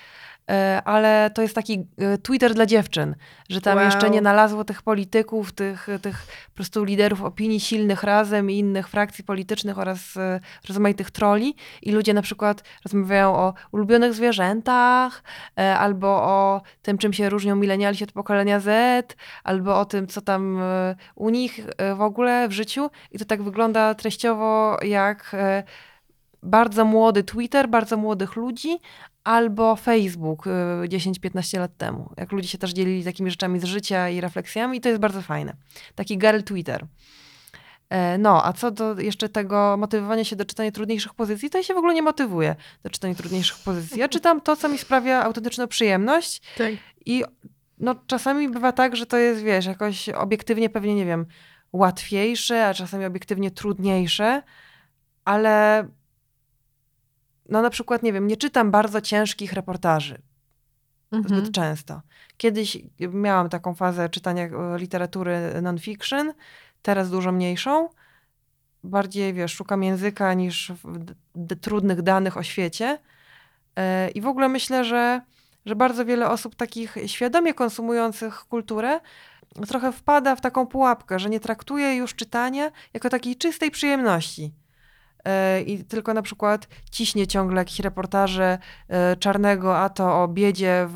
Y, 0.51 0.55
ale 0.85 1.31
to 1.35 1.43
jest 1.43 1.55
taki 1.55 1.87
y, 2.15 2.19
Twitter 2.19 2.55
dla 2.55 2.67
dziewczyn, 2.67 3.15
że 3.49 3.61
tam 3.61 3.77
Wow. 3.77 3.85
jeszcze 3.85 4.11
nie 4.11 4.21
nalazło 4.21 4.65
tych 4.65 4.83
polityków, 4.83 5.53
tych, 5.53 5.89
tych 6.03 6.27
po 6.49 6.55
prostu 6.55 6.85
liderów 6.85 7.23
opinii 7.23 7.61
silnych 7.61 8.03
razem 8.03 8.51
i 8.51 8.59
innych 8.59 8.89
frakcji 8.89 9.25
politycznych 9.25 9.79
oraz 9.79 10.17
y, 10.17 10.41
rozmaitych 10.69 11.11
troli. 11.11 11.57
I 11.83 11.93
ludzie 11.93 12.15
na 12.15 12.23
przykład 12.23 12.63
rozmawiają 12.85 13.37
o 13.37 13.55
ulubionych 13.73 14.15
zwierzętach, 14.15 15.23
albo 15.79 16.09
o 16.09 16.63
tym, 16.83 16.99
czym 16.99 17.13
się 17.13 17.29
różnią 17.29 17.57
milenialsi 17.57 18.05
od 18.05 18.13
pokolenia 18.13 18.61
Z, 18.61 19.17
albo 19.45 19.81
o 19.81 19.85
tym, 19.85 20.07
co 20.07 20.21
tam 20.27 20.59
e, 20.63 20.97
u 21.15 21.31
nich 21.31 21.61
e, 21.79 21.95
w 21.95 22.01
ogóle 22.01 22.49
w 22.49 22.53
życiu. 22.53 22.91
I 23.11 23.19
to 23.19 23.25
tak 23.25 23.43
wygląda 23.43 23.95
treściowo 23.95 24.79
jak 24.83 25.31
e, 25.35 25.63
bardzo 26.43 26.85
młody 26.85 27.25
Twitter, 27.25 27.69
bardzo 27.69 27.97
młodych 27.97 28.37
ludzi, 28.37 28.79
albo 29.25 29.77
Facebook 29.77 30.47
e, 30.47 30.51
10-15 30.89 31.59
lat 31.59 31.77
temu. 31.77 32.11
Jak 32.17 32.33
ludzie 32.33 32.49
się 32.49 32.59
też 32.59 32.73
dzielili 32.73 33.05
takimi 33.05 33.31
rzeczami 33.31 33.61
z 33.61 33.65
życia 33.65 34.09
i 34.09 34.21
refleksjami, 34.21 34.79
i 34.79 34.81
to 34.81 34.89
jest 34.89 35.01
bardzo 35.01 35.23
fajne. 35.23 35.57
Taki 35.95 36.19
girl 36.19 36.41
Twitter. 36.43 36.87
No, 38.19 38.45
a 38.47 38.53
co 38.53 38.71
do 38.71 39.01
jeszcze 39.01 39.29
tego 39.29 39.77
motywowania 39.79 40.25
się 40.25 40.37
do 40.37 40.45
czytania 40.45 40.71
trudniejszych 40.73 41.15
pozycji, 41.15 41.51
to 41.51 41.59
ja 41.59 41.65
się 41.65 41.75
w 41.75 41.77
ogóle 41.77 41.95
nie 41.95 42.03
motywuję 42.03 42.57
do 42.83 42.91
czytania 42.91 43.15
trudniejszych 43.15 43.59
pozycji. 43.65 44.01
Ja 44.01 44.09
czytam 44.09 44.41
to, 44.41 44.57
co 44.57 44.69
mi 44.69 44.79
sprawia 44.79 45.25
autentyczną 45.25 45.67
przyjemność 45.67 46.43
Tak. 46.57 46.73
i 47.07 47.25
no 47.79 47.95
czasami 48.07 48.49
bywa 48.49 48.73
tak, 48.73 48.97
że 48.97 49.07
to 49.07 49.17
jest, 49.17 49.43
wiesz, 49.43 49.67
jakoś 49.67 50.09
obiektywnie 50.09 50.71
pewnie, 50.71 50.95
nie 50.95 51.07
wiem, 51.07 51.27
łatwiejsze, 51.73 52.67
a 52.67 52.75
czasami 52.75 53.05
obiektywnie 53.05 53.51
trudniejsze, 53.51 54.43
ale 55.25 55.87
no 57.49 57.63
na 57.63 57.71
przykład, 57.71 58.03
nie 58.03 58.13
wiem, 58.13 58.27
nie 58.27 58.37
czytam 58.37 58.71
bardzo 58.71 59.01
ciężkich 59.01 59.53
reportaży 59.53 60.23
Mhm. 61.13 61.41
zbyt 61.41 61.55
często. 61.55 62.03
Kiedyś 62.37 62.79
miałam 63.01 63.49
taką 63.49 63.75
fazę 63.75 64.09
czytania 64.09 64.45
e, 64.45 64.79
literatury 64.79 65.63
non-fiction, 65.63 66.33
teraz 66.83 67.11
dużo 67.11 67.33
mniejszą. 67.33 67.89
Bardziej, 68.85 69.35
wiesz, 69.35 69.53
szukam 69.55 69.83
języka 69.83 70.35
niż 70.35 70.73
trudnych 71.61 72.03
danych 72.03 72.37
o 72.37 72.43
świecie. 72.43 72.99
E, 73.77 74.11
I 74.11 74.21
w 74.21 74.27
ogóle 74.27 74.49
myślę, 74.49 74.85
że, 74.85 75.21
że 75.67 75.77
bardzo 75.77 76.05
wiele 76.05 76.31
osób 76.31 76.55
takich 76.55 76.97
świadomie 77.07 77.55
konsumujących 77.55 78.35
kulturę 78.35 79.01
trochę 79.69 79.93
wpada 79.93 80.37
w 80.37 80.41
taką 80.41 80.67
pułapkę, 80.67 81.19
że 81.19 81.31
nie 81.31 81.41
traktuje 81.41 81.97
już 81.97 82.15
czytania 82.15 82.71
jako 82.95 83.09
takiej 83.09 83.37
czystej 83.37 83.71
przyjemności. 83.71 84.53
E, 85.25 85.63
I 85.63 85.85
tylko 85.85 86.15
na 86.15 86.23
przykład 86.23 86.69
ciśnie 86.91 87.27
ciągle 87.27 87.61
jakieś 87.61 87.81
reportaże 87.81 88.59
e, 88.89 89.17
czarnego, 89.17 89.79
a 89.79 89.89
to 89.89 90.23
o 90.23 90.29
biedzie 90.29 90.87
w, 90.89 90.95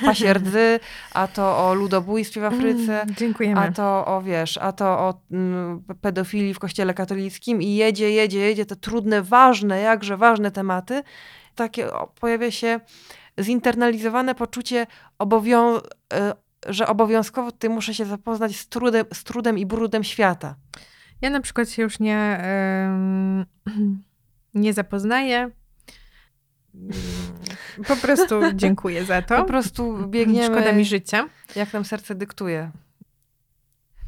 w 0.00 0.04
pasie 0.04 0.32
rdzy, 0.34 0.80
a 1.14 1.28
to 1.28 1.68
o 1.68 1.74
ludobójstwie 1.74 2.40
w 2.40 2.44
Afryce, 2.44 3.02
Mm, 3.02 3.14
dziękujemy. 3.14 3.60
a 3.60 3.72
to 3.72 4.06
o, 4.06 4.22
wiesz, 4.22 4.58
a 4.58 4.72
to 4.72 4.86
o 4.86 5.14
mm, 5.30 5.82
pedofilii 6.00 6.54
w 6.54 6.58
kościele 6.58 6.94
katolickim 6.94 7.62
i 7.62 7.74
jedzie, 7.74 8.10
jedzie, 8.10 8.38
jedzie 8.38 8.66
te 8.66 8.76
trudne, 8.76 9.22
ważne, 9.22 9.80
jakże 9.80 10.16
ważne 10.16 10.50
tematy. 10.50 11.02
Takie 11.54 11.92
o, 11.92 12.06
pojawia 12.06 12.50
się 12.50 12.80
zinternalizowane 13.40 14.34
poczucie 14.34 14.86
obowią- 15.18 15.80
e, 16.12 16.32
że 16.66 16.86
obowiązkowo 16.86 17.52
tutaj 17.52 17.70
muszę 17.70 17.94
się 17.94 18.04
zapoznać 18.04 18.56
z 18.56 18.68
trudem, 18.68 19.06
z 19.12 19.24
trudem 19.24 19.58
i 19.58 19.66
brudem 19.66 20.04
świata. 20.04 20.54
Ja 21.20 21.30
na 21.30 21.40
przykład 21.40 21.70
się 21.70 21.82
już 21.82 22.00
nie, 22.00 22.40
nie 24.54 24.72
zapoznaję. 24.72 25.50
Po 27.88 27.96
prostu 27.96 28.34
dziękuję 28.54 29.04
za 29.04 29.22
to. 29.22 29.36
Po 29.36 29.44
prostu 29.44 30.08
biegniemy, 30.08 30.56
Szkoda 30.56 30.72
mi 30.72 30.84
życia. 30.84 31.28
jak 31.56 31.72
nam 31.72 31.84
serce 31.84 32.14
dyktuje. 32.14 32.70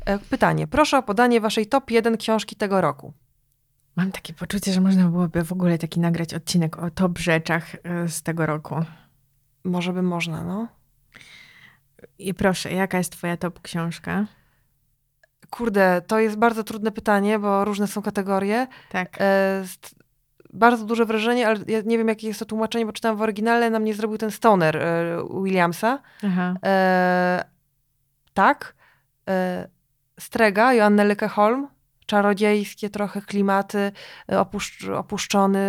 E, 0.06 0.18
Pytanie. 0.18 0.66
Proszę 0.66 0.98
o 0.98 1.02
podanie 1.02 1.40
waszej 1.40 1.66
top 1.66 1.90
1 1.90 2.16
książki 2.16 2.56
tego 2.56 2.80
roku. 2.80 3.12
Mam 3.96 4.12
takie 4.12 4.32
poczucie, 4.32 4.72
że 4.72 4.80
można 4.80 5.08
byłoby 5.08 5.44
w 5.44 5.52
ogóle 5.52 5.78
taki 5.78 6.00
nagrać 6.00 6.34
odcinek 6.34 6.78
o 6.78 6.90
top 6.90 7.18
rzeczach 7.18 7.74
e, 7.74 8.08
z 8.08 8.22
tego 8.22 8.46
roku. 8.46 8.74
Może 9.66 9.92
by 9.92 10.02
można, 10.02 10.44
no. 10.44 10.68
I 12.18 12.34
proszę, 12.34 12.72
jaka 12.72 12.98
jest 12.98 13.12
twoja 13.12 13.36
top 13.36 13.60
książka? 13.62 14.26
Kurde, 15.50 16.02
to 16.06 16.18
jest 16.18 16.36
bardzo 16.36 16.64
trudne 16.64 16.92
pytanie, 16.92 17.38
bo 17.38 17.64
różne 17.64 17.86
są 17.86 18.02
kategorie. 18.02 18.66
Tak. 18.90 19.16
E, 19.20 19.64
bardzo 20.52 20.84
duże 20.84 21.04
wrażenie, 21.04 21.48
ale 21.48 21.58
ja 21.66 21.80
nie 21.84 21.98
wiem, 21.98 22.08
jakie 22.08 22.26
jest 22.26 22.38
to 22.40 22.46
tłumaczenie, 22.46 22.86
bo 22.86 22.92
czytałam 22.92 23.18
w 23.18 23.22
oryginale, 23.22 23.70
na 23.70 23.78
mnie 23.78 23.94
zrobił 23.94 24.18
ten 24.18 24.30
stoner 24.30 24.76
e, 24.76 25.18
Williamsa. 25.42 25.98
Aha. 26.22 26.54
E, 26.64 27.44
tak. 28.34 28.74
E, 29.28 29.68
Strega, 30.20 30.74
Joanny 30.74 31.04
Lykke-Holm. 31.04 31.66
Czarodziejskie 32.06 32.90
trochę 32.90 33.22
klimaty, 33.22 33.92
opuszcz, 34.28 34.84
opuszczony 34.88 35.68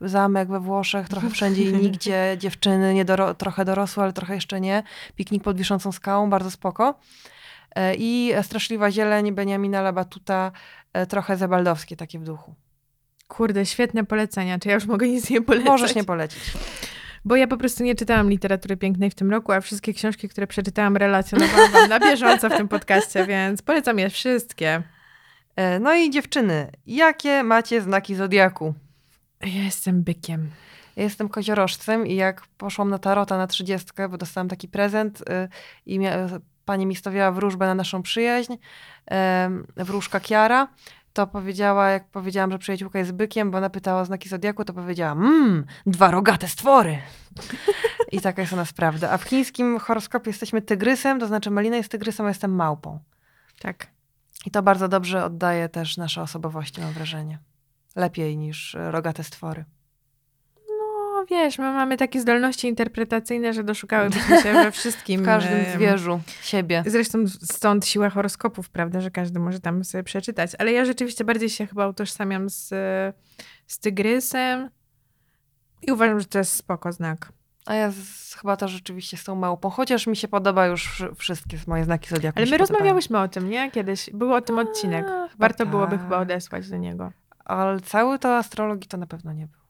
zamek 0.00 0.48
we 0.48 0.60
Włoszech, 0.60 1.08
trochę 1.08 1.30
wszędzie 1.36 1.62
i 1.62 1.72
nigdzie, 1.72 2.36
dziewczyny, 2.38 2.94
nie 2.94 3.04
doro, 3.04 3.34
trochę 3.34 3.64
dorosłe, 3.64 4.02
ale 4.02 4.12
trochę 4.12 4.34
jeszcze 4.34 4.60
nie. 4.60 4.82
Piknik 5.16 5.42
pod 5.42 5.58
wiszącą 5.58 5.92
skałą, 5.92 6.30
bardzo 6.30 6.50
spoko. 6.50 6.98
E, 7.74 7.94
I 7.94 8.32
Straszliwa 8.42 8.90
zieleń 8.90 9.32
Beniamina 9.32 9.82
Labatuta, 9.82 10.52
e, 10.92 11.06
trochę 11.06 11.36
zebaldowskie 11.36 11.96
takie 11.96 12.18
w 12.18 12.24
duchu. 12.24 12.54
Kurde, 13.28 13.66
świetne 13.66 14.04
polecenia. 14.04 14.58
Czy 14.58 14.68
ja 14.68 14.74
już 14.74 14.86
mogę 14.86 15.08
nic 15.08 15.30
nie 15.30 15.42
polecać? 15.42 15.68
Możesz 15.68 15.94
nie 15.94 16.04
polecić. 16.04 16.42
Bo 17.24 17.36
ja 17.36 17.46
po 17.46 17.56
prostu 17.56 17.84
nie 17.84 17.94
czytałam 17.94 18.30
literatury 18.30 18.76
pięknej 18.76 19.10
w 19.10 19.14
tym 19.14 19.30
roku, 19.30 19.52
a 19.52 19.60
wszystkie 19.60 19.94
książki, 19.94 20.28
które 20.28 20.46
przeczytałam, 20.46 20.96
relacjonowałam 20.96 21.72
wam 21.72 21.88
na 21.88 22.00
bieżąco 22.00 22.50
w 22.50 22.56
tym 22.56 22.68
podcaście, 22.68 23.26
więc 23.26 23.62
polecam 23.62 23.98
je 23.98 24.10
wszystkie. 24.10 24.82
E, 25.56 25.80
No 25.80 25.94
i 25.94 26.10
dziewczyny, 26.10 26.70
jakie 26.86 27.42
macie 27.42 27.80
znaki 27.82 28.14
zodiaku? 28.14 28.74
Ja 29.40 29.62
jestem 29.64 30.02
bykiem. 30.02 30.50
Ja 30.96 31.02
jestem 31.02 31.28
koziorożcem 31.28 32.06
i 32.06 32.14
jak 32.14 32.42
poszłam 32.58 32.90
na 32.90 32.98
tarota 32.98 33.38
na 33.38 33.46
trzydziestkę, 33.46 34.08
bo 34.08 34.18
dostałam 34.18 34.48
taki 34.48 34.68
prezent 34.68 35.20
y, 35.20 35.24
i 35.86 35.98
mia- 36.00 36.40
pani 36.64 36.86
mi 36.86 36.96
stawiała 36.96 37.32
wróżbę 37.32 37.66
na 37.66 37.74
naszą 37.74 38.02
przyjaźń, 38.02 38.54
em, 39.06 39.66
wróżka 39.76 40.20
Kiara, 40.20 40.68
to 41.12 41.26
powiedziała, 41.26 41.90
jak 41.90 42.08
powiedziałam, 42.08 42.50
że 42.52 42.58
przyjaciółka 42.58 42.98
jest 42.98 43.12
bykiem, 43.12 43.50
bo 43.50 43.58
ona 43.58 43.70
pytała 43.70 44.00
o 44.00 44.04
znaki 44.04 44.28
zodiaku, 44.28 44.64
to 44.64 44.72
powiedziała, 44.72 45.12
mmm, 45.12 45.64
dwa 45.86 46.10
rogate 46.10 46.48
stwory. 46.48 46.98
I 48.12 48.20
taka 48.20 48.42
jest 48.42 48.52
u 48.52 48.56
nas 48.56 48.72
prawda. 48.72 49.10
A 49.10 49.18
w 49.18 49.22
chińskim 49.24 49.78
horoskopie 49.78 50.30
jesteśmy 50.30 50.62
tygrysem, 50.62 51.20
to 51.20 51.26
znaczy 51.26 51.50
Malina 51.50 51.76
jest 51.76 51.90
tygrysem, 51.90 52.26
a 52.26 52.28
jestem 52.28 52.54
małpą. 52.54 52.98
Tak. 53.60 53.86
I 54.46 54.50
to 54.50 54.62
bardzo 54.62 54.88
dobrze 54.88 55.24
oddaje 55.24 55.68
też 55.68 55.96
nasze 55.96 56.22
osobowości, 56.22 56.80
mam 56.80 56.92
wrażenie. 56.92 57.38
Lepiej 57.96 58.36
niż 58.36 58.74
e, 58.74 58.90
rogate 58.90 59.24
stwory. 59.24 59.64
No 60.68 61.24
wiesz, 61.30 61.58
my 61.58 61.64
mamy 61.64 61.96
takie 61.96 62.20
zdolności 62.20 62.68
interpretacyjne, 62.68 63.52
że 63.52 63.64
doszukałybyśmy 63.64 64.40
się 64.42 64.52
we 64.52 64.70
wszystkim. 64.70 65.22
W 65.22 65.24
każdym 65.24 65.64
zwierzu 65.74 66.20
siebie. 66.42 66.82
Zresztą 66.86 67.18
stąd 67.28 67.86
siła 67.86 68.10
horoskopów, 68.10 68.70
prawda, 68.70 69.00
że 69.00 69.10
każdy 69.10 69.40
może 69.40 69.60
tam 69.60 69.84
sobie 69.84 70.04
przeczytać. 70.04 70.50
Ale 70.58 70.72
ja 70.72 70.84
rzeczywiście 70.84 71.24
bardziej 71.24 71.50
się 71.50 71.66
chyba 71.66 71.88
utożsamiam 71.88 72.50
z, 72.50 72.68
z 73.66 73.78
tygrysem 73.78 74.70
i 75.82 75.92
uważam, 75.92 76.20
że 76.20 76.26
to 76.26 76.38
jest 76.38 76.52
spoko 76.52 76.92
znak. 76.92 77.32
A 77.66 77.74
ja 77.74 77.90
z, 77.90 78.34
chyba 78.40 78.56
też 78.56 78.70
rzeczywiście 78.70 79.16
z 79.16 79.24
tą 79.24 79.34
małpą, 79.34 79.70
chociaż 79.70 80.06
mi 80.06 80.16
się 80.16 80.28
podoba 80.28 80.66
już 80.66 80.86
wszy- 80.88 81.14
wszystkie 81.14 81.56
moje 81.66 81.84
znaki 81.84 82.08
zodiaku. 82.08 82.38
Ale 82.38 82.46
my 82.50 82.58
rozmawiałyśmy 82.58 83.18
o 83.20 83.28
tym, 83.28 83.50
nie? 83.50 83.70
Kiedyś. 83.70 84.10
Był 84.14 84.32
o 84.34 84.40
tym 84.40 84.58
odcinek. 84.58 85.06
A, 85.08 85.28
Warto 85.38 85.66
byłoby 85.66 85.92
tak. 85.96 86.00
chyba 86.02 86.18
odesłać 86.18 86.70
do 86.70 86.76
niego. 86.76 87.12
Ale 87.44 87.80
cały 87.80 88.18
to 88.18 88.36
astrologii 88.36 88.88
to 88.88 88.96
na 88.96 89.06
pewno 89.06 89.32
nie 89.32 89.46
było. 89.46 89.64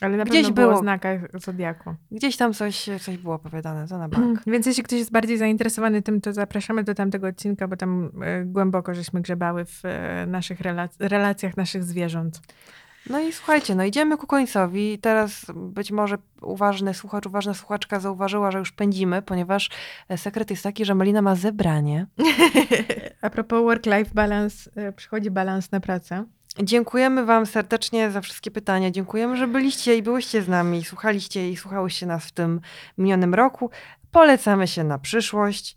Ale 0.00 0.16
na 0.16 0.24
Gdzieś 0.24 0.42
pewno 0.42 0.54
było 0.54 0.66
było. 0.66 0.78
o 0.78 0.82
znakach 0.82 1.20
Zodiaku. 1.34 1.94
Gdzieś 2.10 2.36
tam 2.36 2.52
coś, 2.52 2.88
coś 3.00 3.16
było 3.18 3.34
opowiadane, 3.34 3.88
to 3.88 3.98
na 3.98 4.08
bank. 4.08 4.40
Więc 4.46 4.66
jeśli 4.66 4.82
ktoś 4.82 4.98
jest 4.98 5.12
bardziej 5.12 5.38
zainteresowany 5.38 6.02
tym, 6.02 6.20
to 6.20 6.32
zapraszamy 6.32 6.84
do 6.84 6.94
tamtego 6.94 7.26
odcinka, 7.26 7.68
bo 7.68 7.76
tam 7.76 8.10
e, 8.22 8.44
głęboko 8.44 8.94
żeśmy 8.94 9.20
grzebały 9.20 9.64
w 9.64 9.84
e, 9.84 10.26
naszych 10.26 10.60
relac- 10.60 10.96
relacjach 11.08 11.56
naszych 11.56 11.84
zwierząt. 11.84 12.40
No 13.08 13.20
i 13.20 13.32
słuchajcie, 13.32 13.74
no 13.74 13.84
idziemy 13.84 14.16
ku 14.16 14.26
końcowi. 14.26 14.98
Teraz 14.98 15.46
być 15.54 15.90
może 15.90 16.18
uważny 16.42 16.94
słuchacz, 16.94 17.26
uważna 17.26 17.54
słuchaczka 17.54 18.00
zauważyła, 18.00 18.50
że 18.50 18.58
już 18.58 18.72
pędzimy, 18.72 19.22
ponieważ 19.22 19.70
e, 20.08 20.18
sekret 20.18 20.50
jest 20.50 20.62
taki, 20.62 20.84
że 20.84 20.94
Malina 20.94 21.22
ma 21.22 21.34
zebranie. 21.34 22.06
A 23.22 23.30
propos 23.30 23.62
work-life 23.62 24.10
balance, 24.14 24.70
e, 24.76 24.92
przychodzi 24.92 25.30
balans 25.30 25.72
na 25.72 25.80
pracę. 25.80 26.24
Dziękujemy 26.62 27.24
Wam 27.24 27.46
serdecznie 27.46 28.10
za 28.10 28.20
wszystkie 28.20 28.50
pytania. 28.50 28.90
Dziękujemy, 28.90 29.36
że 29.36 29.48
byliście 29.48 29.96
i 29.96 30.02
byłyście 30.02 30.42
z 30.42 30.48
nami, 30.48 30.84
słuchaliście 30.84 31.50
i 31.50 31.56
słuchałyście 31.56 32.06
nas 32.06 32.26
w 32.26 32.32
tym 32.32 32.60
minionym 32.98 33.34
roku. 33.34 33.70
Polecamy 34.10 34.68
się 34.68 34.84
na 34.84 34.98
przyszłość. 34.98 35.76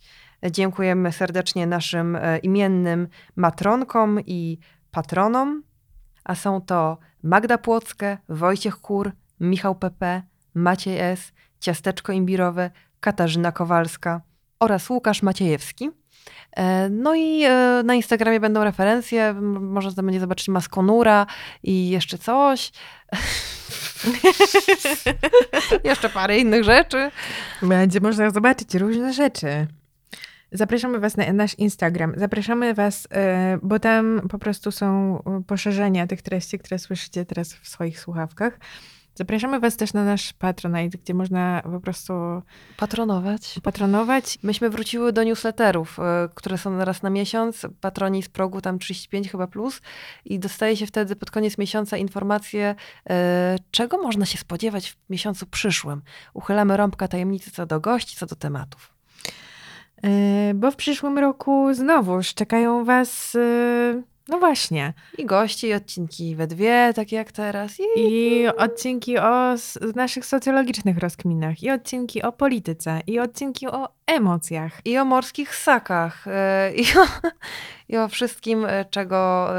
Dziękujemy 0.51 1.11
serdecznie 1.11 1.67
naszym 1.67 2.15
e, 2.15 2.37
imiennym 2.37 3.07
matronkom 3.35 4.19
i 4.25 4.59
patronom, 4.91 5.63
a 6.23 6.35
są 6.35 6.61
to 6.61 6.97
Magda 7.23 7.57
Płockę, 7.57 8.17
Wojciech 8.29 8.77
Kur, 8.77 9.11
Michał 9.39 9.75
PP, 9.75 10.21
Maciej 10.53 10.99
S., 10.99 11.31
Ciasteczko 11.59 12.13
Imbirowe, 12.13 12.71
Katarzyna 12.99 13.51
Kowalska 13.51 14.21
oraz 14.59 14.89
Łukasz 14.89 15.21
Maciejewski. 15.21 15.89
E, 16.51 16.89
No 16.89 17.15
i 17.15 17.43
e, 17.43 17.81
na 17.85 17.93
Instagramie 17.93 18.39
będą 18.39 18.63
referencje, 18.63 19.33
można 19.33 20.03
będzie 20.03 20.19
zobaczyć 20.19 20.47
Maskonura 20.47 21.25
i 21.63 21.89
jeszcze 21.89 22.17
coś. 22.17 22.71
jeszcze 25.83 26.09
parę 26.09 26.39
innych 26.39 26.63
rzeczy. 26.63 27.11
Będzie 27.61 27.99
można 27.99 28.29
zobaczyć 28.29 28.75
różne 28.75 29.13
rzeczy. 29.13 29.67
Zapraszamy 30.53 30.99
Was 30.99 31.17
na 31.17 31.33
nasz 31.33 31.55
Instagram. 31.55 32.13
Zapraszamy 32.17 32.73
Was, 32.73 33.07
e, 33.11 33.59
bo 33.63 33.79
tam 33.79 34.21
po 34.29 34.39
prostu 34.39 34.71
są 34.71 35.17
e, 35.25 35.43
poszerzenia 35.47 36.07
tych 36.07 36.21
treści, 36.21 36.59
które 36.59 36.79
słyszycie 36.79 37.25
teraz 37.25 37.53
w 37.53 37.67
swoich 37.67 37.99
słuchawkach. 37.99 38.59
Zapraszamy 39.15 39.59
Was 39.59 39.77
też 39.77 39.93
na 39.93 40.03
nasz 40.03 40.33
Patronite, 40.33 40.97
gdzie 40.97 41.13
można 41.13 41.61
po 41.63 41.79
prostu 41.79 42.13
Patronować. 42.77 43.59
patronować. 43.63 44.39
Myśmy 44.43 44.69
wróciły 44.69 45.13
do 45.13 45.23
newsletterów, 45.23 45.99
e, 45.99 46.29
które 46.35 46.57
są 46.57 46.85
raz 46.85 47.03
na 47.03 47.09
miesiąc. 47.09 47.67
Patroni 47.81 48.23
z 48.23 48.29
progu 48.29 48.61
tam 48.61 48.79
35 48.79 49.31
chyba 49.31 49.47
plus 49.47 49.81
i 50.25 50.39
dostaje 50.39 50.77
się 50.77 50.85
wtedy 50.85 51.15
pod 51.15 51.31
koniec 51.31 51.57
miesiąca 51.57 51.97
informacje, 51.97 52.75
czego 53.71 53.97
można 53.97 54.25
się 54.25 54.37
spodziewać 54.37 54.91
w 54.91 55.09
miesiącu 55.09 55.45
przyszłym. 55.45 56.01
Uchylamy 56.33 56.77
rąbka 56.77 57.07
tajemnicy 57.07 57.51
co 57.51 57.65
do 57.65 57.79
gości, 57.79 58.15
co 58.15 58.25
do 58.25 58.35
tematów. 58.35 59.00
Yy, 60.03 60.53
bo 60.53 60.71
w 60.71 60.75
przyszłym 60.75 61.17
roku 61.17 61.73
znowuż 61.73 62.33
czekają 62.33 62.85
Was, 62.85 63.33
yy, 63.33 64.03
no 64.27 64.39
właśnie, 64.39 64.93
I 65.17 65.25
gości, 65.25 65.67
i 65.67 65.73
odcinki 65.73 66.35
we 66.35 66.47
dwie, 66.47 66.91
takie 66.95 67.15
jak 67.15 67.31
teraz. 67.31 67.79
I, 67.79 67.83
i 68.01 68.47
odcinki 68.47 69.17
o 69.17 69.55
naszych 69.95 70.25
socjologicznych 70.25 70.97
rozkminach, 70.97 71.63
i 71.63 71.71
odcinki 71.71 72.21
o 72.21 72.31
polityce, 72.31 73.01
i 73.07 73.19
odcinki 73.19 73.67
o 73.67 73.89
emocjach. 74.07 74.81
i 74.85 74.97
o 74.97 75.05
morskich 75.05 75.55
ssakach, 75.55 76.27
e, 76.27 76.73
i 76.75 76.81
o, 76.81 77.29
i 77.89 77.97
o 77.97 78.07
wszystkim, 78.07 78.67
czego 78.89 79.49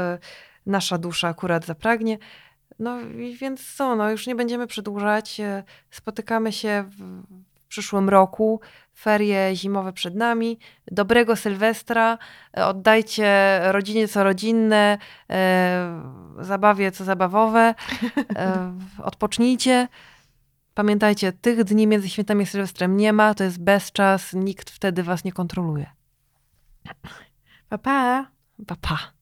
nasza 0.65 0.97
dusza 0.97 1.27
akurat 1.27 1.65
zapragnie. 1.65 2.17
No 2.79 2.97
więc 3.39 3.75
co, 3.75 3.95
no 3.95 4.11
już 4.11 4.27
nie 4.27 4.35
będziemy 4.35 4.67
przedłużać. 4.67 5.41
Spotykamy 5.91 6.51
się 6.51 6.85
w 6.87 7.23
przyszłym 7.67 8.09
roku. 8.09 8.61
Ferie 8.95 9.55
zimowe 9.55 9.93
przed 9.93 10.15
nami. 10.15 10.59
Dobrego 10.91 11.35
Sylwestra. 11.35 12.17
e, 12.57 12.65
Oddajcie 12.65 13.59
rodzinie 13.63 14.07
co 14.07 14.23
rodzinne, 14.23 14.97
e, 15.29 16.01
zabawie 16.39 16.91
co 16.91 17.03
zabawowe. 17.03 17.75
E, 18.35 18.73
odpocznijcie. 19.03 19.87
Pamiętajcie, 20.73 21.31
tych 21.33 21.63
dni 21.63 21.87
między 21.87 22.09
świętami 22.09 22.43
a 22.43 22.45
Sylwestrem 22.45 22.97
nie 22.97 23.13
ma, 23.13 23.33
to 23.33 23.43
jest 23.43 23.63
bezczas, 23.63 24.33
nikt 24.33 24.69
wtedy 24.69 25.03
was 25.03 25.23
nie 25.23 25.31
kontroluje. 25.31 25.85
Pa, 27.69 27.77
pa! 27.77 28.25
Pa, 28.67 28.75
pa. 28.81 29.13